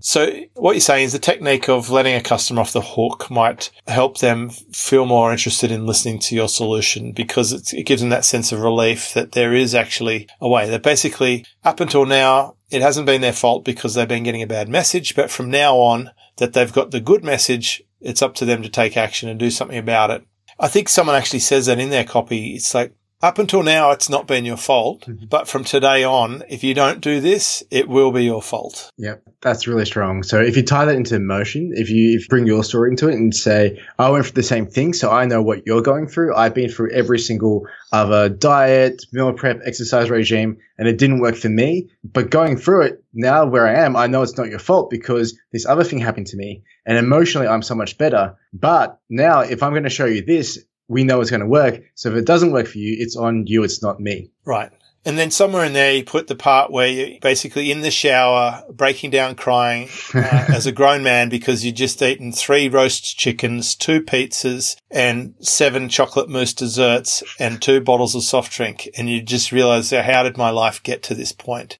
So 0.00 0.42
what 0.54 0.72
you're 0.72 0.80
saying 0.80 1.06
is 1.06 1.12
the 1.12 1.18
technique 1.18 1.68
of 1.68 1.90
letting 1.90 2.14
a 2.14 2.20
customer 2.20 2.60
off 2.60 2.72
the 2.72 2.80
hook 2.80 3.30
might 3.30 3.70
help 3.86 4.18
them 4.18 4.50
feel 4.50 5.06
more 5.06 5.32
interested 5.32 5.70
in 5.70 5.86
listening 5.86 6.18
to 6.20 6.34
your 6.34 6.48
solution 6.48 7.12
because 7.12 7.52
it 7.72 7.86
gives 7.86 8.02
them 8.02 8.10
that 8.10 8.24
sense 8.24 8.52
of 8.52 8.60
relief 8.60 9.14
that 9.14 9.32
there 9.32 9.54
is 9.54 9.74
actually 9.74 10.28
a 10.40 10.48
way 10.48 10.68
that 10.68 10.82
basically 10.82 11.44
up 11.64 11.80
until 11.80 12.04
now, 12.04 12.54
it 12.70 12.82
hasn't 12.82 13.06
been 13.06 13.20
their 13.20 13.32
fault 13.32 13.64
because 13.64 13.94
they've 13.94 14.08
been 14.08 14.24
getting 14.24 14.42
a 14.42 14.46
bad 14.46 14.68
message. 14.68 15.14
But 15.14 15.30
from 15.30 15.50
now 15.50 15.76
on 15.76 16.10
that 16.36 16.52
they've 16.52 16.72
got 16.72 16.90
the 16.90 17.00
good 17.00 17.24
message, 17.24 17.82
it's 18.00 18.22
up 18.22 18.34
to 18.36 18.44
them 18.44 18.62
to 18.62 18.68
take 18.68 18.96
action 18.96 19.28
and 19.28 19.38
do 19.38 19.50
something 19.50 19.78
about 19.78 20.10
it. 20.10 20.26
I 20.60 20.68
think 20.68 20.88
someone 20.88 21.16
actually 21.16 21.38
says 21.40 21.66
that 21.66 21.78
in 21.78 21.90
their 21.90 22.04
copy. 22.04 22.54
It's 22.54 22.74
like, 22.74 22.94
up 23.20 23.38
until 23.38 23.62
now, 23.62 23.90
it's 23.90 24.08
not 24.08 24.26
been 24.26 24.44
your 24.44 24.56
fault. 24.56 25.02
Mm-hmm. 25.02 25.26
But 25.26 25.48
from 25.48 25.64
today 25.64 26.04
on, 26.04 26.44
if 26.48 26.62
you 26.62 26.74
don't 26.74 27.00
do 27.00 27.20
this, 27.20 27.62
it 27.70 27.88
will 27.88 28.12
be 28.12 28.24
your 28.24 28.42
fault. 28.42 28.90
Yep. 28.96 29.22
That's 29.40 29.66
really 29.66 29.86
strong. 29.86 30.22
So 30.22 30.40
if 30.40 30.56
you 30.56 30.62
tie 30.62 30.84
that 30.84 30.94
into 30.94 31.16
emotion, 31.16 31.72
if 31.74 31.90
you, 31.90 32.16
if 32.16 32.22
you 32.22 32.28
bring 32.28 32.46
your 32.46 32.62
story 32.64 32.90
into 32.90 33.08
it 33.08 33.14
and 33.14 33.34
say, 33.34 33.80
I 33.98 34.10
went 34.10 34.26
through 34.26 34.34
the 34.34 34.42
same 34.42 34.66
thing, 34.66 34.92
so 34.92 35.10
I 35.10 35.26
know 35.26 35.42
what 35.42 35.66
you're 35.66 35.82
going 35.82 36.06
through. 36.06 36.34
I've 36.34 36.54
been 36.54 36.70
through 36.70 36.92
every 36.92 37.18
single 37.18 37.66
other 37.92 38.28
diet, 38.28 39.04
meal 39.12 39.32
prep, 39.32 39.60
exercise 39.64 40.10
regime, 40.10 40.58
and 40.76 40.88
it 40.88 40.98
didn't 40.98 41.20
work 41.20 41.36
for 41.36 41.48
me. 41.48 41.90
But 42.04 42.30
going 42.30 42.56
through 42.56 42.86
it 42.86 43.04
now 43.12 43.46
where 43.46 43.66
I 43.66 43.84
am, 43.84 43.96
I 43.96 44.06
know 44.06 44.22
it's 44.22 44.36
not 44.36 44.48
your 44.48 44.58
fault 44.58 44.90
because 44.90 45.38
this 45.52 45.66
other 45.66 45.84
thing 45.84 45.98
happened 45.98 46.28
to 46.28 46.36
me 46.36 46.62
and 46.86 46.96
emotionally 46.96 47.46
I'm 47.46 47.62
so 47.62 47.74
much 47.74 47.98
better. 47.98 48.36
But 48.52 48.98
now 49.10 49.40
if 49.40 49.62
I'm 49.62 49.72
going 49.72 49.82
to 49.84 49.90
show 49.90 50.06
you 50.06 50.24
this, 50.24 50.64
we 50.88 51.04
know 51.04 51.20
it's 51.20 51.30
going 51.30 51.40
to 51.40 51.46
work. 51.46 51.82
So 51.94 52.10
if 52.10 52.16
it 52.16 52.26
doesn't 52.26 52.52
work 52.52 52.66
for 52.66 52.78
you, 52.78 52.96
it's 52.98 53.16
on 53.16 53.46
you. 53.46 53.62
It's 53.62 53.82
not 53.82 54.00
me. 54.00 54.30
Right. 54.44 54.70
And 55.04 55.16
then 55.16 55.30
somewhere 55.30 55.64
in 55.64 55.72
there, 55.72 55.94
you 55.94 56.04
put 56.04 56.26
the 56.26 56.34
part 56.34 56.70
where 56.70 56.88
you're 56.88 57.20
basically 57.20 57.70
in 57.70 57.80
the 57.80 57.90
shower, 57.90 58.62
breaking 58.70 59.10
down, 59.10 59.36
crying 59.36 59.88
uh, 60.12 60.46
as 60.48 60.66
a 60.66 60.72
grown 60.72 61.02
man 61.02 61.28
because 61.28 61.64
you 61.64 61.72
just 61.72 62.02
eaten 62.02 62.32
three 62.32 62.68
roast 62.68 63.16
chickens, 63.16 63.74
two 63.74 64.02
pizzas, 64.02 64.76
and 64.90 65.34
seven 65.40 65.88
chocolate 65.88 66.28
mousse 66.28 66.52
desserts, 66.52 67.22
and 67.38 67.62
two 67.62 67.80
bottles 67.80 68.14
of 68.14 68.24
soft 68.24 68.52
drink. 68.52 68.88
And 68.98 69.08
you 69.08 69.22
just 69.22 69.52
realize, 69.52 69.90
how 69.90 70.24
did 70.24 70.36
my 70.36 70.50
life 70.50 70.82
get 70.82 71.02
to 71.04 71.14
this 71.14 71.32
point? 71.32 71.78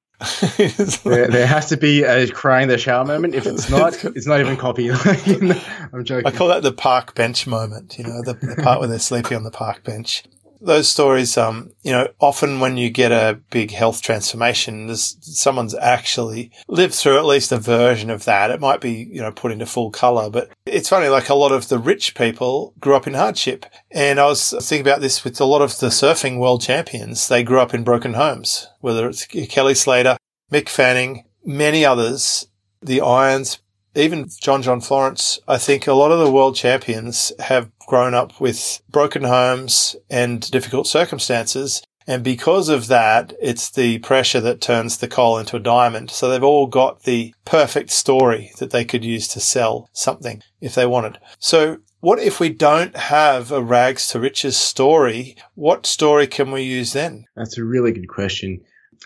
There, 1.04 1.28
there, 1.28 1.46
has 1.46 1.68
to 1.68 1.76
be 1.76 2.02
a 2.02 2.28
crying 2.28 2.66
the 2.66 2.76
shower 2.76 3.04
moment. 3.04 3.36
If 3.36 3.46
it's 3.46 3.70
not, 3.70 4.04
it's 4.16 4.26
not 4.26 4.40
even 4.40 4.56
copy. 4.56 4.90
I'm 5.92 6.04
joking. 6.04 6.26
I 6.26 6.36
call 6.36 6.48
that 6.48 6.62
the 6.62 6.72
park 6.72 7.14
bench 7.14 7.46
moment. 7.46 7.98
You 7.98 8.04
know, 8.04 8.22
the, 8.22 8.34
the 8.34 8.60
part 8.60 8.80
where 8.80 8.88
they're 8.88 8.98
sleeping 8.98 9.36
on 9.36 9.44
the 9.44 9.52
park 9.52 9.84
bench. 9.84 10.24
Those 10.60 10.88
stories, 10.88 11.36
um, 11.36 11.70
you 11.82 11.92
know, 11.92 12.08
often 12.20 12.60
when 12.60 12.76
you 12.76 12.90
get 12.90 13.12
a 13.12 13.40
big 13.50 13.70
health 13.70 14.02
transformation, 14.02 14.94
someone's 14.96 15.74
actually 15.74 16.50
lived 16.68 16.94
through 16.94 17.18
at 17.18 17.24
least 17.24 17.52
a 17.52 17.58
version 17.58 18.10
of 18.10 18.24
that. 18.24 18.50
It 18.50 18.60
might 18.60 18.80
be, 18.80 19.08
you 19.12 19.20
know, 19.20 19.32
put 19.32 19.52
into 19.52 19.66
full 19.66 19.90
color, 19.90 20.30
but 20.30 20.50
it's 20.66 20.88
funny, 20.88 21.08
like 21.08 21.28
a 21.28 21.34
lot 21.34 21.52
of 21.52 21.68
the 21.68 21.78
rich 21.78 22.14
people 22.14 22.74
grew 22.80 22.94
up 22.94 23.06
in 23.06 23.14
hardship. 23.14 23.66
And 23.90 24.18
I 24.18 24.26
was 24.26 24.50
thinking 24.50 24.86
about 24.86 25.00
this 25.00 25.24
with 25.24 25.40
a 25.40 25.44
lot 25.44 25.62
of 25.62 25.78
the 25.78 25.88
surfing 25.88 26.38
world 26.38 26.62
champions. 26.62 27.28
They 27.28 27.42
grew 27.42 27.60
up 27.60 27.74
in 27.74 27.84
broken 27.84 28.14
homes, 28.14 28.68
whether 28.80 29.08
it's 29.08 29.26
Kelly 29.26 29.74
Slater, 29.74 30.16
Mick 30.52 30.68
Fanning, 30.68 31.24
many 31.44 31.84
others, 31.84 32.48
the 32.80 33.00
Irons, 33.00 33.58
even 33.94 34.28
John 34.40 34.62
John 34.62 34.80
Florence, 34.80 35.38
I 35.48 35.58
think 35.58 35.86
a 35.86 35.92
lot 35.92 36.12
of 36.12 36.18
the 36.18 36.30
world 36.30 36.56
champions 36.56 37.32
have 37.38 37.70
grown 37.86 38.14
up 38.14 38.40
with 38.40 38.80
broken 38.90 39.24
homes 39.24 39.96
and 40.10 40.48
difficult 40.50 40.86
circumstances. 40.86 41.82
And 42.06 42.24
because 42.24 42.70
of 42.70 42.86
that, 42.86 43.34
it's 43.40 43.70
the 43.70 43.98
pressure 43.98 44.40
that 44.40 44.62
turns 44.62 44.96
the 44.96 45.08
coal 45.08 45.36
into 45.38 45.56
a 45.56 45.60
diamond. 45.60 46.10
So 46.10 46.28
they've 46.28 46.42
all 46.42 46.66
got 46.66 47.02
the 47.02 47.34
perfect 47.44 47.90
story 47.90 48.50
that 48.58 48.70
they 48.70 48.84
could 48.84 49.04
use 49.04 49.28
to 49.28 49.40
sell 49.40 49.90
something 49.92 50.42
if 50.60 50.74
they 50.74 50.86
wanted. 50.86 51.18
So 51.38 51.78
what 52.00 52.18
if 52.18 52.40
we 52.40 52.48
don't 52.48 52.96
have 52.96 53.52
a 53.52 53.62
rags 53.62 54.08
to 54.08 54.20
riches 54.20 54.56
story? 54.56 55.36
What 55.54 55.84
story 55.84 56.26
can 56.26 56.50
we 56.50 56.62
use 56.62 56.92
then? 56.92 57.26
That's 57.36 57.58
a 57.58 57.64
really 57.64 57.92
good 57.92 58.08
question. 58.08 58.60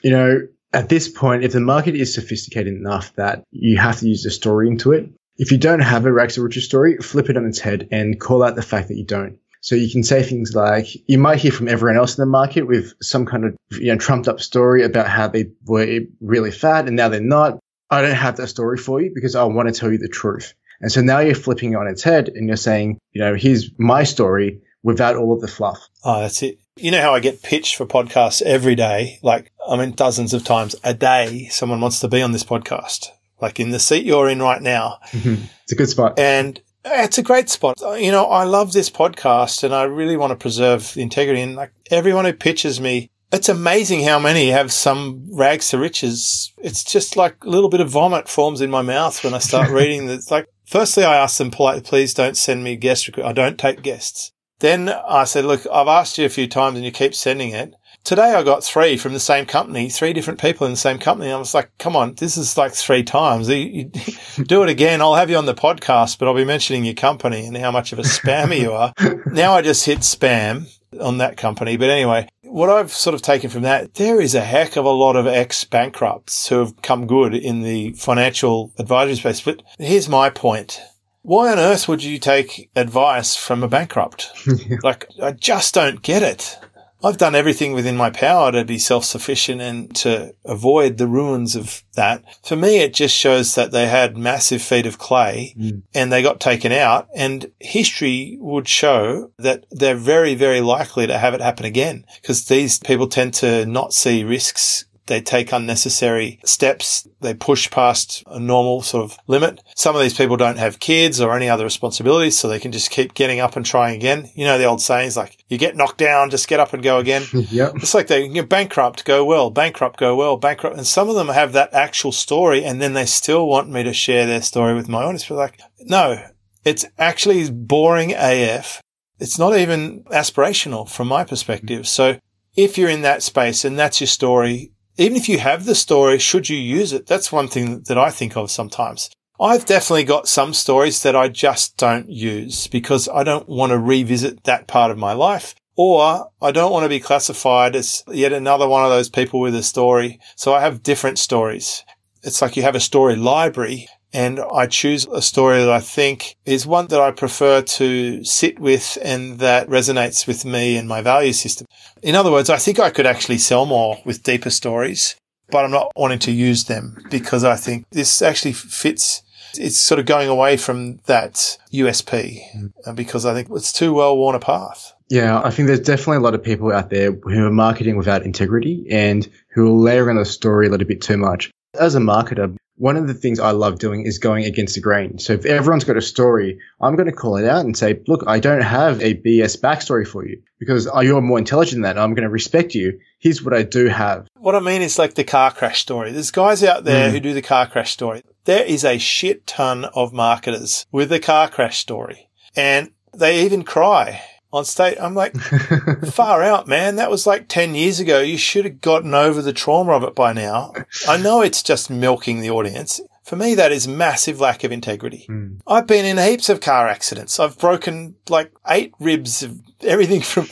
You 0.04 0.10
know, 0.10 0.38
at 0.72 0.88
this 0.88 1.08
point, 1.08 1.44
if 1.44 1.52
the 1.52 1.60
market 1.60 1.94
is 1.94 2.14
sophisticated 2.14 2.74
enough 2.74 3.14
that 3.16 3.44
you 3.50 3.78
have 3.78 3.98
to 3.98 4.08
use 4.08 4.24
a 4.24 4.30
story 4.30 4.68
into 4.68 4.92
it, 4.92 5.10
if 5.36 5.52
you 5.52 5.58
don't 5.58 5.80
have 5.80 6.06
a 6.06 6.12
rags 6.12 6.34
to 6.34 6.42
riches 6.42 6.64
story, 6.64 6.96
flip 6.98 7.28
it 7.28 7.36
on 7.36 7.46
its 7.46 7.58
head 7.58 7.88
and 7.90 8.20
call 8.20 8.42
out 8.42 8.54
the 8.54 8.62
fact 8.62 8.88
that 8.88 8.96
you 8.96 9.04
don't. 9.04 9.38
So 9.60 9.76
you 9.76 9.90
can 9.90 10.02
say 10.02 10.22
things 10.22 10.54
like, 10.54 10.86
you 11.08 11.18
might 11.18 11.38
hear 11.38 11.52
from 11.52 11.68
everyone 11.68 11.96
else 11.96 12.18
in 12.18 12.22
the 12.22 12.26
market 12.26 12.66
with 12.66 12.94
some 13.00 13.26
kind 13.26 13.44
of, 13.44 13.56
you 13.70 13.92
know, 13.92 13.96
trumped 13.96 14.28
up 14.28 14.40
story 14.40 14.82
about 14.82 15.06
how 15.06 15.28
they 15.28 15.52
were 15.64 16.00
really 16.20 16.50
fat 16.50 16.86
and 16.86 16.96
now 16.96 17.08
they're 17.08 17.20
not. 17.20 17.58
I 17.88 18.02
don't 18.02 18.14
have 18.14 18.38
that 18.38 18.48
story 18.48 18.78
for 18.78 19.00
you 19.00 19.12
because 19.14 19.36
I 19.36 19.44
want 19.44 19.72
to 19.72 19.78
tell 19.78 19.92
you 19.92 19.98
the 19.98 20.08
truth. 20.08 20.54
And 20.80 20.90
so 20.90 21.00
now 21.00 21.20
you're 21.20 21.36
flipping 21.36 21.74
it 21.74 21.76
on 21.76 21.86
its 21.86 22.02
head 22.02 22.28
and 22.28 22.48
you're 22.48 22.56
saying, 22.56 22.98
you 23.12 23.20
know, 23.20 23.34
here's 23.34 23.70
my 23.78 24.02
story 24.02 24.62
without 24.82 25.16
all 25.16 25.32
of 25.32 25.40
the 25.40 25.48
fluff. 25.48 25.88
Oh, 26.04 26.20
that's 26.20 26.42
it. 26.42 26.58
You 26.76 26.90
know 26.90 27.02
how 27.02 27.14
I 27.14 27.20
get 27.20 27.42
pitched 27.42 27.76
for 27.76 27.84
podcasts 27.84 28.40
every 28.40 28.74
day? 28.74 29.18
Like, 29.22 29.52
I 29.68 29.76
mean, 29.76 29.92
dozens 29.92 30.32
of 30.32 30.42
times 30.42 30.74
a 30.82 30.94
day, 30.94 31.48
someone 31.50 31.80
wants 31.82 32.00
to 32.00 32.08
be 32.08 32.22
on 32.22 32.32
this 32.32 32.44
podcast, 32.44 33.08
like 33.42 33.60
in 33.60 33.70
the 33.70 33.78
seat 33.78 34.06
you're 34.06 34.28
in 34.28 34.40
right 34.40 34.62
now. 34.62 34.98
Mm-hmm. 35.10 35.44
it's 35.64 35.72
a 35.72 35.76
good 35.76 35.90
spot. 35.90 36.18
And 36.18 36.58
it's 36.84 37.18
a 37.18 37.22
great 37.22 37.50
spot. 37.50 37.78
You 38.00 38.10
know, 38.10 38.24
I 38.24 38.44
love 38.44 38.72
this 38.72 38.88
podcast 38.88 39.62
and 39.64 39.74
I 39.74 39.82
really 39.82 40.16
want 40.16 40.30
to 40.30 40.36
preserve 40.36 40.94
the 40.94 41.02
integrity. 41.02 41.42
And 41.42 41.56
like 41.56 41.72
everyone 41.90 42.24
who 42.24 42.32
pitches 42.32 42.80
me, 42.80 43.10
it's 43.32 43.50
amazing 43.50 44.04
how 44.04 44.18
many 44.18 44.48
have 44.48 44.72
some 44.72 45.26
rags 45.30 45.68
to 45.70 45.78
riches. 45.78 46.52
It's 46.58 46.84
just 46.84 47.18
like 47.18 47.44
a 47.44 47.48
little 47.48 47.68
bit 47.68 47.80
of 47.80 47.90
vomit 47.90 48.30
forms 48.30 48.62
in 48.62 48.70
my 48.70 48.82
mouth 48.82 49.22
when 49.22 49.34
I 49.34 49.38
start 49.38 49.70
reading. 49.70 50.08
It's 50.08 50.30
like, 50.30 50.46
firstly, 50.64 51.04
I 51.04 51.16
ask 51.16 51.36
them 51.36 51.50
politely, 51.50 51.82
please 51.82 52.14
don't 52.14 52.36
send 52.36 52.64
me 52.64 52.76
guest 52.76 53.06
requests. 53.06 53.26
I 53.26 53.32
don't 53.32 53.58
take 53.58 53.82
guests. 53.82 54.32
Then 54.62 54.90
I 54.90 55.24
said, 55.24 55.44
look, 55.44 55.66
I've 55.72 55.88
asked 55.88 56.18
you 56.18 56.24
a 56.24 56.28
few 56.28 56.46
times 56.46 56.76
and 56.76 56.84
you 56.84 56.92
keep 56.92 57.16
sending 57.16 57.50
it. 57.50 57.74
Today 58.04 58.32
I 58.32 58.44
got 58.44 58.62
three 58.62 58.96
from 58.96 59.12
the 59.12 59.18
same 59.18 59.44
company, 59.44 59.88
three 59.88 60.12
different 60.12 60.40
people 60.40 60.64
in 60.68 60.72
the 60.72 60.76
same 60.76 61.00
company. 61.00 61.32
I 61.32 61.36
was 61.36 61.52
like, 61.52 61.76
come 61.78 61.96
on, 61.96 62.14
this 62.14 62.36
is 62.36 62.56
like 62.56 62.72
three 62.72 63.02
times. 63.02 63.48
You, 63.48 63.56
you, 63.56 63.90
do 64.44 64.62
it 64.62 64.68
again. 64.68 65.02
I'll 65.02 65.16
have 65.16 65.30
you 65.30 65.36
on 65.36 65.46
the 65.46 65.54
podcast, 65.54 66.16
but 66.16 66.28
I'll 66.28 66.34
be 66.34 66.44
mentioning 66.44 66.84
your 66.84 66.94
company 66.94 67.44
and 67.44 67.56
how 67.56 67.72
much 67.72 67.92
of 67.92 67.98
a 67.98 68.02
spammer 68.02 68.56
you 68.56 68.72
are. 68.72 68.94
Now 69.32 69.54
I 69.54 69.62
just 69.62 69.84
hit 69.84 69.98
spam 70.00 70.72
on 71.00 71.18
that 71.18 71.36
company. 71.36 71.76
But 71.76 71.90
anyway, 71.90 72.28
what 72.42 72.70
I've 72.70 72.92
sort 72.92 73.14
of 73.14 73.22
taken 73.22 73.50
from 73.50 73.62
that, 73.62 73.94
there 73.94 74.20
is 74.20 74.36
a 74.36 74.42
heck 74.42 74.76
of 74.76 74.84
a 74.84 74.90
lot 74.90 75.16
of 75.16 75.26
ex 75.26 75.64
bankrupts 75.64 76.46
who 76.46 76.60
have 76.60 76.82
come 76.82 77.08
good 77.08 77.34
in 77.34 77.62
the 77.62 77.94
financial 77.94 78.72
advisory 78.78 79.16
space. 79.16 79.40
But 79.40 79.62
here's 79.78 80.08
my 80.08 80.30
point. 80.30 80.80
Why 81.22 81.52
on 81.52 81.58
earth 81.58 81.88
would 81.88 82.02
you 82.02 82.18
take 82.18 82.70
advice 82.74 83.36
from 83.36 83.62
a 83.62 83.68
bankrupt? 83.68 84.30
like, 84.82 85.06
I 85.22 85.32
just 85.32 85.74
don't 85.74 86.02
get 86.02 86.22
it. 86.22 86.58
I've 87.04 87.18
done 87.18 87.34
everything 87.34 87.72
within 87.72 87.96
my 87.96 88.10
power 88.10 88.52
to 88.52 88.64
be 88.64 88.78
self-sufficient 88.78 89.60
and 89.60 89.94
to 89.96 90.34
avoid 90.44 90.98
the 90.98 91.08
ruins 91.08 91.56
of 91.56 91.82
that. 91.94 92.22
For 92.44 92.54
me, 92.54 92.78
it 92.78 92.94
just 92.94 93.16
shows 93.16 93.56
that 93.56 93.72
they 93.72 93.88
had 93.88 94.16
massive 94.16 94.62
feet 94.62 94.86
of 94.86 94.98
clay 94.98 95.54
mm. 95.58 95.82
and 95.94 96.12
they 96.12 96.22
got 96.22 96.38
taken 96.38 96.70
out 96.70 97.08
and 97.14 97.50
history 97.58 98.36
would 98.40 98.68
show 98.68 99.32
that 99.38 99.64
they're 99.70 99.96
very, 99.96 100.36
very 100.36 100.60
likely 100.60 101.08
to 101.08 101.18
have 101.18 101.34
it 101.34 101.40
happen 101.40 101.66
again 101.66 102.04
because 102.20 102.46
these 102.46 102.78
people 102.78 103.08
tend 103.08 103.34
to 103.34 103.66
not 103.66 103.92
see 103.92 104.22
risks 104.22 104.84
they 105.06 105.20
take 105.20 105.52
unnecessary 105.52 106.38
steps. 106.44 107.06
They 107.20 107.34
push 107.34 107.70
past 107.70 108.22
a 108.26 108.38
normal 108.38 108.82
sort 108.82 109.04
of 109.04 109.18
limit. 109.26 109.62
Some 109.74 109.96
of 109.96 110.02
these 110.02 110.16
people 110.16 110.36
don't 110.36 110.58
have 110.58 110.78
kids 110.78 111.20
or 111.20 111.34
any 111.34 111.48
other 111.48 111.64
responsibilities, 111.64 112.38
so 112.38 112.48
they 112.48 112.60
can 112.60 112.72
just 112.72 112.90
keep 112.90 113.14
getting 113.14 113.40
up 113.40 113.56
and 113.56 113.66
trying 113.66 113.96
again. 113.96 114.30
You 114.34 114.44
know, 114.44 114.58
the 114.58 114.64
old 114.64 114.80
sayings 114.80 115.16
like, 115.16 115.44
you 115.48 115.58
get 115.58 115.76
knocked 115.76 115.98
down, 115.98 116.30
just 116.30 116.48
get 116.48 116.60
up 116.60 116.72
and 116.72 116.82
go 116.82 116.98
again. 116.98 117.24
yep. 117.32 117.72
It's 117.76 117.94
like 117.94 118.06
they 118.06 118.26
you 118.26 118.42
bankrupt, 118.42 119.04
go 119.04 119.24
well, 119.24 119.50
bankrupt, 119.50 119.98
go 119.98 120.14
well, 120.14 120.36
bankrupt. 120.36 120.76
And 120.76 120.86
some 120.86 121.08
of 121.08 121.16
them 121.16 121.28
have 121.28 121.52
that 121.52 121.74
actual 121.74 122.12
story 122.12 122.64
and 122.64 122.80
then 122.80 122.94
they 122.94 123.06
still 123.06 123.46
want 123.46 123.68
me 123.68 123.82
to 123.82 123.92
share 123.92 124.26
their 124.26 124.42
story 124.42 124.74
with 124.74 124.88
my 124.88 125.02
audience. 125.02 125.28
But 125.28 125.36
like, 125.36 125.60
no, 125.80 126.22
it's 126.64 126.84
actually 126.98 127.50
boring 127.50 128.14
AF. 128.16 128.80
It's 129.18 129.38
not 129.38 129.56
even 129.56 130.04
aspirational 130.04 130.88
from 130.88 131.08
my 131.08 131.24
perspective. 131.24 131.86
So 131.86 132.18
if 132.56 132.76
you're 132.76 132.90
in 132.90 133.02
that 133.02 133.22
space 133.22 133.64
and 133.64 133.78
that's 133.78 134.00
your 134.00 134.08
story, 134.08 134.71
even 134.98 135.16
if 135.16 135.28
you 135.28 135.38
have 135.38 135.64
the 135.64 135.74
story, 135.74 136.18
should 136.18 136.48
you 136.48 136.56
use 136.56 136.92
it? 136.92 137.06
That's 137.06 137.32
one 137.32 137.48
thing 137.48 137.82
that 137.88 137.98
I 137.98 138.10
think 138.10 138.36
of 138.36 138.50
sometimes. 138.50 139.10
I've 139.40 139.66
definitely 139.66 140.04
got 140.04 140.28
some 140.28 140.54
stories 140.54 141.02
that 141.02 141.16
I 141.16 141.28
just 141.28 141.76
don't 141.76 142.08
use 142.08 142.66
because 142.68 143.08
I 143.08 143.24
don't 143.24 143.48
want 143.48 143.70
to 143.70 143.78
revisit 143.78 144.44
that 144.44 144.68
part 144.68 144.90
of 144.90 144.98
my 144.98 145.14
life 145.14 145.54
or 145.76 146.28
I 146.40 146.52
don't 146.52 146.72
want 146.72 146.84
to 146.84 146.88
be 146.88 147.00
classified 147.00 147.74
as 147.74 148.04
yet 148.08 148.32
another 148.32 148.68
one 148.68 148.84
of 148.84 148.90
those 148.90 149.08
people 149.08 149.40
with 149.40 149.54
a 149.54 149.62
story. 149.62 150.20
So 150.36 150.54
I 150.54 150.60
have 150.60 150.82
different 150.82 151.18
stories. 151.18 151.82
It's 152.22 152.42
like 152.42 152.56
you 152.56 152.62
have 152.62 152.76
a 152.76 152.80
story 152.80 153.16
library 153.16 153.88
and 154.12 154.40
I 154.40 154.66
choose 154.66 155.06
a 155.06 155.22
story 155.22 155.58
that 155.58 155.70
I 155.70 155.80
think 155.80 156.36
is 156.44 156.66
one 156.66 156.86
that 156.88 157.00
I 157.00 157.10
prefer 157.10 157.62
to 157.62 158.24
sit 158.24 158.58
with 158.58 158.98
and 159.02 159.38
that 159.38 159.68
resonates 159.68 160.26
with 160.26 160.44
me 160.44 160.76
and 160.76 160.88
my 160.88 161.00
value 161.00 161.32
system. 161.32 161.66
In 162.02 162.14
other 162.14 162.30
words, 162.30 162.50
I 162.50 162.58
think 162.58 162.78
I 162.78 162.90
could 162.90 163.06
actually 163.06 163.38
sell 163.38 163.64
more 163.64 163.98
with 164.04 164.22
deeper 164.22 164.50
stories, 164.50 165.16
but 165.50 165.64
I'm 165.64 165.70
not 165.70 165.92
wanting 165.96 166.18
to 166.20 166.32
use 166.32 166.64
them 166.64 167.02
because 167.10 167.44
I 167.44 167.56
think 167.56 167.86
this 167.90 168.20
actually 168.22 168.52
fits. 168.52 169.22
It's 169.58 169.78
sort 169.78 169.98
of 169.98 170.06
going 170.06 170.28
away 170.28 170.56
from 170.56 170.98
that 171.06 171.58
USP 171.72 172.40
mm. 172.56 172.96
because 172.96 173.26
I 173.26 173.34
think 173.34 173.48
it's 173.50 173.72
too 173.72 173.92
well 173.92 174.16
worn 174.16 174.34
a 174.34 174.40
path. 174.40 174.94
Yeah, 175.08 175.42
I 175.44 175.50
think 175.50 175.66
there's 175.66 175.80
definitely 175.80 176.16
a 176.16 176.20
lot 176.20 176.34
of 176.34 176.42
people 176.42 176.72
out 176.72 176.88
there 176.88 177.12
who 177.12 177.46
are 177.46 177.50
marketing 177.50 177.98
without 177.98 178.24
integrity 178.24 178.86
and 178.90 179.28
who 179.50 179.64
will 179.64 179.78
layer 179.78 180.08
in 180.08 180.16
the 180.16 180.24
story 180.24 180.66
a 180.66 180.70
little 180.70 180.86
bit 180.86 181.02
too 181.02 181.18
much. 181.18 181.50
As 181.78 181.94
a 181.94 182.00
marketer, 182.00 182.54
one 182.76 182.96
of 182.96 183.06
the 183.06 183.14
things 183.14 183.40
I 183.40 183.52
love 183.52 183.78
doing 183.78 184.04
is 184.04 184.18
going 184.18 184.44
against 184.44 184.74
the 184.74 184.80
grain. 184.80 185.18
So 185.18 185.32
if 185.32 185.46
everyone's 185.46 185.84
got 185.84 185.96
a 185.96 186.02
story, 186.02 186.58
I'm 186.80 186.96
going 186.96 187.06
to 187.06 187.12
call 187.12 187.36
it 187.36 187.46
out 187.46 187.64
and 187.64 187.76
say, 187.76 188.02
look, 188.06 188.24
I 188.26 188.40
don't 188.40 188.62
have 188.62 189.00
a 189.00 189.14
BS 189.14 189.58
backstory 189.58 190.06
for 190.06 190.26
you 190.26 190.42
because 190.58 190.86
you're 191.00 191.20
more 191.22 191.38
intelligent 191.38 191.82
than 191.82 191.94
that. 191.94 191.98
I'm 191.98 192.12
going 192.12 192.24
to 192.24 192.30
respect 192.30 192.74
you. 192.74 192.98
Here's 193.20 193.42
what 193.42 193.54
I 193.54 193.62
do 193.62 193.86
have. 193.86 194.26
What 194.34 194.54
I 194.54 194.60
mean 194.60 194.82
is 194.82 194.98
like 194.98 195.14
the 195.14 195.24
car 195.24 195.50
crash 195.50 195.80
story. 195.80 196.12
There's 196.12 196.30
guys 196.30 196.62
out 196.62 196.84
there 196.84 197.08
mm. 197.08 197.12
who 197.12 197.20
do 197.20 197.32
the 197.32 197.40
car 197.40 197.66
crash 197.66 197.92
story. 197.92 198.22
There 198.44 198.64
is 198.64 198.84
a 198.84 198.98
shit 198.98 199.46
ton 199.46 199.86
of 199.86 200.12
marketers 200.12 200.86
with 200.92 201.08
the 201.08 201.20
car 201.20 201.48
crash 201.48 201.78
story 201.78 202.28
and 202.54 202.90
they 203.14 203.44
even 203.44 203.62
cry 203.62 204.22
on 204.52 204.64
stage. 204.64 204.96
I'm 205.00 205.14
like, 205.14 205.34
far 206.12 206.42
out, 206.42 206.68
man. 206.68 206.96
That 206.96 207.10
was 207.10 207.26
like 207.26 207.48
10 207.48 207.74
years 207.74 208.00
ago. 208.00 208.20
You 208.20 208.36
should 208.36 208.64
have 208.64 208.80
gotten 208.80 209.14
over 209.14 209.40
the 209.40 209.52
trauma 209.52 209.92
of 209.92 210.02
it 210.02 210.14
by 210.14 210.32
now. 210.32 210.72
I 211.08 211.16
know 211.16 211.40
it's 211.40 211.62
just 211.62 211.90
milking 211.90 212.40
the 212.40 212.50
audience. 212.50 213.00
For 213.24 213.36
me, 213.36 213.54
that 213.54 213.72
is 213.72 213.86
massive 213.86 214.40
lack 214.40 214.64
of 214.64 214.72
integrity. 214.72 215.26
Mm. 215.28 215.60
I've 215.66 215.86
been 215.86 216.04
in 216.04 216.18
heaps 216.18 216.48
of 216.48 216.60
car 216.60 216.88
accidents. 216.88 217.38
I've 217.38 217.56
broken 217.56 218.16
like 218.28 218.52
eight 218.68 218.92
ribs 218.98 219.42
of 219.42 219.60
everything 219.82 220.20
from 220.22 220.48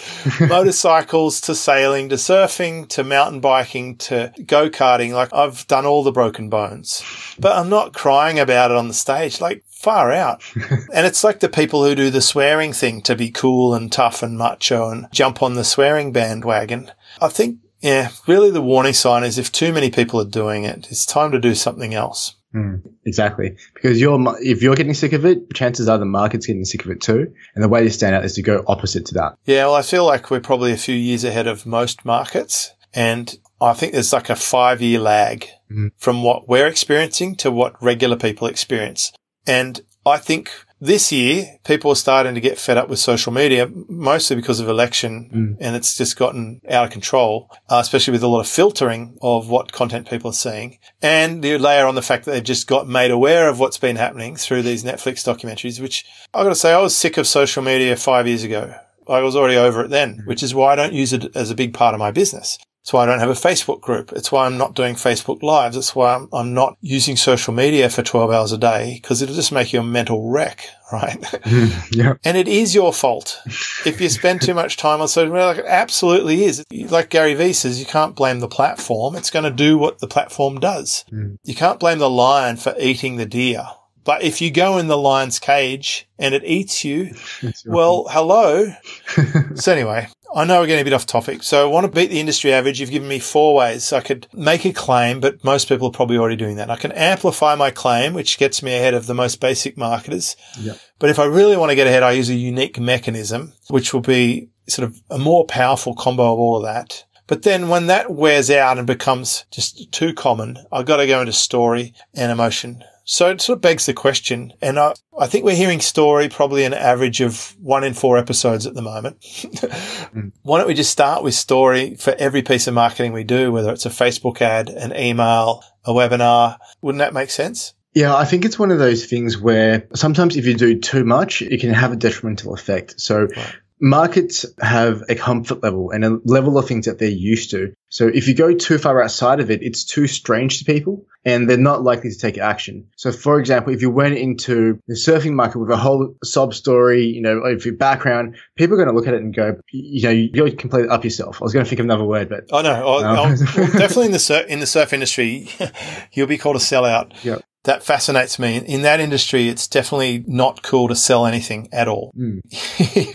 motorcycles 0.49 1.41
to 1.43 1.55
sailing 1.55 2.09
to 2.09 2.15
surfing 2.15 2.89
to 2.91 3.05
mountain 3.05 3.41
biking 3.41 3.97
to 3.97 4.33
go 4.47 4.71
karting. 4.71 5.13
Like 5.13 5.33
I've 5.33 5.67
done 5.67 5.85
all 5.85 6.03
the 6.05 6.13
broken 6.13 6.49
bones, 6.49 7.03
but 7.39 7.57
I'm 7.57 7.69
not 7.69 7.93
crying 7.93 8.39
about 8.39 8.71
it 8.71 8.77
on 8.77 8.89
the 8.89 8.95
stage. 8.95 9.41
Like 9.41 9.65
far 9.81 10.13
out. 10.13 10.43
and 10.93 11.07
it's 11.07 11.25
like 11.25 11.41
the 11.41 11.49
people 11.49 11.85
who 11.85 11.95
do 11.95 12.11
the 12.11 12.21
swearing 12.21 12.73
thing 12.73 13.01
to 13.03 13.17
be 13.17 13.31
cool 13.31 13.75
and 13.75 13.91
tough 13.91 14.23
and 14.23 14.37
macho 14.37 14.91
and 14.91 15.07
jump 15.11 15.43
on 15.43 15.55
the 15.55 15.65
swearing 15.65 16.13
bandwagon. 16.13 16.93
I 17.21 17.29
think, 17.29 17.59
yeah, 17.81 18.11
really 18.27 18.51
the 18.51 18.61
warning 18.61 18.93
sign 18.93 19.25
is 19.25 19.39
if 19.39 19.51
too 19.51 19.73
many 19.73 19.91
people 19.91 20.21
are 20.21 20.27
doing 20.27 20.65
it, 20.65 20.89
it's 20.91 21.07
time 21.07 21.33
to 21.33 21.41
do 21.41 21.55
something 21.55 21.95
else. 21.95 22.37
Mm, 22.55 22.83
exactly. 23.07 23.57
Because 23.75 23.99
you're, 23.99 24.21
if 24.41 24.61
you're 24.61 24.75
getting 24.75 24.93
sick 24.93 25.15
of 25.15 25.25
it, 25.25 25.55
chances 25.55 25.89
are 25.89 25.97
the 25.97 26.05
market's 26.05 26.47
getting 26.47 26.65
sick 26.65 26.85
of 26.85 26.91
it 26.91 27.01
too. 27.01 27.33
And 27.55 27.65
the 27.65 27.69
way 27.69 27.83
to 27.83 27.91
stand 27.91 28.15
out 28.15 28.25
is 28.25 28.35
to 28.35 28.43
go 28.43 28.63
opposite 28.67 29.07
to 29.07 29.15
that. 29.15 29.37
Yeah. 29.47 29.67
Well, 29.67 29.77
I 29.77 29.83
feel 29.83 30.05
like 30.05 30.31
we're 30.31 30.41
probably 30.41 30.73
a 30.73 30.77
few 30.77 30.95
years 30.95 31.25
ahead 31.25 31.47
of 31.47 31.65
most 31.65 32.05
markets. 32.05 32.75
And 32.93 33.35
I 33.61 33.73
think 33.73 33.93
there's 33.93 34.13
like 34.13 34.29
a 34.29 34.37
five 34.37 34.83
year 34.83 34.99
lag 34.99 35.47
mm-hmm. 35.71 35.89
from 35.97 36.23
what 36.23 36.49
we're 36.49 36.67
experiencing 36.67 37.37
to 37.37 37.51
what 37.51 37.83
regular 37.83 38.17
people 38.17 38.47
experience. 38.47 39.13
And 39.47 39.81
I 40.07 40.19
think 40.19 40.51
this 40.81 41.13
year, 41.13 41.59
people 41.65 41.91
are 41.91 41.97
starting 41.97 42.35
to 42.35 42.41
get 42.41 42.59
fed 42.59 42.79
up 42.79 42.89
with 42.89 42.99
social 42.99 43.33
media, 43.33 43.71
mostly 43.89 44.35
because 44.35 44.61
of 44.61 44.69
election, 44.69 45.31
mm. 45.33 45.57
and 45.61 45.77
it's 45.77 45.97
just 45.97 46.17
gotten 46.17 46.63
out 46.71 46.87
of 46.87 46.91
control, 46.91 47.51
uh, 47.69 47.79
especially 47.83 48.13
with 48.13 48.23
a 48.23 48.29
lot 48.29 48.41
of 48.41 48.49
filtering 48.49 49.19
of 49.21 49.51
what 49.51 49.73
content 49.73 50.09
people 50.09 50.31
are 50.31 50.35
seeing. 50.35 50.79
And 51.03 51.45
you 51.45 51.59
layer 51.59 51.87
on 51.87 51.97
the 51.97 52.03
fact 52.03 52.25
that 52.25 52.31
they've 52.33 52.43
just 52.43 52.67
got 52.67 52.89
made 52.89 53.11
aware 53.11 53.49
of 53.49 53.61
what's 53.61 53.77
been 53.77 53.97
happening 53.97 54.37
through 54.37 54.63
these 54.63 54.83
Netflix 54.83 55.23
documentaries, 55.23 55.81
which 55.81 56.07
I've 56.33 56.45
got 56.45 56.51
to 56.51 56.55
say, 56.55 56.73
I 56.73 56.81
was 56.81 56.97
sick 56.97 57.19
of 57.19 57.27
social 57.27 57.63
media 57.63 57.95
five 57.97 58.27
years 58.27 58.43
ago. 58.43 58.75
I 59.07 59.21
was 59.21 59.37
already 59.37 59.57
over 59.57 59.85
it 59.85 59.91
then, 59.91 60.21
mm. 60.23 60.27
which 60.27 60.43
is 60.43 60.55
why 60.55 60.73
I 60.73 60.77
don't 60.77 60.95
use 60.95 61.13
it 61.13 61.37
as 61.37 61.51
a 61.51 61.55
big 61.55 61.75
part 61.75 61.95
of 61.95 61.99
my 61.99 62.11
business. 62.11 62.59
It's 62.91 62.95
why 62.95 63.05
I 63.05 63.07
don't 63.07 63.21
have 63.21 63.31
a 63.31 63.35
Facebook 63.35 63.81
group. 63.81 64.11
It's 64.11 64.33
why 64.33 64.47
I'm 64.47 64.59
not 64.59 64.75
doing 64.75 64.97
Facebook 64.97 65.45
lives. 65.45 65.77
It's 65.77 65.95
why 65.95 66.17
I'm, 66.17 66.29
I'm 66.33 66.55
not 66.55 66.77
using 66.81 67.15
social 67.15 67.55
media 67.55 67.89
for 67.89 68.03
12 68.03 68.33
hours 68.33 68.51
a 68.51 68.59
day 68.59 68.95
because 69.01 69.23
it'll 69.23 69.37
just 69.37 69.53
make 69.53 69.73
you 69.73 69.79
a 69.79 69.85
mental 69.85 70.29
wreck, 70.29 70.67
right? 70.93 71.25
yeah. 71.93 72.15
And 72.25 72.37
it 72.37 72.49
is 72.49 72.75
your 72.75 72.93
fault 72.93 73.41
if 73.87 74.01
you 74.01 74.09
spend 74.09 74.43
too 74.43 74.55
much 74.55 74.77
time 74.77 75.01
on 75.01 75.07
social 75.07 75.33
media. 75.33 75.47
Like 75.47 75.59
it 75.59 75.67
absolutely 75.67 76.43
is. 76.43 76.65
Like 76.73 77.11
Gary 77.11 77.35
Vee 77.35 77.53
says, 77.53 77.79
you 77.79 77.87
can't 77.87 78.17
blame 78.17 78.41
the 78.41 78.49
platform. 78.49 79.15
It's 79.15 79.31
going 79.31 79.45
to 79.45 79.53
do 79.53 79.79
what 79.79 80.01
the 80.01 80.09
platform 80.09 80.59
does. 80.59 81.05
Mm. 81.13 81.39
You 81.45 81.55
can't 81.55 81.79
blame 81.79 82.01
the 82.01 82.11
lion 82.11 82.57
for 82.57 82.75
eating 82.77 83.19
the 83.19 83.27
deer. 83.27 83.69
But 84.05 84.23
if 84.23 84.41
you 84.41 84.51
go 84.51 84.79
in 84.79 84.89
the 84.89 84.97
lion's 84.97 85.39
cage 85.39 86.09
and 86.19 86.35
it 86.35 86.45
eats 86.45 86.85
you, 86.85 87.15
well, 87.67 88.07
hello. 88.11 88.73
so 89.55 89.73
anyway, 89.73 90.09
I 90.35 90.45
know 90.45 90.61
we're 90.61 90.67
getting 90.67 90.83
a 90.83 90.85
bit 90.85 90.93
off 90.93 91.07
topic. 91.07 91.43
So 91.43 91.63
I 91.69 91.71
want 91.71 91.87
to 91.87 91.93
beat 91.93 92.11
the 92.11 92.21
industry 92.21 92.53
average. 92.53 92.81
You've 92.81 92.91
given 92.91 93.09
me 93.09 93.19
four 93.19 93.55
ways. 93.55 93.93
I 93.93 94.01
could 94.01 94.27
make 94.33 94.65
a 94.65 94.73
claim, 94.73 95.21
but 95.21 95.43
most 95.45 95.69
people 95.69 95.89
are 95.89 95.93
probably 95.93 96.19
already 96.19 96.37
doing 96.37 96.57
that. 96.57 96.71
I 96.71 96.77
can 96.77 96.93
amplify 96.93 97.55
my 97.55 97.71
claim, 97.71 98.15
which 98.15 98.39
gets 98.39 98.63
me 98.63 98.75
ahead 98.75 98.95
of 98.95 99.07
the 99.07 99.15
most 99.15 99.41
basic 99.41 99.77
marketers. 99.77 100.37
Yep. 100.59 100.79
But 100.99 101.11
if 101.11 101.19
I 101.19 101.25
really 101.25 101.57
want 101.57 101.71
to 101.71 101.77
get 101.77 101.87
ahead, 101.87 102.03
I 102.03 102.13
use 102.13 102.31
a 102.31 102.35
unique 102.35 102.79
mechanism, 102.79 103.55
which 103.69 103.93
will 103.93 104.01
be 104.01 104.51
sort 104.69 104.89
of 104.89 105.03
a 105.11 105.19
more 105.19 105.45
powerful 105.47 105.95
combo 105.95 106.33
of 106.33 106.39
all 106.39 106.57
of 106.57 106.63
that. 106.63 107.05
But 107.27 107.43
then 107.43 107.69
when 107.69 107.87
that 107.87 108.11
wears 108.11 108.51
out 108.51 108.79
and 108.79 108.87
becomes 108.87 109.45
just 109.51 109.93
too 109.93 110.13
common, 110.15 110.59
I've 110.73 110.87
got 110.87 110.97
to 110.97 111.07
go 111.07 111.21
into 111.21 111.33
story 111.33 111.95
and 112.15 112.33
emotion. 112.33 112.83
So 113.13 113.29
it 113.29 113.41
sort 113.41 113.57
of 113.57 113.61
begs 113.61 113.87
the 113.87 113.93
question, 113.93 114.53
and 114.63 114.79
I, 114.79 114.95
I 115.19 115.27
think 115.27 115.45
we're 115.45 115.57
hearing 115.57 115.81
story 115.81 116.29
probably 116.29 116.63
an 116.63 116.73
average 116.73 117.21
of 117.21 117.57
one 117.61 117.83
in 117.83 117.93
four 117.93 118.17
episodes 118.17 118.69
at 118.69 118.75
the 118.75 118.83
moment. 118.83 119.21
mm. 119.21 120.31
Why 120.43 120.59
don't 120.59 120.69
we 120.69 120.75
just 120.75 120.93
start 120.93 121.25
with 121.25 121.35
story 121.35 121.97
for 121.97 122.15
every 122.21 122.43
piece 122.43 122.69
of 122.69 122.75
marketing 122.75 123.13
we 123.13 123.25
do, 123.25 123.51
whether 123.51 123.73
it's 123.73 123.85
a 123.85 123.89
Facebook 123.91 124.41
ad, 124.41 124.69
an 124.69 124.95
email, 124.97 125.65
a 125.85 125.91
webinar? 125.91 126.59
Wouldn't 126.83 127.01
that 127.01 127.13
make 127.13 127.31
sense? 127.31 127.75
Yeah, 127.95 128.15
I 128.15 128.25
think 128.25 128.45
it's 128.45 128.61
one 128.61 128.71
of 128.71 128.79
those 128.79 129.05
things 129.07 129.37
where 129.37 129.89
sometimes 129.93 130.37
if 130.37 130.47
you 130.47 130.55
do 130.55 130.79
too 130.79 131.03
much, 131.03 131.43
it 131.43 131.61
can 131.61 131.75
have 131.75 131.91
a 131.91 131.97
detrimental 131.97 132.55
effect. 132.55 133.01
So 133.01 133.23
right 133.25 133.57
markets 133.81 134.45
have 134.61 135.03
a 135.09 135.15
comfort 135.15 135.63
level 135.63 135.91
and 135.91 136.05
a 136.05 136.19
level 136.25 136.59
of 136.59 136.67
things 136.67 136.87
that 136.87 136.99
they're 136.99 137.09
used 137.09 137.51
to. 137.51 137.73
So 137.89 138.07
if 138.07 138.29
you 138.29 138.35
go 138.35 138.55
too 138.55 138.79
far 138.79 139.03
outside 139.03 139.41
of 139.41 139.51
it, 139.51 139.63
it's 139.63 139.85
too 139.85 140.07
strange 140.07 140.59
to 140.59 140.65
people 140.65 141.07
and 141.25 141.49
they're 141.49 141.59
not 141.59 141.83
likely 141.83 142.11
to 142.11 142.19
take 142.19 142.39
action. 142.39 142.87
So 142.97 143.11
for 143.11 143.41
example, 143.41 143.73
if 143.73 143.83
you 143.83 143.91
went 143.91 144.17
into 144.17 144.79
the 144.87 144.95
surfing 144.95 145.33
market 145.33 145.59
with 145.59 145.71
a 145.71 145.77
whole 145.77 146.15
sob 146.23 146.55
story, 146.55 147.05
you 147.07 147.21
know, 147.21 147.39
of 147.39 147.65
your 147.65 147.75
background, 147.75 148.37
people 148.57 148.75
are 148.75 148.85
going 148.85 148.89
to 148.89 148.95
look 148.95 149.09
at 149.09 149.15
it 149.15 149.23
and 149.23 149.35
go, 149.35 149.57
you 149.73 150.03
know, 150.03 150.11
you're 150.11 150.51
completely 150.53 150.89
up 150.89 151.05
yourself. 151.05 151.41
I 151.41 151.45
was 151.45 151.53
going 151.53 151.65
to 151.65 151.69
think 151.69 151.81
of 151.81 151.87
another 151.87 152.05
word, 152.05 152.29
but. 152.29 152.45
Oh 152.53 152.63
no, 152.63 152.85
well, 152.85 153.37
definitely 153.57 154.07
in 154.07 154.13
the 154.13 154.19
surf, 154.19 154.47
in 154.47 154.61
the 154.61 154.67
surf 154.67 154.93
industry, 154.93 155.49
you'll 156.13 156.27
be 156.27 156.39
called 156.39 156.57
a 156.57 156.61
sellout. 156.61 157.13
Yeah 157.25 157.39
that 157.65 157.83
fascinates 157.83 158.39
me. 158.39 158.57
In 158.57 158.83
that 158.83 159.01
industry, 159.01 159.49
it's 159.49 159.69
definitely 159.69 160.25
not 160.27 160.63
cool 160.63 160.89
to 160.89 160.97
sell 160.97 161.27
anything 161.27 161.69
at 161.73 161.89
all. 161.89 162.13
Mm. 162.17 162.41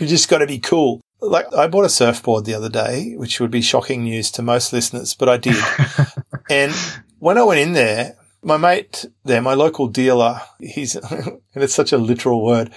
you 0.00 0.06
just 0.06 0.28
got 0.28 0.38
to 0.38 0.46
be 0.46 0.58
cool. 0.58 1.00
Like 1.20 1.52
I 1.54 1.66
bought 1.66 1.84
a 1.84 1.90
surfboard 1.90 2.44
the 2.44 2.54
other 2.54 2.68
day, 2.68 3.14
which 3.16 3.40
would 3.40 3.50
be 3.50 3.62
shocking 3.62 4.04
news 4.04 4.30
to 4.32 4.42
most 4.42 4.72
listeners, 4.72 5.14
but 5.14 5.28
I 5.28 5.36
did. 5.38 5.56
and 6.50 6.72
when 7.18 7.38
I 7.38 7.42
went 7.42 7.60
in 7.60 7.72
there, 7.72 8.16
my 8.42 8.56
mate 8.56 9.06
there, 9.24 9.42
my 9.42 9.54
local 9.54 9.88
dealer, 9.88 10.40
he's, 10.60 10.94
and 11.10 11.40
it's 11.54 11.74
such 11.74 11.92
a 11.92 11.98
literal 11.98 12.44
word, 12.44 12.70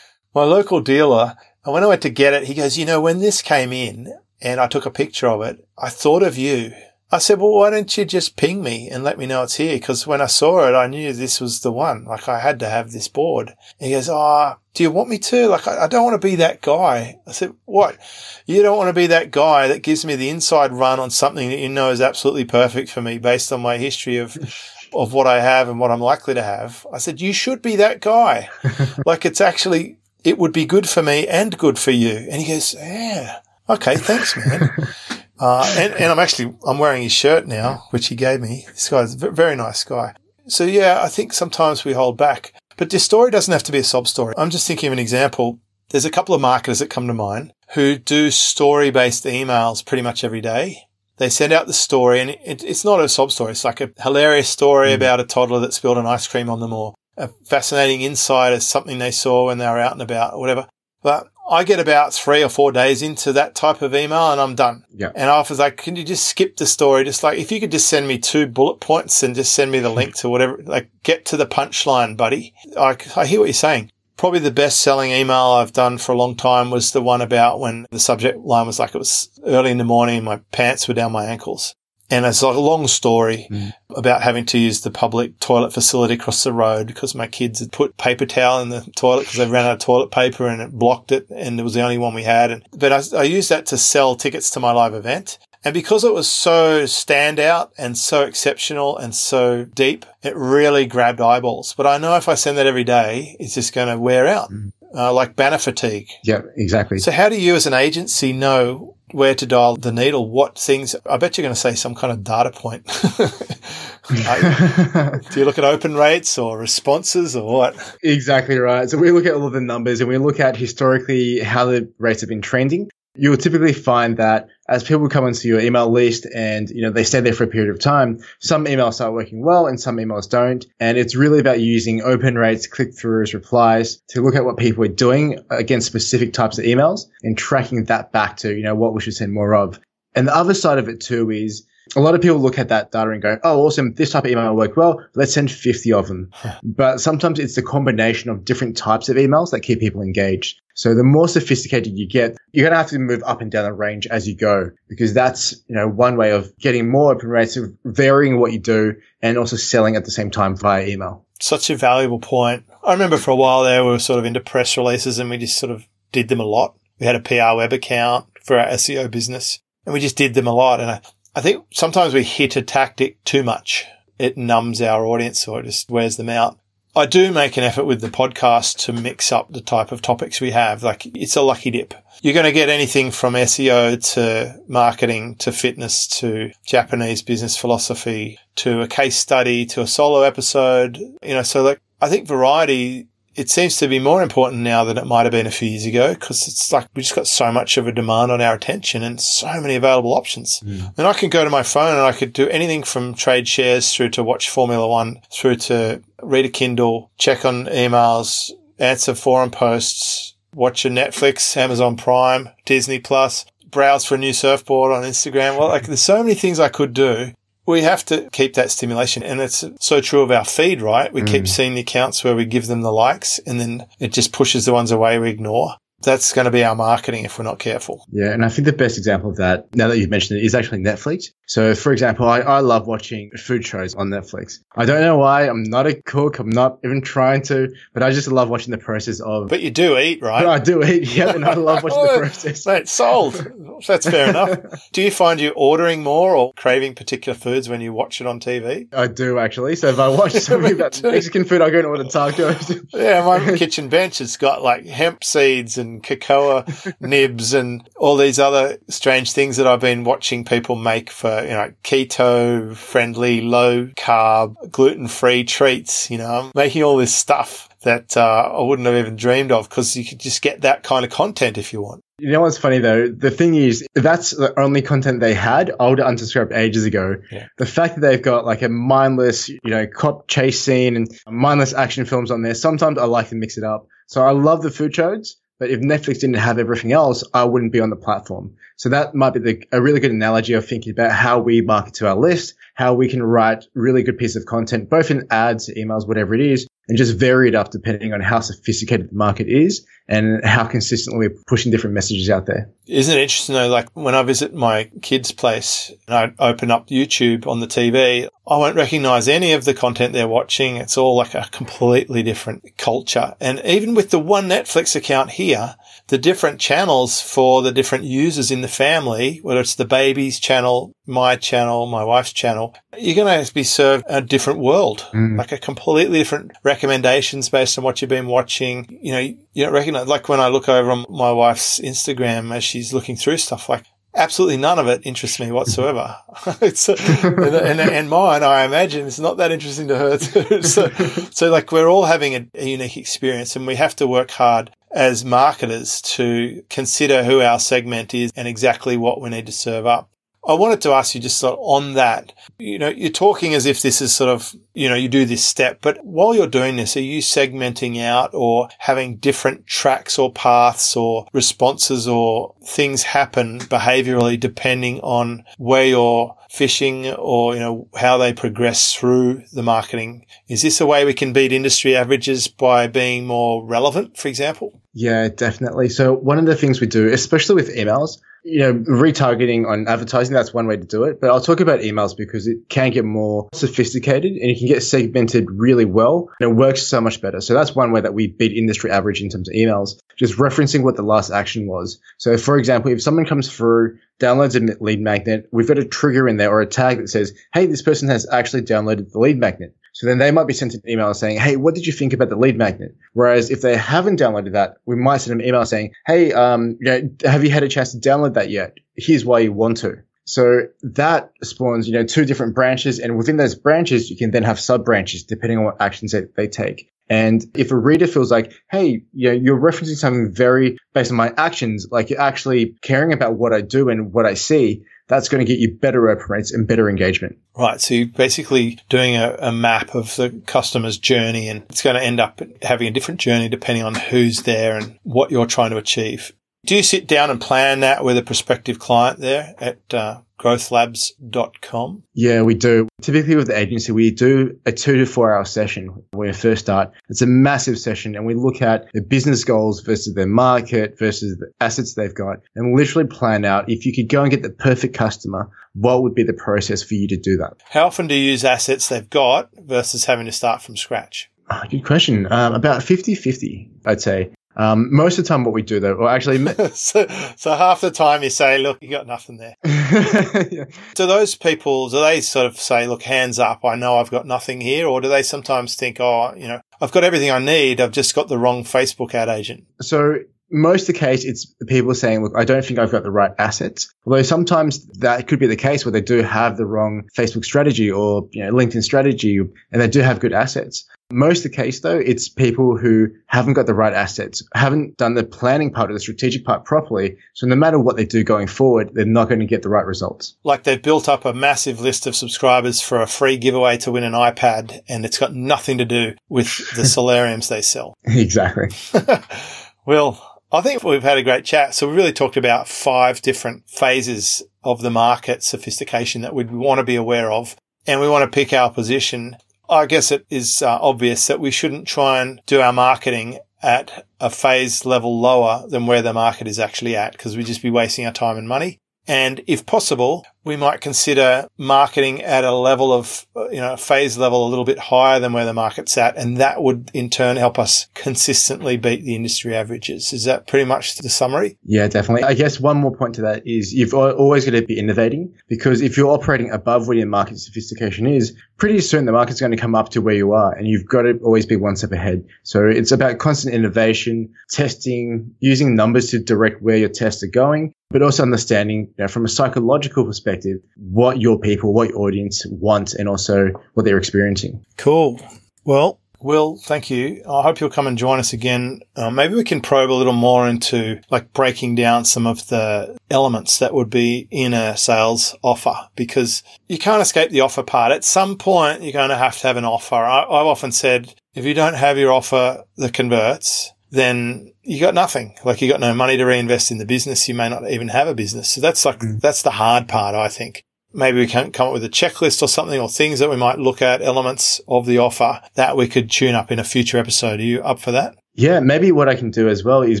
my 0.34 0.44
local 0.44 0.80
dealer, 0.80 1.34
and 1.64 1.74
when 1.74 1.82
I 1.82 1.88
went 1.88 2.02
to 2.02 2.10
get 2.10 2.34
it, 2.34 2.44
he 2.44 2.54
goes, 2.54 2.78
you 2.78 2.86
know, 2.86 3.00
when 3.00 3.18
this 3.18 3.42
came 3.42 3.72
in 3.72 4.12
and 4.40 4.60
I 4.60 4.68
took 4.68 4.86
a 4.86 4.90
picture 4.90 5.26
of 5.26 5.42
it, 5.42 5.66
I 5.76 5.88
thought 5.88 6.22
of 6.22 6.38
you 6.38 6.72
I 7.12 7.18
said, 7.18 7.40
well, 7.40 7.52
why 7.52 7.70
don't 7.70 7.96
you 7.96 8.04
just 8.04 8.36
ping 8.36 8.62
me 8.62 8.88
and 8.88 9.02
let 9.02 9.18
me 9.18 9.26
know 9.26 9.42
it's 9.42 9.56
here? 9.56 9.74
Because 9.74 10.06
when 10.06 10.20
I 10.20 10.26
saw 10.26 10.68
it, 10.68 10.76
I 10.76 10.86
knew 10.86 11.12
this 11.12 11.40
was 11.40 11.60
the 11.60 11.72
one. 11.72 12.04
Like 12.04 12.28
I 12.28 12.38
had 12.38 12.60
to 12.60 12.68
have 12.68 12.92
this 12.92 13.08
board. 13.08 13.48
And 13.80 13.88
he 13.88 13.92
goes, 13.92 14.08
oh, 14.08 14.54
do 14.74 14.84
you 14.84 14.92
want 14.92 15.08
me 15.08 15.18
to? 15.18 15.48
Like, 15.48 15.66
I, 15.66 15.84
I 15.84 15.86
don't 15.88 16.04
want 16.04 16.20
to 16.20 16.26
be 16.26 16.36
that 16.36 16.60
guy. 16.60 17.18
I 17.26 17.32
said, 17.32 17.52
what? 17.64 17.98
You 18.46 18.62
don't 18.62 18.76
want 18.76 18.90
to 18.90 19.00
be 19.00 19.08
that 19.08 19.32
guy 19.32 19.66
that 19.66 19.82
gives 19.82 20.04
me 20.04 20.14
the 20.14 20.28
inside 20.28 20.72
run 20.72 21.00
on 21.00 21.10
something 21.10 21.50
that 21.50 21.58
you 21.58 21.68
know 21.68 21.90
is 21.90 22.00
absolutely 22.00 22.44
perfect 22.44 22.90
for 22.90 23.02
me 23.02 23.18
based 23.18 23.52
on 23.52 23.60
my 23.60 23.76
history 23.76 24.18
of, 24.18 24.36
of 24.94 25.12
what 25.12 25.26
I 25.26 25.40
have 25.40 25.68
and 25.68 25.80
what 25.80 25.90
I'm 25.90 26.00
likely 26.00 26.34
to 26.34 26.42
have. 26.42 26.86
I 26.92 26.98
said, 26.98 27.20
you 27.20 27.32
should 27.32 27.60
be 27.60 27.74
that 27.76 28.00
guy. 28.00 28.50
like 29.04 29.24
it's 29.24 29.40
actually, 29.40 29.98
it 30.22 30.38
would 30.38 30.52
be 30.52 30.64
good 30.64 30.88
for 30.88 31.02
me 31.02 31.26
and 31.26 31.58
good 31.58 31.78
for 31.78 31.90
you. 31.90 32.28
And 32.30 32.40
he 32.40 32.52
goes, 32.52 32.74
yeah, 32.74 33.40
okay, 33.68 33.96
thanks, 33.96 34.36
man. 34.36 34.70
Uh, 35.40 35.64
and, 35.78 35.94
and 35.94 36.12
I'm 36.12 36.18
actually, 36.18 36.54
I'm 36.66 36.78
wearing 36.78 37.02
his 37.02 37.12
shirt 37.12 37.46
now, 37.46 37.84
which 37.90 38.08
he 38.08 38.14
gave 38.14 38.40
me. 38.40 38.66
This 38.68 38.90
guy's 38.90 39.20
a 39.20 39.30
very 39.30 39.56
nice 39.56 39.82
guy. 39.84 40.14
So 40.46 40.64
yeah, 40.64 41.00
I 41.02 41.08
think 41.08 41.32
sometimes 41.32 41.84
we 41.84 41.94
hold 41.94 42.18
back, 42.18 42.52
but 42.76 42.90
this 42.90 43.04
story 43.04 43.30
doesn't 43.30 43.52
have 43.52 43.62
to 43.64 43.72
be 43.72 43.78
a 43.78 43.84
sob 43.84 44.06
story. 44.06 44.34
I'm 44.36 44.50
just 44.50 44.66
thinking 44.66 44.88
of 44.88 44.92
an 44.92 44.98
example. 44.98 45.60
There's 45.88 46.04
a 46.04 46.10
couple 46.10 46.34
of 46.34 46.40
marketers 46.40 46.80
that 46.80 46.90
come 46.90 47.06
to 47.06 47.14
mind 47.14 47.52
who 47.74 47.96
do 47.96 48.30
story 48.30 48.90
based 48.90 49.24
emails 49.24 49.84
pretty 49.84 50.02
much 50.02 50.24
every 50.24 50.40
day. 50.40 50.82
They 51.16 51.28
send 51.28 51.52
out 51.52 51.66
the 51.66 51.72
story 51.72 52.20
and 52.20 52.30
it, 52.30 52.64
it's 52.64 52.84
not 52.84 53.00
a 53.00 53.08
sob 53.08 53.30
story. 53.30 53.52
It's 53.52 53.64
like 53.64 53.80
a 53.80 53.92
hilarious 54.02 54.48
story 54.48 54.90
mm. 54.90 54.94
about 54.94 55.20
a 55.20 55.24
toddler 55.24 55.60
that 55.60 55.74
spilled 55.74 55.98
an 55.98 56.06
ice 56.06 56.26
cream 56.26 56.50
on 56.50 56.60
them 56.60 56.72
or 56.72 56.94
a 57.16 57.28
fascinating 57.44 58.00
insight 58.00 58.52
of 58.52 58.62
something 58.62 58.98
they 58.98 59.10
saw 59.10 59.46
when 59.46 59.58
they 59.58 59.66
were 59.66 59.78
out 59.78 59.92
and 59.92 60.02
about 60.02 60.34
or 60.34 60.40
whatever. 60.40 60.66
But 61.02 61.29
I 61.50 61.64
get 61.64 61.80
about 61.80 62.14
three 62.14 62.44
or 62.44 62.48
four 62.48 62.70
days 62.70 63.02
into 63.02 63.32
that 63.32 63.56
type 63.56 63.82
of 63.82 63.92
email 63.92 64.30
and 64.30 64.40
I'm 64.40 64.54
done. 64.54 64.84
Yeah. 64.94 65.10
And 65.16 65.28
I 65.28 65.38
was 65.38 65.58
like, 65.58 65.76
can 65.76 65.96
you 65.96 66.04
just 66.04 66.26
skip 66.26 66.56
the 66.56 66.64
story? 66.64 67.02
Just 67.02 67.24
like, 67.24 67.38
if 67.38 67.50
you 67.50 67.58
could 67.58 67.72
just 67.72 67.88
send 67.88 68.06
me 68.06 68.18
two 68.18 68.46
bullet 68.46 68.78
points 68.78 69.24
and 69.24 69.34
just 69.34 69.52
send 69.52 69.72
me 69.72 69.80
the 69.80 69.90
link 69.90 70.14
to 70.16 70.28
whatever, 70.28 70.60
like 70.64 70.90
get 71.02 71.24
to 71.26 71.36
the 71.36 71.46
punchline, 71.46 72.16
buddy. 72.16 72.54
I, 72.78 72.96
I 73.16 73.26
hear 73.26 73.40
what 73.40 73.46
you're 73.46 73.52
saying. 73.52 73.90
Probably 74.16 74.38
the 74.38 74.52
best 74.52 74.80
selling 74.80 75.10
email 75.10 75.36
I've 75.36 75.72
done 75.72 75.98
for 75.98 76.12
a 76.12 76.16
long 76.16 76.36
time 76.36 76.70
was 76.70 76.92
the 76.92 77.02
one 77.02 77.20
about 77.20 77.58
when 77.58 77.86
the 77.90 77.98
subject 77.98 78.38
line 78.38 78.66
was 78.66 78.78
like, 78.78 78.94
it 78.94 78.98
was 78.98 79.28
early 79.44 79.72
in 79.72 79.78
the 79.78 79.84
morning 79.84 80.22
my 80.22 80.40
pants 80.52 80.86
were 80.86 80.94
down 80.94 81.10
my 81.10 81.24
ankles. 81.24 81.74
And 82.10 82.26
it's 82.26 82.42
like 82.42 82.56
a 82.56 82.60
long 82.60 82.88
story 82.88 83.46
mm. 83.50 83.72
about 83.90 84.22
having 84.22 84.44
to 84.46 84.58
use 84.58 84.80
the 84.80 84.90
public 84.90 85.38
toilet 85.38 85.72
facility 85.72 86.14
across 86.14 86.42
the 86.42 86.52
road 86.52 86.88
because 86.88 87.14
my 87.14 87.28
kids 87.28 87.60
had 87.60 87.70
put 87.70 87.96
paper 87.96 88.26
towel 88.26 88.60
in 88.60 88.68
the 88.68 88.80
toilet 88.96 89.22
because 89.22 89.36
they 89.36 89.48
ran 89.48 89.66
out 89.66 89.74
of 89.74 89.78
toilet 89.78 90.10
paper 90.10 90.48
and 90.48 90.60
it 90.60 90.72
blocked 90.72 91.12
it. 91.12 91.28
And 91.30 91.60
it 91.60 91.62
was 91.62 91.74
the 91.74 91.82
only 91.82 91.98
one 91.98 92.14
we 92.14 92.24
had. 92.24 92.50
And, 92.50 92.66
but 92.72 92.92
I, 92.92 93.18
I 93.18 93.22
used 93.22 93.48
that 93.50 93.66
to 93.66 93.78
sell 93.78 94.16
tickets 94.16 94.50
to 94.50 94.60
my 94.60 94.72
live 94.72 94.94
event. 94.94 95.38
And 95.62 95.74
because 95.74 96.04
it 96.04 96.14
was 96.14 96.28
so 96.28 96.84
standout 96.84 97.70
and 97.76 97.96
so 97.96 98.22
exceptional 98.22 98.96
and 98.96 99.14
so 99.14 99.66
deep, 99.66 100.06
it 100.22 100.34
really 100.34 100.86
grabbed 100.86 101.20
eyeballs. 101.20 101.74
But 101.76 101.86
I 101.86 101.98
know 101.98 102.16
if 102.16 102.28
I 102.28 102.34
send 102.34 102.56
that 102.56 102.66
every 102.66 102.84
day, 102.84 103.36
it's 103.38 103.54
just 103.54 103.74
going 103.74 103.88
to 103.88 103.98
wear 103.98 104.26
out. 104.26 104.50
Mm. 104.50 104.72
Uh, 104.92 105.12
like 105.12 105.36
banner 105.36 105.58
fatigue. 105.58 106.08
Yeah, 106.24 106.42
exactly. 106.56 106.98
So 106.98 107.12
how 107.12 107.28
do 107.28 107.40
you 107.40 107.54
as 107.54 107.66
an 107.66 107.74
agency 107.74 108.32
know 108.32 108.96
where 109.12 109.34
to 109.34 109.46
dial 109.46 109.76
the 109.76 109.92
needle, 109.92 110.28
what 110.28 110.58
things, 110.58 110.94
I 111.06 111.16
bet 111.16 111.36
you're 111.36 111.42
going 111.42 111.54
to 111.54 111.60
say 111.60 111.74
some 111.74 111.94
kind 111.94 112.12
of 112.12 112.24
data 112.24 112.50
point. 112.50 112.86
do 114.08 115.40
you 115.40 115.44
look 115.44 115.58
at 115.58 115.64
open 115.64 115.94
rates 115.94 116.38
or 116.38 116.58
responses 116.58 117.36
or 117.36 117.52
what? 117.52 117.98
Exactly 118.02 118.58
right. 118.58 118.88
So 118.88 118.98
we 118.98 119.10
look 119.10 119.26
at 119.26 119.34
all 119.34 119.46
of 119.46 119.52
the 119.52 119.60
numbers 119.60 120.00
and 120.00 120.08
we 120.08 120.18
look 120.18 120.40
at 120.40 120.56
historically 120.56 121.40
how 121.40 121.66
the 121.66 121.92
rates 121.98 122.20
have 122.20 122.28
been 122.28 122.42
trending 122.42 122.88
you'll 123.16 123.36
typically 123.36 123.72
find 123.72 124.16
that 124.16 124.48
as 124.70 124.84
people 124.84 125.08
come 125.08 125.26
into 125.26 125.48
your 125.48 125.60
email 125.60 125.90
list 125.90 126.26
and 126.32 126.70
you 126.70 126.82
know 126.82 126.90
they 126.90 127.02
stay 127.02 127.20
there 127.20 127.32
for 127.32 127.44
a 127.44 127.48
period 127.48 127.70
of 127.70 127.80
time, 127.80 128.20
some 128.38 128.64
emails 128.66 128.94
start 128.94 129.12
working 129.12 129.44
well 129.44 129.66
and 129.66 129.80
some 129.80 129.96
emails 129.96 130.30
don't. 130.30 130.64
And 130.78 130.96
it's 130.96 131.16
really 131.16 131.40
about 131.40 131.60
using 131.60 132.02
open 132.02 132.36
rates, 132.36 132.68
click 132.68 132.92
throughs, 132.92 133.34
replies 133.34 134.00
to 134.10 134.22
look 134.22 134.36
at 134.36 134.44
what 134.44 134.56
people 134.56 134.84
are 134.84 134.88
doing 134.88 135.40
against 135.50 135.88
specific 135.88 136.32
types 136.32 136.58
of 136.58 136.64
emails 136.64 137.06
and 137.22 137.36
tracking 137.36 137.84
that 137.86 138.12
back 138.12 138.38
to 138.38 138.54
you 138.54 138.62
know 138.62 138.76
what 138.76 138.94
we 138.94 139.00
should 139.00 139.14
send 139.14 139.32
more 139.32 139.54
of. 139.54 139.80
And 140.14 140.28
the 140.28 140.34
other 140.34 140.54
side 140.54 140.78
of 140.78 140.88
it 140.88 141.00
too 141.00 141.30
is 141.30 141.66
a 141.96 142.00
lot 142.00 142.14
of 142.14 142.20
people 142.20 142.38
look 142.38 142.58
at 142.58 142.68
that 142.68 142.92
data 142.92 143.10
and 143.10 143.22
go, 143.22 143.38
oh, 143.42 143.66
awesome, 143.66 143.94
this 143.94 144.12
type 144.12 144.24
of 144.24 144.30
email 144.30 144.54
worked 144.54 144.76
well. 144.76 145.04
Let's 145.14 145.34
send 145.34 145.50
50 145.50 145.92
of 145.92 146.06
them. 146.06 146.30
but 146.62 147.00
sometimes 147.00 147.38
it's 147.38 147.56
the 147.56 147.62
combination 147.62 148.30
of 148.30 148.44
different 148.44 148.76
types 148.76 149.08
of 149.08 149.16
emails 149.16 149.50
that 149.50 149.60
keep 149.60 149.80
people 149.80 150.02
engaged. 150.02 150.60
So 150.80 150.94
the 150.94 151.04
more 151.04 151.28
sophisticated 151.28 151.98
you 151.98 152.08
get, 152.08 152.38
you're 152.52 152.64
going 152.64 152.72
to 152.72 152.78
have 152.78 152.88
to 152.88 152.98
move 152.98 153.22
up 153.26 153.42
and 153.42 153.50
down 153.50 153.64
the 153.64 153.72
range 153.74 154.06
as 154.06 154.26
you 154.26 154.34
go 154.34 154.70
because 154.88 155.12
that's, 155.12 155.54
you 155.66 155.74
know, 155.74 155.86
one 155.86 156.16
way 156.16 156.30
of 156.30 156.56
getting 156.56 156.88
more 156.88 157.12
open 157.12 157.28
rates 157.28 157.58
of 157.58 157.76
varying 157.84 158.40
what 158.40 158.52
you 158.52 158.58
do 158.58 158.94
and 159.20 159.36
also 159.36 159.56
selling 159.56 159.94
at 159.94 160.06
the 160.06 160.10
same 160.10 160.30
time 160.30 160.56
via 160.56 160.86
email. 160.86 161.26
Such 161.38 161.68
a 161.68 161.76
valuable 161.76 162.18
point. 162.18 162.64
I 162.82 162.94
remember 162.94 163.18
for 163.18 163.30
a 163.30 163.36
while 163.36 163.62
there, 163.62 163.84
we 163.84 163.90
were 163.90 163.98
sort 163.98 164.20
of 164.20 164.24
into 164.24 164.40
press 164.40 164.74
releases 164.78 165.18
and 165.18 165.28
we 165.28 165.36
just 165.36 165.58
sort 165.58 165.70
of 165.70 165.86
did 166.12 166.28
them 166.28 166.40
a 166.40 166.44
lot. 166.44 166.74
We 166.98 167.04
had 167.04 167.14
a 167.14 167.20
PR 167.20 167.58
web 167.58 167.74
account 167.74 168.28
for 168.42 168.58
our 168.58 168.68
SEO 168.68 169.10
business 169.10 169.58
and 169.84 169.92
we 169.92 170.00
just 170.00 170.16
did 170.16 170.32
them 170.32 170.46
a 170.46 170.54
lot. 170.54 170.80
And 170.80 170.92
I, 170.92 171.02
I 171.36 171.42
think 171.42 171.66
sometimes 171.74 172.14
we 172.14 172.24
hit 172.24 172.56
a 172.56 172.62
tactic 172.62 173.22
too 173.24 173.42
much. 173.42 173.84
It 174.18 174.38
numbs 174.38 174.80
our 174.80 175.04
audience 175.04 175.46
or 175.46 175.60
it 175.60 175.64
just 175.64 175.90
wears 175.90 176.16
them 176.16 176.30
out. 176.30 176.58
I 176.96 177.06
do 177.06 177.30
make 177.30 177.56
an 177.56 177.62
effort 177.62 177.84
with 177.84 178.00
the 178.00 178.08
podcast 178.08 178.78
to 178.84 178.92
mix 178.92 179.30
up 179.30 179.52
the 179.52 179.60
type 179.60 179.92
of 179.92 180.02
topics 180.02 180.40
we 180.40 180.50
have. 180.50 180.82
Like 180.82 181.06
it's 181.06 181.36
a 181.36 181.42
lucky 181.42 181.70
dip. 181.70 181.94
You're 182.20 182.34
going 182.34 182.46
to 182.46 182.52
get 182.52 182.68
anything 182.68 183.12
from 183.12 183.34
SEO 183.34 184.12
to 184.14 184.60
marketing 184.66 185.36
to 185.36 185.52
fitness 185.52 186.06
to 186.18 186.50
Japanese 186.66 187.22
business 187.22 187.56
philosophy 187.56 188.38
to 188.56 188.82
a 188.82 188.88
case 188.88 189.16
study 189.16 189.64
to 189.66 189.82
a 189.82 189.86
solo 189.86 190.22
episode. 190.22 190.96
You 190.96 191.34
know, 191.34 191.42
so 191.42 191.62
like 191.62 191.80
I 192.00 192.08
think 192.08 192.26
variety 192.26 193.06
it 193.34 193.48
seems 193.48 193.76
to 193.76 193.88
be 193.88 193.98
more 193.98 194.22
important 194.22 194.62
now 194.62 194.84
than 194.84 194.98
it 194.98 195.06
might 195.06 195.22
have 195.22 195.32
been 195.32 195.46
a 195.46 195.52
few 195.52 195.68
years 195.68 195.86
ago 195.86 196.14
because 196.14 196.48
it's 196.48 196.72
like 196.72 196.86
we 196.94 197.02
just 197.02 197.14
got 197.14 197.26
so 197.26 197.52
much 197.52 197.76
of 197.76 197.86
a 197.86 197.92
demand 197.92 198.32
on 198.32 198.40
our 198.40 198.54
attention 198.54 199.02
and 199.02 199.20
so 199.20 199.60
many 199.60 199.76
available 199.76 200.14
options. 200.14 200.60
Mm. 200.60 200.92
And 200.98 201.06
I 201.06 201.12
can 201.12 201.30
go 201.30 201.44
to 201.44 201.50
my 201.50 201.62
phone 201.62 201.92
and 201.92 202.00
I 202.00 202.12
could 202.12 202.32
do 202.32 202.48
anything 202.48 202.82
from 202.82 203.14
trade 203.14 203.46
shares 203.46 203.94
through 203.94 204.10
to 204.10 204.24
watch 204.24 204.50
Formula 204.50 204.86
One 204.86 205.20
through 205.32 205.56
to 205.56 206.02
read 206.22 206.44
a 206.44 206.48
Kindle, 206.48 207.10
check 207.18 207.44
on 207.44 207.66
emails, 207.66 208.50
answer 208.78 209.14
forum 209.14 209.50
posts, 209.50 210.34
watch 210.54 210.84
a 210.84 210.88
Netflix, 210.88 211.56
Amazon 211.56 211.96
Prime, 211.96 212.48
Disney 212.64 212.98
Plus, 212.98 213.46
browse 213.70 214.04
for 214.04 214.16
a 214.16 214.18
new 214.18 214.32
surfboard 214.32 214.92
on 214.92 215.04
Instagram. 215.04 215.56
Well, 215.56 215.68
like 215.68 215.86
there's 215.86 216.02
so 216.02 216.22
many 216.22 216.34
things 216.34 216.58
I 216.58 216.68
could 216.68 216.92
do 216.92 217.32
we 217.70 217.82
have 217.82 218.04
to 218.06 218.28
keep 218.30 218.54
that 218.54 218.70
stimulation. 218.70 219.22
And 219.22 219.40
it's 219.40 219.64
so 219.80 220.00
true 220.00 220.22
of 220.22 220.30
our 220.30 220.44
feed, 220.44 220.82
right? 220.82 221.12
We 221.12 221.22
mm. 221.22 221.26
keep 221.26 221.48
seeing 221.48 221.74
the 221.74 221.80
accounts 221.80 222.22
where 222.22 222.36
we 222.36 222.44
give 222.44 222.66
them 222.66 222.82
the 222.82 222.92
likes 222.92 223.38
and 223.40 223.60
then 223.60 223.86
it 223.98 224.12
just 224.12 224.32
pushes 224.32 224.66
the 224.66 224.72
ones 224.72 224.90
away 224.90 225.18
we 225.18 225.30
ignore 225.30 225.76
that's 226.02 226.32
going 226.32 226.46
to 226.46 226.50
be 226.50 226.64
our 226.64 226.74
marketing 226.74 227.24
if 227.24 227.38
we're 227.38 227.44
not 227.44 227.58
careful. 227.58 228.06
Yeah. 228.10 228.32
And 228.32 228.44
I 228.44 228.48
think 228.48 228.66
the 228.66 228.72
best 228.72 228.98
example 228.98 229.30
of 229.30 229.36
that, 229.36 229.74
now 229.74 229.88
that 229.88 229.98
you've 229.98 230.10
mentioned 230.10 230.40
it, 230.40 230.44
is 230.44 230.54
actually 230.54 230.78
Netflix. 230.78 231.32
So, 231.46 231.74
for 231.74 231.92
example, 231.92 232.28
I, 232.28 232.40
I 232.40 232.60
love 232.60 232.86
watching 232.86 233.32
food 233.32 233.64
shows 233.64 233.94
on 233.94 234.08
Netflix. 234.08 234.60
I 234.76 234.84
don't 234.84 235.00
know 235.00 235.18
why. 235.18 235.48
I'm 235.48 235.64
not 235.64 235.86
a 235.86 236.00
cook. 236.00 236.38
I'm 236.38 236.48
not 236.48 236.78
even 236.84 237.02
trying 237.02 237.42
to, 237.42 237.74
but 237.92 238.02
I 238.02 238.12
just 238.12 238.28
love 238.28 238.48
watching 238.48 238.70
the 238.70 238.78
process 238.78 239.20
of. 239.20 239.48
But 239.48 239.60
you 239.60 239.70
do 239.70 239.98
eat, 239.98 240.22
right? 240.22 240.46
I 240.46 240.58
do 240.58 240.82
eat, 240.84 241.12
yeah. 241.14 241.34
And 241.34 241.44
I 241.44 241.54
love 241.54 241.82
watching 241.82 242.02
the 242.02 242.10
oh, 242.10 242.18
process. 242.20 242.66
Mate, 242.66 242.88
sold. 242.88 243.46
That's 243.86 244.08
fair 244.08 244.30
enough. 244.30 244.60
Do 244.92 245.02
you 245.02 245.10
find 245.10 245.40
you 245.40 245.50
ordering 245.56 246.02
more 246.02 246.36
or 246.36 246.52
craving 246.54 246.94
particular 246.94 247.36
foods 247.36 247.68
when 247.68 247.80
you 247.80 247.92
watch 247.92 248.20
it 248.20 248.26
on 248.26 248.38
TV? 248.38 248.92
I 248.92 249.06
do, 249.06 249.38
actually. 249.38 249.74
So 249.76 249.88
if 249.88 249.98
I 249.98 250.08
watch 250.08 250.32
something 250.40 250.74
about 250.74 251.02
Mexican 251.02 251.44
food, 251.44 251.62
I 251.62 251.70
go 251.70 251.78
and 251.78 251.86
order 251.86 252.04
tacos. 252.04 252.86
yeah, 252.92 253.24
my 253.24 253.56
kitchen 253.56 253.88
bench 253.88 254.18
has 254.18 254.36
got 254.36 254.62
like 254.62 254.86
hemp 254.86 255.24
seeds 255.24 255.78
and 255.78 255.89
cocoa 255.98 256.64
nibs 257.00 257.52
and 257.54 257.88
all 257.96 258.16
these 258.16 258.38
other 258.38 258.78
strange 258.88 259.32
things 259.32 259.56
that 259.56 259.66
I've 259.66 259.80
been 259.80 260.04
watching 260.04 260.44
people 260.44 260.76
make 260.76 261.10
for 261.10 261.42
you 261.42 261.50
know, 261.50 261.72
keto 261.82 262.76
friendly, 262.76 263.40
low 263.40 263.86
carb, 263.96 264.54
gluten 264.70 265.08
free 265.08 265.42
treats. 265.42 266.10
You 266.10 266.18
know, 266.18 266.26
I'm 266.26 266.52
making 266.54 266.84
all 266.84 266.96
this 266.96 267.14
stuff 267.14 267.68
that 267.82 268.16
uh, 268.16 268.52
I 268.54 268.60
wouldn't 268.62 268.86
have 268.86 268.96
even 268.96 269.16
dreamed 269.16 269.52
of 269.52 269.68
because 269.68 269.96
you 269.96 270.04
could 270.04 270.20
just 270.20 270.42
get 270.42 270.60
that 270.62 270.82
kind 270.82 271.04
of 271.04 271.10
content 271.10 271.58
if 271.58 271.72
you 271.72 271.80
want. 271.82 272.02
You 272.18 272.30
know 272.30 272.42
what's 272.42 272.58
funny 272.58 272.78
though? 272.78 273.08
The 273.08 273.30
thing 273.30 273.54
is, 273.54 273.86
that's 273.94 274.32
the 274.32 274.58
only 274.60 274.82
content 274.82 275.20
they 275.20 275.32
had. 275.32 275.72
I 275.80 275.88
would 275.88 275.98
have 275.98 276.08
unsubscribed 276.08 276.54
ages 276.54 276.84
ago. 276.84 277.16
Yeah. 277.32 277.46
The 277.56 277.64
fact 277.64 277.94
that 277.94 278.02
they've 278.02 278.20
got 278.20 278.44
like 278.44 278.60
a 278.60 278.68
mindless, 278.68 279.48
you 279.48 279.58
know, 279.64 279.86
cop 279.86 280.28
chase 280.28 280.60
scene 280.60 280.96
and 280.96 281.08
mindless 281.26 281.72
action 281.72 282.04
films 282.04 282.30
on 282.30 282.42
there. 282.42 282.54
Sometimes 282.54 282.98
I 282.98 283.04
like 283.04 283.30
to 283.30 283.36
mix 283.36 283.56
it 283.56 283.64
up. 283.64 283.86
So 284.06 284.22
I 284.22 284.32
love 284.32 284.60
the 284.60 284.70
food 284.70 284.94
shows, 284.94 285.36
but 285.60 285.70
if 285.70 285.80
Netflix 285.80 286.20
didn't 286.20 286.36
have 286.36 286.58
everything 286.58 286.92
else, 286.92 287.22
I 287.34 287.44
wouldn't 287.44 287.70
be 287.70 287.80
on 287.80 287.90
the 287.90 287.96
platform. 287.96 288.56
So 288.76 288.88
that 288.88 289.14
might 289.14 289.34
be 289.34 289.40
the, 289.40 289.64
a 289.70 289.80
really 289.80 290.00
good 290.00 290.10
analogy 290.10 290.54
of 290.54 290.66
thinking 290.66 290.90
about 290.90 291.12
how 291.12 291.38
we 291.38 291.60
market 291.60 291.94
to 291.94 292.08
our 292.08 292.16
list, 292.16 292.54
how 292.74 292.94
we 292.94 293.08
can 293.08 293.22
write 293.22 293.66
really 293.74 294.02
good 294.02 294.16
piece 294.16 294.36
of 294.36 294.46
content, 294.46 294.88
both 294.88 295.10
in 295.10 295.26
ads, 295.30 295.68
emails, 295.68 296.08
whatever 296.08 296.34
it 296.34 296.40
is, 296.40 296.66
and 296.88 296.96
just 296.96 297.16
vary 297.16 297.48
it 297.48 297.54
up 297.54 297.70
depending 297.70 298.14
on 298.14 298.22
how 298.22 298.40
sophisticated 298.40 299.10
the 299.10 299.14
market 299.14 299.48
is 299.48 299.86
and 300.10 300.44
how 300.44 300.66
consistently 300.66 301.28
we're 301.28 301.36
pushing 301.46 301.70
different 301.70 301.94
messages 301.94 302.28
out 302.28 302.44
there. 302.46 302.68
Isn't 302.86 303.16
it 303.16 303.22
interesting 303.22 303.54
though? 303.54 303.68
Like 303.68 303.88
when 303.94 304.16
I 304.16 304.24
visit 304.24 304.52
my 304.52 304.90
kids' 305.00 305.30
place 305.30 305.92
and 306.08 306.34
I 306.40 306.50
open 306.50 306.72
up 306.72 306.88
YouTube 306.88 307.46
on 307.46 307.60
the 307.60 307.68
TV, 307.68 308.28
I 308.46 308.56
won't 308.56 308.74
recognize 308.74 309.28
any 309.28 309.52
of 309.52 309.64
the 309.64 309.74
content 309.74 310.12
they're 310.12 310.26
watching. 310.26 310.76
It's 310.76 310.98
all 310.98 311.16
like 311.16 311.34
a 311.34 311.48
completely 311.52 312.24
different 312.24 312.76
culture. 312.76 313.36
And 313.40 313.60
even 313.64 313.94
with 313.94 314.10
the 314.10 314.18
one 314.18 314.48
Netflix 314.48 314.96
account 314.96 315.30
here, 315.30 315.76
the 316.08 316.18
different 316.18 316.60
channels 316.60 317.20
for 317.20 317.62
the 317.62 317.70
different 317.70 318.02
users 318.02 318.50
in 318.50 318.62
the 318.62 318.68
family, 318.68 319.38
whether 319.42 319.60
it's 319.60 319.76
the 319.76 319.84
baby's 319.84 320.40
channel, 320.40 320.92
my 321.06 321.36
channel, 321.36 321.86
my 321.86 322.02
wife's 322.02 322.32
channel, 322.32 322.74
you're 322.98 323.14
going 323.14 323.44
to 323.44 323.54
be 323.54 323.62
served 323.62 324.04
a 324.08 324.20
different 324.20 324.58
world, 324.58 325.06
mm. 325.12 325.38
like 325.38 325.52
a 325.52 325.58
completely 325.58 326.18
different 326.18 326.50
recommendations 326.64 327.48
based 327.48 327.78
on 327.78 327.84
what 327.84 328.00
you've 328.02 328.08
been 328.08 328.26
watching. 328.26 328.98
You 329.00 329.12
know, 329.12 329.34
you 329.52 329.64
don't 329.64 329.74
recognize, 329.74 330.06
like 330.06 330.28
when 330.28 330.40
I 330.40 330.48
look 330.48 330.68
over 330.68 330.90
on 330.90 331.06
my 331.08 331.32
wife's 331.32 331.80
Instagram 331.80 332.54
as 332.54 332.64
she's 332.64 332.92
looking 332.92 333.16
through 333.16 333.38
stuff, 333.38 333.68
like 333.68 333.86
absolutely 334.14 334.56
none 334.56 334.78
of 334.78 334.88
it 334.88 335.02
interests 335.04 335.40
me 335.40 335.50
whatsoever. 335.52 336.16
it's, 336.60 336.88
and, 336.88 337.38
and, 337.38 337.80
and, 337.80 338.10
mine, 338.10 338.42
I 338.42 338.64
imagine, 338.64 339.06
is 339.06 339.20
not 339.20 339.36
that 339.38 339.52
interesting 339.52 339.88
to 339.88 339.98
her 339.98 340.18
too. 340.18 340.62
So, 340.70 340.88
so 341.30 341.50
like 341.50 341.72
we're 341.72 341.88
all 341.88 342.04
having 342.04 342.34
a, 342.34 342.46
a 342.54 342.68
unique 342.68 342.96
experience 342.96 343.56
and 343.56 343.66
we 343.66 343.76
have 343.76 343.96
to 343.96 344.06
work 344.06 344.30
hard 344.30 344.70
as 344.92 345.24
marketers 345.24 346.02
to 346.02 346.62
consider 346.68 347.22
who 347.22 347.40
our 347.40 347.58
segment 347.58 348.14
is 348.14 348.32
and 348.34 348.48
exactly 348.48 348.96
what 348.96 349.20
we 349.20 349.30
need 349.30 349.46
to 349.46 349.52
serve 349.52 349.86
up. 349.86 350.10
I 350.46 350.54
wanted 350.54 350.80
to 350.82 350.92
ask 350.92 351.14
you 351.14 351.20
just 351.20 351.38
sort 351.38 351.54
of 351.54 351.60
on 351.60 351.94
that. 351.94 352.32
You 352.58 352.78
know, 352.78 352.88
you're 352.88 353.10
talking 353.10 353.54
as 353.54 353.66
if 353.66 353.82
this 353.82 354.00
is 354.00 354.14
sort 354.14 354.30
of, 354.30 354.54
you 354.74 354.88
know, 354.88 354.94
you 354.94 355.08
do 355.08 355.24
this 355.24 355.44
step, 355.44 355.78
but 355.82 355.98
while 356.04 356.34
you're 356.34 356.46
doing 356.46 356.76
this, 356.76 356.96
are 356.96 357.02
you 357.02 357.20
segmenting 357.20 358.00
out 358.02 358.30
or 358.32 358.68
having 358.78 359.16
different 359.16 359.66
tracks 359.66 360.18
or 360.18 360.32
paths 360.32 360.96
or 360.96 361.26
responses 361.32 362.08
or 362.08 362.54
things 362.64 363.02
happen 363.02 363.60
behaviorally 363.60 364.40
depending 364.40 365.00
on 365.00 365.44
where 365.58 365.84
you're 365.84 366.34
fishing 366.48 367.08
or, 367.12 367.54
you 367.54 367.60
know, 367.60 367.88
how 367.96 368.16
they 368.18 368.32
progress 368.32 368.94
through 368.94 369.42
the 369.52 369.62
marketing? 369.62 370.26
Is 370.48 370.62
this 370.62 370.80
a 370.80 370.86
way 370.86 371.04
we 371.04 371.14
can 371.14 371.32
beat 371.32 371.52
industry 371.52 371.94
averages 371.94 372.48
by 372.48 372.86
being 372.86 373.26
more 373.26 373.64
relevant, 373.64 374.16
for 374.16 374.28
example? 374.28 374.80
Yeah, 374.94 375.28
definitely. 375.28 375.90
So 375.90 376.14
one 376.14 376.38
of 376.38 376.46
the 376.46 376.56
things 376.56 376.80
we 376.80 376.86
do, 376.86 377.08
especially 377.08 377.54
with 377.54 377.76
emails, 377.76 378.18
you 378.44 378.60
know, 378.60 378.74
retargeting 378.74 379.68
on 379.68 379.86
advertising, 379.88 380.34
that's 380.34 380.54
one 380.54 380.66
way 380.66 380.76
to 380.76 380.84
do 380.84 381.04
it. 381.04 381.20
But 381.20 381.30
I'll 381.30 381.40
talk 381.40 381.60
about 381.60 381.80
emails 381.80 382.16
because 382.16 382.46
it 382.46 382.68
can 382.68 382.90
get 382.90 383.04
more 383.04 383.48
sophisticated 383.52 384.32
and 384.32 384.50
you 384.50 384.56
can 384.56 384.68
get 384.68 384.82
segmented 384.82 385.46
really 385.50 385.84
well 385.84 386.30
and 386.40 386.50
it 386.50 386.54
works 386.54 386.86
so 386.86 387.00
much 387.00 387.20
better. 387.20 387.40
So 387.40 387.54
that's 387.54 387.74
one 387.74 387.92
way 387.92 388.00
that 388.00 388.14
we 388.14 388.28
beat 388.28 388.52
industry 388.52 388.90
average 388.90 389.20
in 389.20 389.28
terms 389.28 389.48
of 389.48 389.54
emails, 389.54 390.00
just 390.16 390.38
referencing 390.38 390.82
what 390.82 390.96
the 390.96 391.02
last 391.02 391.30
action 391.30 391.66
was. 391.66 392.00
So 392.18 392.36
for 392.36 392.58
example, 392.58 392.90
if 392.92 393.02
someone 393.02 393.26
comes 393.26 393.52
through, 393.52 393.98
downloads 394.18 394.56
a 394.56 394.82
lead 394.82 395.00
magnet, 395.00 395.48
we've 395.52 395.68
got 395.68 395.78
a 395.78 395.84
trigger 395.84 396.28
in 396.28 396.36
there 396.36 396.50
or 396.50 396.60
a 396.60 396.66
tag 396.66 396.98
that 396.98 397.08
says, 397.08 397.32
Hey, 397.52 397.66
this 397.66 397.82
person 397.82 398.08
has 398.08 398.28
actually 398.30 398.62
downloaded 398.62 399.12
the 399.12 399.18
lead 399.18 399.38
magnet. 399.38 399.74
So 399.92 400.06
then 400.06 400.18
they 400.18 400.30
might 400.30 400.46
be 400.46 400.54
sent 400.54 400.74
an 400.74 400.82
email 400.88 401.12
saying, 401.14 401.38
Hey, 401.38 401.56
what 401.56 401.74
did 401.74 401.86
you 401.86 401.92
think 401.92 402.12
about 402.12 402.28
the 402.28 402.36
lead 402.36 402.56
magnet? 402.56 402.94
Whereas 403.12 403.50
if 403.50 403.60
they 403.60 403.76
haven't 403.76 404.20
downloaded 404.20 404.52
that, 404.52 404.76
we 404.86 404.96
might 404.96 405.18
send 405.18 405.32
them 405.32 405.40
an 405.40 405.46
email 405.46 405.64
saying, 405.66 405.92
Hey, 406.06 406.32
um, 406.32 406.78
you 406.80 406.90
know, 406.90 407.10
have 407.24 407.44
you 407.44 407.50
had 407.50 407.62
a 407.62 407.68
chance 407.68 407.92
to 407.92 407.98
download 407.98 408.34
that 408.34 408.50
yet? 408.50 408.76
Here's 408.96 409.24
why 409.24 409.40
you 409.40 409.52
want 409.52 409.78
to. 409.78 410.02
So 410.24 410.68
that 410.82 411.32
spawns, 411.42 411.88
you 411.88 411.94
know, 411.94 412.04
two 412.04 412.24
different 412.24 412.54
branches. 412.54 413.00
And 413.00 413.18
within 413.18 413.36
those 413.36 413.56
branches, 413.56 414.10
you 414.10 414.16
can 414.16 414.30
then 414.30 414.44
have 414.44 414.60
sub 414.60 414.84
branches 414.84 415.24
depending 415.24 415.58
on 415.58 415.64
what 415.64 415.80
actions 415.80 416.12
that 416.12 416.36
they 416.36 416.46
take. 416.46 416.92
And 417.08 417.44
if 417.56 417.72
a 417.72 417.76
reader 417.76 418.06
feels 418.06 418.30
like, 418.30 418.52
hey, 418.70 419.02
you 419.12 419.28
know, 419.28 419.34
you're 419.34 419.60
referencing 419.60 419.96
something 419.96 420.32
very 420.32 420.78
based 420.94 421.10
on 421.10 421.16
my 421.16 421.34
actions, 421.36 421.88
like 421.90 422.10
you're 422.10 422.20
actually 422.20 422.76
caring 422.82 423.12
about 423.12 423.34
what 423.34 423.52
I 423.52 423.62
do 423.62 423.88
and 423.88 424.12
what 424.12 424.26
I 424.26 424.34
see, 424.34 424.84
that's 425.10 425.28
going 425.28 425.44
to 425.44 425.52
get 425.52 425.58
you 425.58 425.74
better 425.74 426.08
open 426.08 426.24
rates 426.28 426.52
and 426.52 426.68
better 426.68 426.88
engagement. 426.88 427.36
Right. 427.58 427.80
So 427.80 427.94
you're 427.94 428.06
basically 428.06 428.78
doing 428.88 429.16
a, 429.16 429.36
a, 429.40 429.52
map 429.52 429.94
of 429.96 430.14
the 430.14 430.30
customer's 430.46 430.96
journey 430.98 431.48
and 431.48 431.64
it's 431.68 431.82
going 431.82 431.96
to 431.96 432.02
end 432.02 432.20
up 432.20 432.40
having 432.62 432.86
a 432.86 432.92
different 432.92 433.20
journey 433.20 433.48
depending 433.48 433.84
on 433.84 433.96
who's 433.96 434.44
there 434.44 434.78
and 434.78 434.98
what 435.02 435.32
you're 435.32 435.46
trying 435.46 435.70
to 435.70 435.76
achieve. 435.76 436.32
Do 436.64 436.76
you 436.76 436.84
sit 436.84 437.08
down 437.08 437.28
and 437.28 437.40
plan 437.40 437.80
that 437.80 438.04
with 438.04 438.18
a 438.18 438.22
prospective 438.22 438.78
client 438.78 439.18
there 439.18 439.54
at 439.58 439.92
uh, 439.92 440.20
growthlabz.com? 440.40 442.02
Yeah, 442.14 442.42
we 442.42 442.54
do. 442.54 442.88
Typically 443.02 443.36
with 443.36 443.48
the 443.48 443.58
agency, 443.58 443.92
we 443.92 444.10
do 444.10 444.58
a 444.64 444.72
two 444.72 444.96
to 444.96 445.06
four 445.06 445.34
hour 445.34 445.44
session 445.44 446.04
when 446.12 446.28
we 446.28 446.32
first 446.32 446.62
start. 446.62 446.92
It's 447.08 447.22
a 447.22 447.26
massive 447.26 447.78
session 447.78 448.16
and 448.16 448.26
we 448.26 448.34
look 448.34 448.62
at 448.62 448.90
the 448.92 449.02
business 449.02 449.44
goals 449.44 449.82
versus 449.82 450.14
their 450.14 450.26
market 450.26 450.98
versus 450.98 451.38
the 451.38 451.52
assets 451.60 451.94
they've 451.94 452.14
got 452.14 452.38
and 452.56 452.76
literally 452.76 453.08
plan 453.08 453.44
out 453.44 453.70
if 453.70 453.84
you 453.86 453.92
could 453.92 454.08
go 454.08 454.22
and 454.22 454.30
get 454.30 454.42
the 454.42 454.50
perfect 454.50 454.94
customer, 454.94 455.50
what 455.74 456.02
would 456.02 456.14
be 456.14 456.24
the 456.24 456.32
process 456.32 456.82
for 456.82 456.94
you 456.94 457.08
to 457.08 457.16
do 457.16 457.36
that? 457.36 457.54
How 457.68 457.86
often 457.86 458.06
do 458.06 458.14
you 458.14 458.30
use 458.30 458.44
assets 458.44 458.88
they've 458.88 459.08
got 459.08 459.50
versus 459.56 460.06
having 460.06 460.26
to 460.26 460.32
start 460.32 460.62
from 460.62 460.76
scratch? 460.76 461.30
Oh, 461.50 461.62
good 461.68 461.84
question. 461.84 462.30
Um, 462.30 462.54
about 462.54 462.82
50 462.82 463.14
50, 463.14 463.70
I'd 463.84 464.00
say. 464.00 464.30
Um, 464.56 464.92
most 464.94 465.18
of 465.18 465.24
the 465.24 465.28
time, 465.28 465.44
what 465.44 465.54
we 465.54 465.62
do 465.62 465.78
though, 465.78 465.94
or 465.94 466.08
actually, 466.08 466.44
so, 466.74 467.06
so 467.36 467.54
half 467.54 467.80
the 467.80 467.90
time 467.90 468.22
you 468.22 468.30
say, 468.30 468.58
"Look, 468.58 468.78
you 468.82 468.90
got 468.90 469.06
nothing 469.06 469.38
there." 469.38 469.56
yeah. 469.64 470.64
Do 470.94 471.06
those 471.06 471.34
people 471.36 471.88
do 471.88 472.00
they 472.00 472.20
sort 472.20 472.46
of 472.46 472.58
say, 472.58 472.86
"Look, 472.86 473.02
hands 473.02 473.38
up, 473.38 473.64
I 473.64 473.76
know 473.76 473.98
I've 473.98 474.10
got 474.10 474.26
nothing 474.26 474.60
here," 474.60 474.86
or 474.86 475.00
do 475.00 475.08
they 475.08 475.22
sometimes 475.22 475.76
think, 475.76 475.98
"Oh, 476.00 476.34
you 476.36 476.48
know, 476.48 476.60
I've 476.80 476.92
got 476.92 477.04
everything 477.04 477.30
I 477.30 477.38
need, 477.38 477.80
I've 477.80 477.92
just 477.92 478.14
got 478.14 478.28
the 478.28 478.38
wrong 478.38 478.64
Facebook 478.64 479.14
ad 479.14 479.28
agent"? 479.28 479.64
So 479.80 480.16
most 480.50 480.82
of 480.82 480.86
the 480.88 480.98
case, 481.00 481.24
it's 481.24 481.46
people 481.66 481.94
saying, 481.94 482.22
look, 482.22 482.32
I 482.36 482.44
don't 482.44 482.64
think 482.64 482.78
I've 482.78 482.90
got 482.90 483.02
the 483.02 483.10
right 483.10 483.32
assets. 483.38 483.92
Although 484.04 484.22
sometimes 484.22 484.84
that 484.98 485.28
could 485.28 485.38
be 485.38 485.46
the 485.46 485.56
case 485.56 485.84
where 485.84 485.92
they 485.92 486.00
do 486.00 486.22
have 486.22 486.56
the 486.56 486.66
wrong 486.66 487.08
Facebook 487.16 487.44
strategy 487.44 487.90
or 487.90 488.28
you 488.32 488.44
know, 488.44 488.52
LinkedIn 488.52 488.82
strategy 488.82 489.38
and 489.38 489.80
they 489.80 489.88
do 489.88 490.00
have 490.00 490.20
good 490.20 490.32
assets. 490.32 490.86
Most 491.12 491.44
of 491.44 491.50
the 491.50 491.56
case, 491.56 491.80
though, 491.80 491.98
it's 491.98 492.28
people 492.28 492.76
who 492.76 493.08
haven't 493.26 493.54
got 493.54 493.66
the 493.66 493.74
right 493.74 493.92
assets, 493.92 494.44
haven't 494.54 494.96
done 494.96 495.14
the 495.14 495.24
planning 495.24 495.72
part 495.72 495.90
or 495.90 495.94
the 495.94 496.00
strategic 496.00 496.44
part 496.44 496.64
properly. 496.64 497.16
So 497.34 497.48
no 497.48 497.56
matter 497.56 497.80
what 497.80 497.96
they 497.96 498.04
do 498.04 498.22
going 498.22 498.46
forward, 498.46 498.92
they're 498.94 499.04
not 499.04 499.28
going 499.28 499.40
to 499.40 499.46
get 499.46 499.62
the 499.62 499.68
right 499.68 499.84
results. 499.84 500.36
Like 500.44 500.62
they've 500.62 500.80
built 500.80 501.08
up 501.08 501.24
a 501.24 501.32
massive 501.32 501.80
list 501.80 502.06
of 502.06 502.14
subscribers 502.14 502.80
for 502.80 503.02
a 503.02 503.08
free 503.08 503.36
giveaway 503.38 503.76
to 503.78 503.90
win 503.90 504.04
an 504.04 504.12
iPad, 504.12 504.82
and 504.88 505.04
it's 505.04 505.18
got 505.18 505.34
nothing 505.34 505.78
to 505.78 505.84
do 505.84 506.14
with 506.28 506.74
the 506.76 506.84
solariums 506.84 507.48
they 507.48 507.62
sell. 507.62 507.94
Exactly. 508.04 508.68
well, 509.84 510.29
I 510.52 510.60
think 510.60 510.82
we've 510.82 511.02
had 511.02 511.18
a 511.18 511.22
great 511.22 511.44
chat. 511.44 511.74
So 511.74 511.88
we 511.88 511.96
really 511.96 512.12
talked 512.12 512.36
about 512.36 512.66
five 512.66 513.22
different 513.22 513.68
phases 513.68 514.42
of 514.64 514.82
the 514.82 514.90
market 514.90 515.42
sophistication 515.42 516.22
that 516.22 516.34
we'd 516.34 516.50
want 516.50 516.78
to 516.78 516.84
be 516.84 516.96
aware 516.96 517.30
of. 517.30 517.56
And 517.86 518.00
we 518.00 518.08
want 518.08 518.24
to 518.24 518.34
pick 518.34 518.52
our 518.52 518.70
position 518.70 519.36
I 519.70 519.86
guess 519.86 520.10
it 520.10 520.26
is 520.28 520.62
uh, 520.62 520.78
obvious 520.82 521.28
that 521.28 521.38
we 521.38 521.52
shouldn't 521.52 521.86
try 521.86 522.20
and 522.20 522.40
do 522.46 522.60
our 522.60 522.72
marketing 522.72 523.38
at 523.62 524.04
a 524.18 524.28
phase 524.28 524.84
level 524.84 525.20
lower 525.20 525.64
than 525.68 525.86
where 525.86 526.02
the 526.02 526.12
market 526.12 526.48
is 526.48 526.58
actually 526.58 526.96
at 526.96 527.12
because 527.12 527.36
we'd 527.36 527.46
just 527.46 527.62
be 527.62 527.70
wasting 527.70 528.04
our 528.04 528.12
time 528.12 528.36
and 528.36 528.48
money. 528.48 528.80
And 529.06 529.42
if 529.46 529.64
possible, 529.66 530.26
we 530.44 530.56
might 530.56 530.80
consider 530.80 531.46
marketing 531.58 532.22
at 532.22 532.44
a 532.44 532.52
level 532.52 532.92
of, 532.92 533.26
uh, 533.36 533.48
you 533.50 533.60
know, 533.60 533.76
phase 533.76 534.16
level 534.16 534.46
a 534.46 534.48
little 534.48 534.64
bit 534.64 534.78
higher 534.78 535.20
than 535.20 535.32
where 535.32 535.44
the 535.44 535.52
market's 535.52 535.96
at. 535.98 536.16
And 536.16 536.38
that 536.38 536.62
would 536.62 536.90
in 536.94 537.10
turn 537.10 537.36
help 537.36 537.58
us 537.58 537.88
consistently 537.94 538.76
beat 538.76 539.04
the 539.04 539.14
industry 539.14 539.54
averages. 539.54 540.12
Is 540.12 540.24
that 540.24 540.46
pretty 540.46 540.64
much 540.64 540.96
the 540.96 541.10
summary? 541.10 541.58
Yeah, 541.64 541.88
definitely. 541.88 542.24
I 542.24 542.34
guess 542.34 542.58
one 542.58 542.78
more 542.78 542.94
point 542.94 543.16
to 543.16 543.22
that 543.22 543.46
is 543.46 543.72
you've 543.72 543.94
always 543.94 544.44
got 544.44 544.52
to 544.52 544.62
be 544.62 544.78
innovating 544.78 545.34
because 545.48 545.82
if 545.82 545.96
you're 545.96 546.10
operating 546.10 546.50
above 546.50 546.88
where 546.88 546.96
your 546.96 547.06
market 547.06 547.38
sophistication 547.38 548.06
is, 548.06 548.34
pretty 548.56 548.80
soon 548.80 549.04
the 549.04 549.12
market's 549.12 549.40
going 549.40 549.52
to 549.52 549.58
come 549.58 549.74
up 549.74 549.90
to 549.90 550.00
where 550.00 550.14
you 550.14 550.32
are 550.32 550.52
and 550.52 550.66
you've 550.66 550.86
got 550.86 551.02
to 551.02 551.18
always 551.22 551.44
be 551.44 551.56
one 551.56 551.76
step 551.76 551.92
ahead. 551.92 552.24
So 552.44 552.66
it's 552.66 552.92
about 552.92 553.18
constant 553.18 553.54
innovation, 553.54 554.32
testing, 554.50 555.34
using 555.40 555.74
numbers 555.74 556.10
to 556.10 556.18
direct 556.18 556.62
where 556.62 556.76
your 556.76 556.88
tests 556.88 557.22
are 557.22 557.30
going 557.30 557.74
but 557.90 558.02
also 558.02 558.22
understanding 558.22 558.86
you 558.86 558.94
know, 558.98 559.08
from 559.08 559.24
a 559.24 559.28
psychological 559.28 560.04
perspective 560.04 560.29
what 560.76 561.20
your 561.20 561.38
people, 561.38 561.72
what 561.72 561.90
your 561.90 562.00
audience 562.00 562.46
want, 562.50 562.94
and 562.94 563.08
also 563.08 563.50
what 563.74 563.84
they're 563.84 563.98
experiencing. 563.98 564.64
Cool. 564.76 565.20
Well, 565.64 566.00
Will, 566.22 566.56
thank 566.56 566.90
you. 566.90 567.22
I 567.26 567.42
hope 567.42 567.60
you'll 567.60 567.70
come 567.70 567.86
and 567.86 567.96
join 567.96 568.18
us 568.18 568.34
again. 568.34 568.80
Uh, 568.94 569.10
maybe 569.10 569.34
we 569.34 569.44
can 569.44 569.62
probe 569.62 569.90
a 569.90 569.94
little 569.94 570.12
more 570.12 570.46
into 570.46 571.00
like 571.10 571.32
breaking 571.32 571.76
down 571.76 572.04
some 572.04 572.26
of 572.26 572.46
the 572.48 572.98
elements 573.10 573.58
that 573.58 573.72
would 573.72 573.88
be 573.88 574.28
in 574.30 574.52
a 574.52 574.76
sales 574.76 575.34
offer 575.42 575.74
because 575.96 576.42
you 576.68 576.78
can't 576.78 577.00
escape 577.00 577.30
the 577.30 577.40
offer 577.40 577.62
part. 577.62 577.92
At 577.92 578.04
some 578.04 578.36
point, 578.36 578.82
you're 578.82 578.92
going 578.92 579.08
to 579.08 579.16
have 579.16 579.38
to 579.38 579.46
have 579.46 579.56
an 579.56 579.64
offer. 579.64 579.94
I, 579.94 580.24
I've 580.24 580.46
often 580.46 580.72
said 580.72 581.14
if 581.34 581.46
you 581.46 581.54
don't 581.54 581.74
have 581.74 581.96
your 581.96 582.12
offer 582.12 582.64
that 582.76 582.92
converts, 582.92 583.72
then 583.90 584.52
you 584.62 584.80
got 584.80 584.94
nothing. 584.94 585.34
Like 585.44 585.60
you 585.60 585.68
got 585.68 585.80
no 585.80 585.94
money 585.94 586.16
to 586.16 586.24
reinvest 586.24 586.70
in 586.70 586.78
the 586.78 586.86
business. 586.86 587.28
You 587.28 587.34
may 587.34 587.48
not 587.48 587.68
even 587.70 587.88
have 587.88 588.08
a 588.08 588.14
business. 588.14 588.50
So 588.50 588.60
that's 588.60 588.84
like, 588.84 589.00
mm. 589.00 589.20
that's 589.20 589.42
the 589.42 589.50
hard 589.50 589.88
part, 589.88 590.14
I 590.14 590.28
think. 590.28 590.64
Maybe 590.92 591.18
we 591.18 591.26
can 591.26 591.52
come 591.52 591.68
up 591.68 591.72
with 591.72 591.84
a 591.84 591.88
checklist 591.88 592.42
or 592.42 592.48
something 592.48 592.80
or 592.80 592.88
things 592.88 593.20
that 593.20 593.30
we 593.30 593.36
might 593.36 593.58
look 593.58 593.80
at, 593.80 594.02
elements 594.02 594.60
of 594.66 594.86
the 594.86 594.98
offer 594.98 595.40
that 595.54 595.76
we 595.76 595.86
could 595.86 596.10
tune 596.10 596.34
up 596.34 596.50
in 596.50 596.58
a 596.58 596.64
future 596.64 596.98
episode. 596.98 597.38
Are 597.38 597.44
you 597.44 597.62
up 597.62 597.78
for 597.78 597.92
that? 597.92 598.16
Yeah, 598.34 598.60
maybe 598.60 598.90
what 598.92 599.08
I 599.08 599.14
can 599.14 599.30
do 599.30 599.48
as 599.48 599.64
well 599.64 599.82
is 599.82 600.00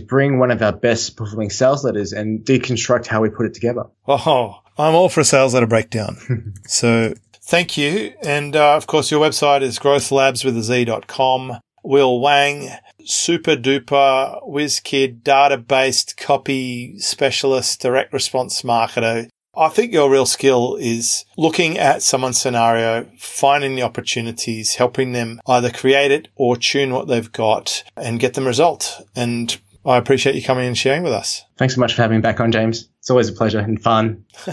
bring 0.00 0.38
one 0.38 0.50
of 0.50 0.62
our 0.62 0.72
best 0.72 1.16
performing 1.16 1.50
sales 1.50 1.84
letters 1.84 2.12
and 2.12 2.40
deconstruct 2.40 3.06
how 3.06 3.20
we 3.20 3.28
put 3.28 3.46
it 3.46 3.54
together. 3.54 3.84
Oh, 4.06 4.60
I'm 4.78 4.94
all 4.94 5.08
for 5.08 5.20
a 5.20 5.24
sales 5.24 5.54
letter 5.54 5.66
breakdown. 5.66 6.54
so 6.66 7.14
thank 7.42 7.76
you. 7.76 8.14
And 8.22 8.56
uh, 8.56 8.76
of 8.76 8.86
course, 8.86 9.10
your 9.10 9.20
website 9.20 9.62
is 9.62 9.78
growthlabs 9.78 10.44
with 10.44 10.56
a 10.56 10.62
Z.com. 10.62 11.60
Will 11.82 12.20
Wang, 12.20 12.70
super 13.04 13.56
duper 13.56 14.40
whiz 14.46 14.80
kid, 14.80 15.24
data 15.24 15.58
based 15.58 16.16
copy 16.16 16.98
specialist, 16.98 17.80
direct 17.80 18.12
response 18.12 18.62
marketer. 18.62 19.28
I 19.56 19.68
think 19.68 19.92
your 19.92 20.10
real 20.10 20.26
skill 20.26 20.76
is 20.76 21.24
looking 21.36 21.76
at 21.76 22.02
someone's 22.02 22.40
scenario, 22.40 23.10
finding 23.18 23.74
the 23.74 23.82
opportunities, 23.82 24.76
helping 24.76 25.12
them 25.12 25.40
either 25.46 25.70
create 25.70 26.12
it 26.12 26.28
or 26.36 26.56
tune 26.56 26.92
what 26.92 27.08
they've 27.08 27.32
got 27.32 27.82
and 27.96 28.20
get 28.20 28.34
them 28.34 28.46
result. 28.46 29.02
And 29.16 29.58
I 29.84 29.96
appreciate 29.96 30.36
you 30.36 30.42
coming 30.42 30.66
and 30.66 30.78
sharing 30.78 31.02
with 31.02 31.12
us. 31.12 31.44
Thanks 31.56 31.74
so 31.74 31.80
much 31.80 31.94
for 31.94 32.02
having 32.02 32.18
me 32.18 32.22
back 32.22 32.38
on, 32.38 32.52
James. 32.52 32.88
It's 33.00 33.10
always 33.10 33.28
a 33.28 33.32
pleasure 33.32 33.58
and 33.58 33.82
fun. 33.82 34.24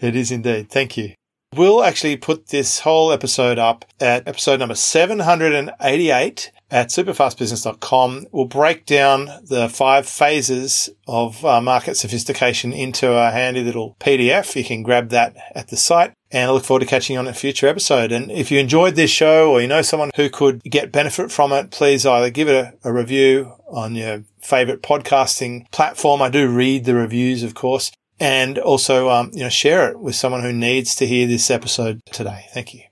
it 0.00 0.16
is 0.16 0.32
indeed. 0.32 0.70
Thank 0.70 0.96
you. 0.96 1.14
We'll 1.56 1.82
actually 1.82 2.18
put 2.18 2.48
this 2.48 2.80
whole 2.80 3.10
episode 3.10 3.58
up 3.58 3.86
at 3.98 4.28
episode 4.28 4.60
number 4.60 4.74
788 4.74 6.52
at 6.70 6.88
superfastbusiness.com. 6.88 8.26
We'll 8.30 8.44
break 8.44 8.84
down 8.84 9.30
the 9.44 9.70
five 9.70 10.06
phases 10.06 10.90
of 11.06 11.42
uh, 11.46 11.62
market 11.62 11.96
sophistication 11.96 12.74
into 12.74 13.10
a 13.10 13.30
handy 13.30 13.64
little 13.64 13.96
PDF. 13.98 14.54
You 14.56 14.64
can 14.64 14.82
grab 14.82 15.08
that 15.08 15.36
at 15.54 15.68
the 15.68 15.78
site. 15.78 16.12
And 16.30 16.50
I 16.50 16.52
look 16.52 16.64
forward 16.64 16.80
to 16.80 16.86
catching 16.86 17.14
you 17.14 17.20
on 17.20 17.26
a 17.26 17.32
future 17.32 17.66
episode. 17.66 18.12
And 18.12 18.30
if 18.30 18.50
you 18.50 18.58
enjoyed 18.58 18.94
this 18.94 19.10
show 19.10 19.50
or 19.50 19.62
you 19.62 19.68
know 19.68 19.80
someone 19.80 20.10
who 20.16 20.28
could 20.28 20.62
get 20.64 20.92
benefit 20.92 21.32
from 21.32 21.52
it, 21.52 21.70
please 21.70 22.04
either 22.04 22.28
give 22.28 22.48
it 22.48 22.74
a, 22.84 22.90
a 22.90 22.92
review 22.92 23.54
on 23.68 23.94
your 23.94 24.24
favorite 24.42 24.82
podcasting 24.82 25.68
platform. 25.70 26.20
I 26.20 26.28
do 26.28 26.46
read 26.46 26.84
the 26.84 26.94
reviews, 26.94 27.42
of 27.42 27.54
course 27.54 27.90
and 28.20 28.58
also, 28.58 29.08
um, 29.10 29.30
you 29.32 29.40
know, 29.40 29.48
share 29.48 29.88
it 29.90 29.98
with 29.98 30.14
someone 30.14 30.42
who 30.42 30.52
needs 30.52 30.94
to 30.96 31.06
hear 31.06 31.26
this 31.26 31.50
episode 31.50 32.02
today. 32.12 32.44
Thank 32.52 32.74
you. 32.74 32.82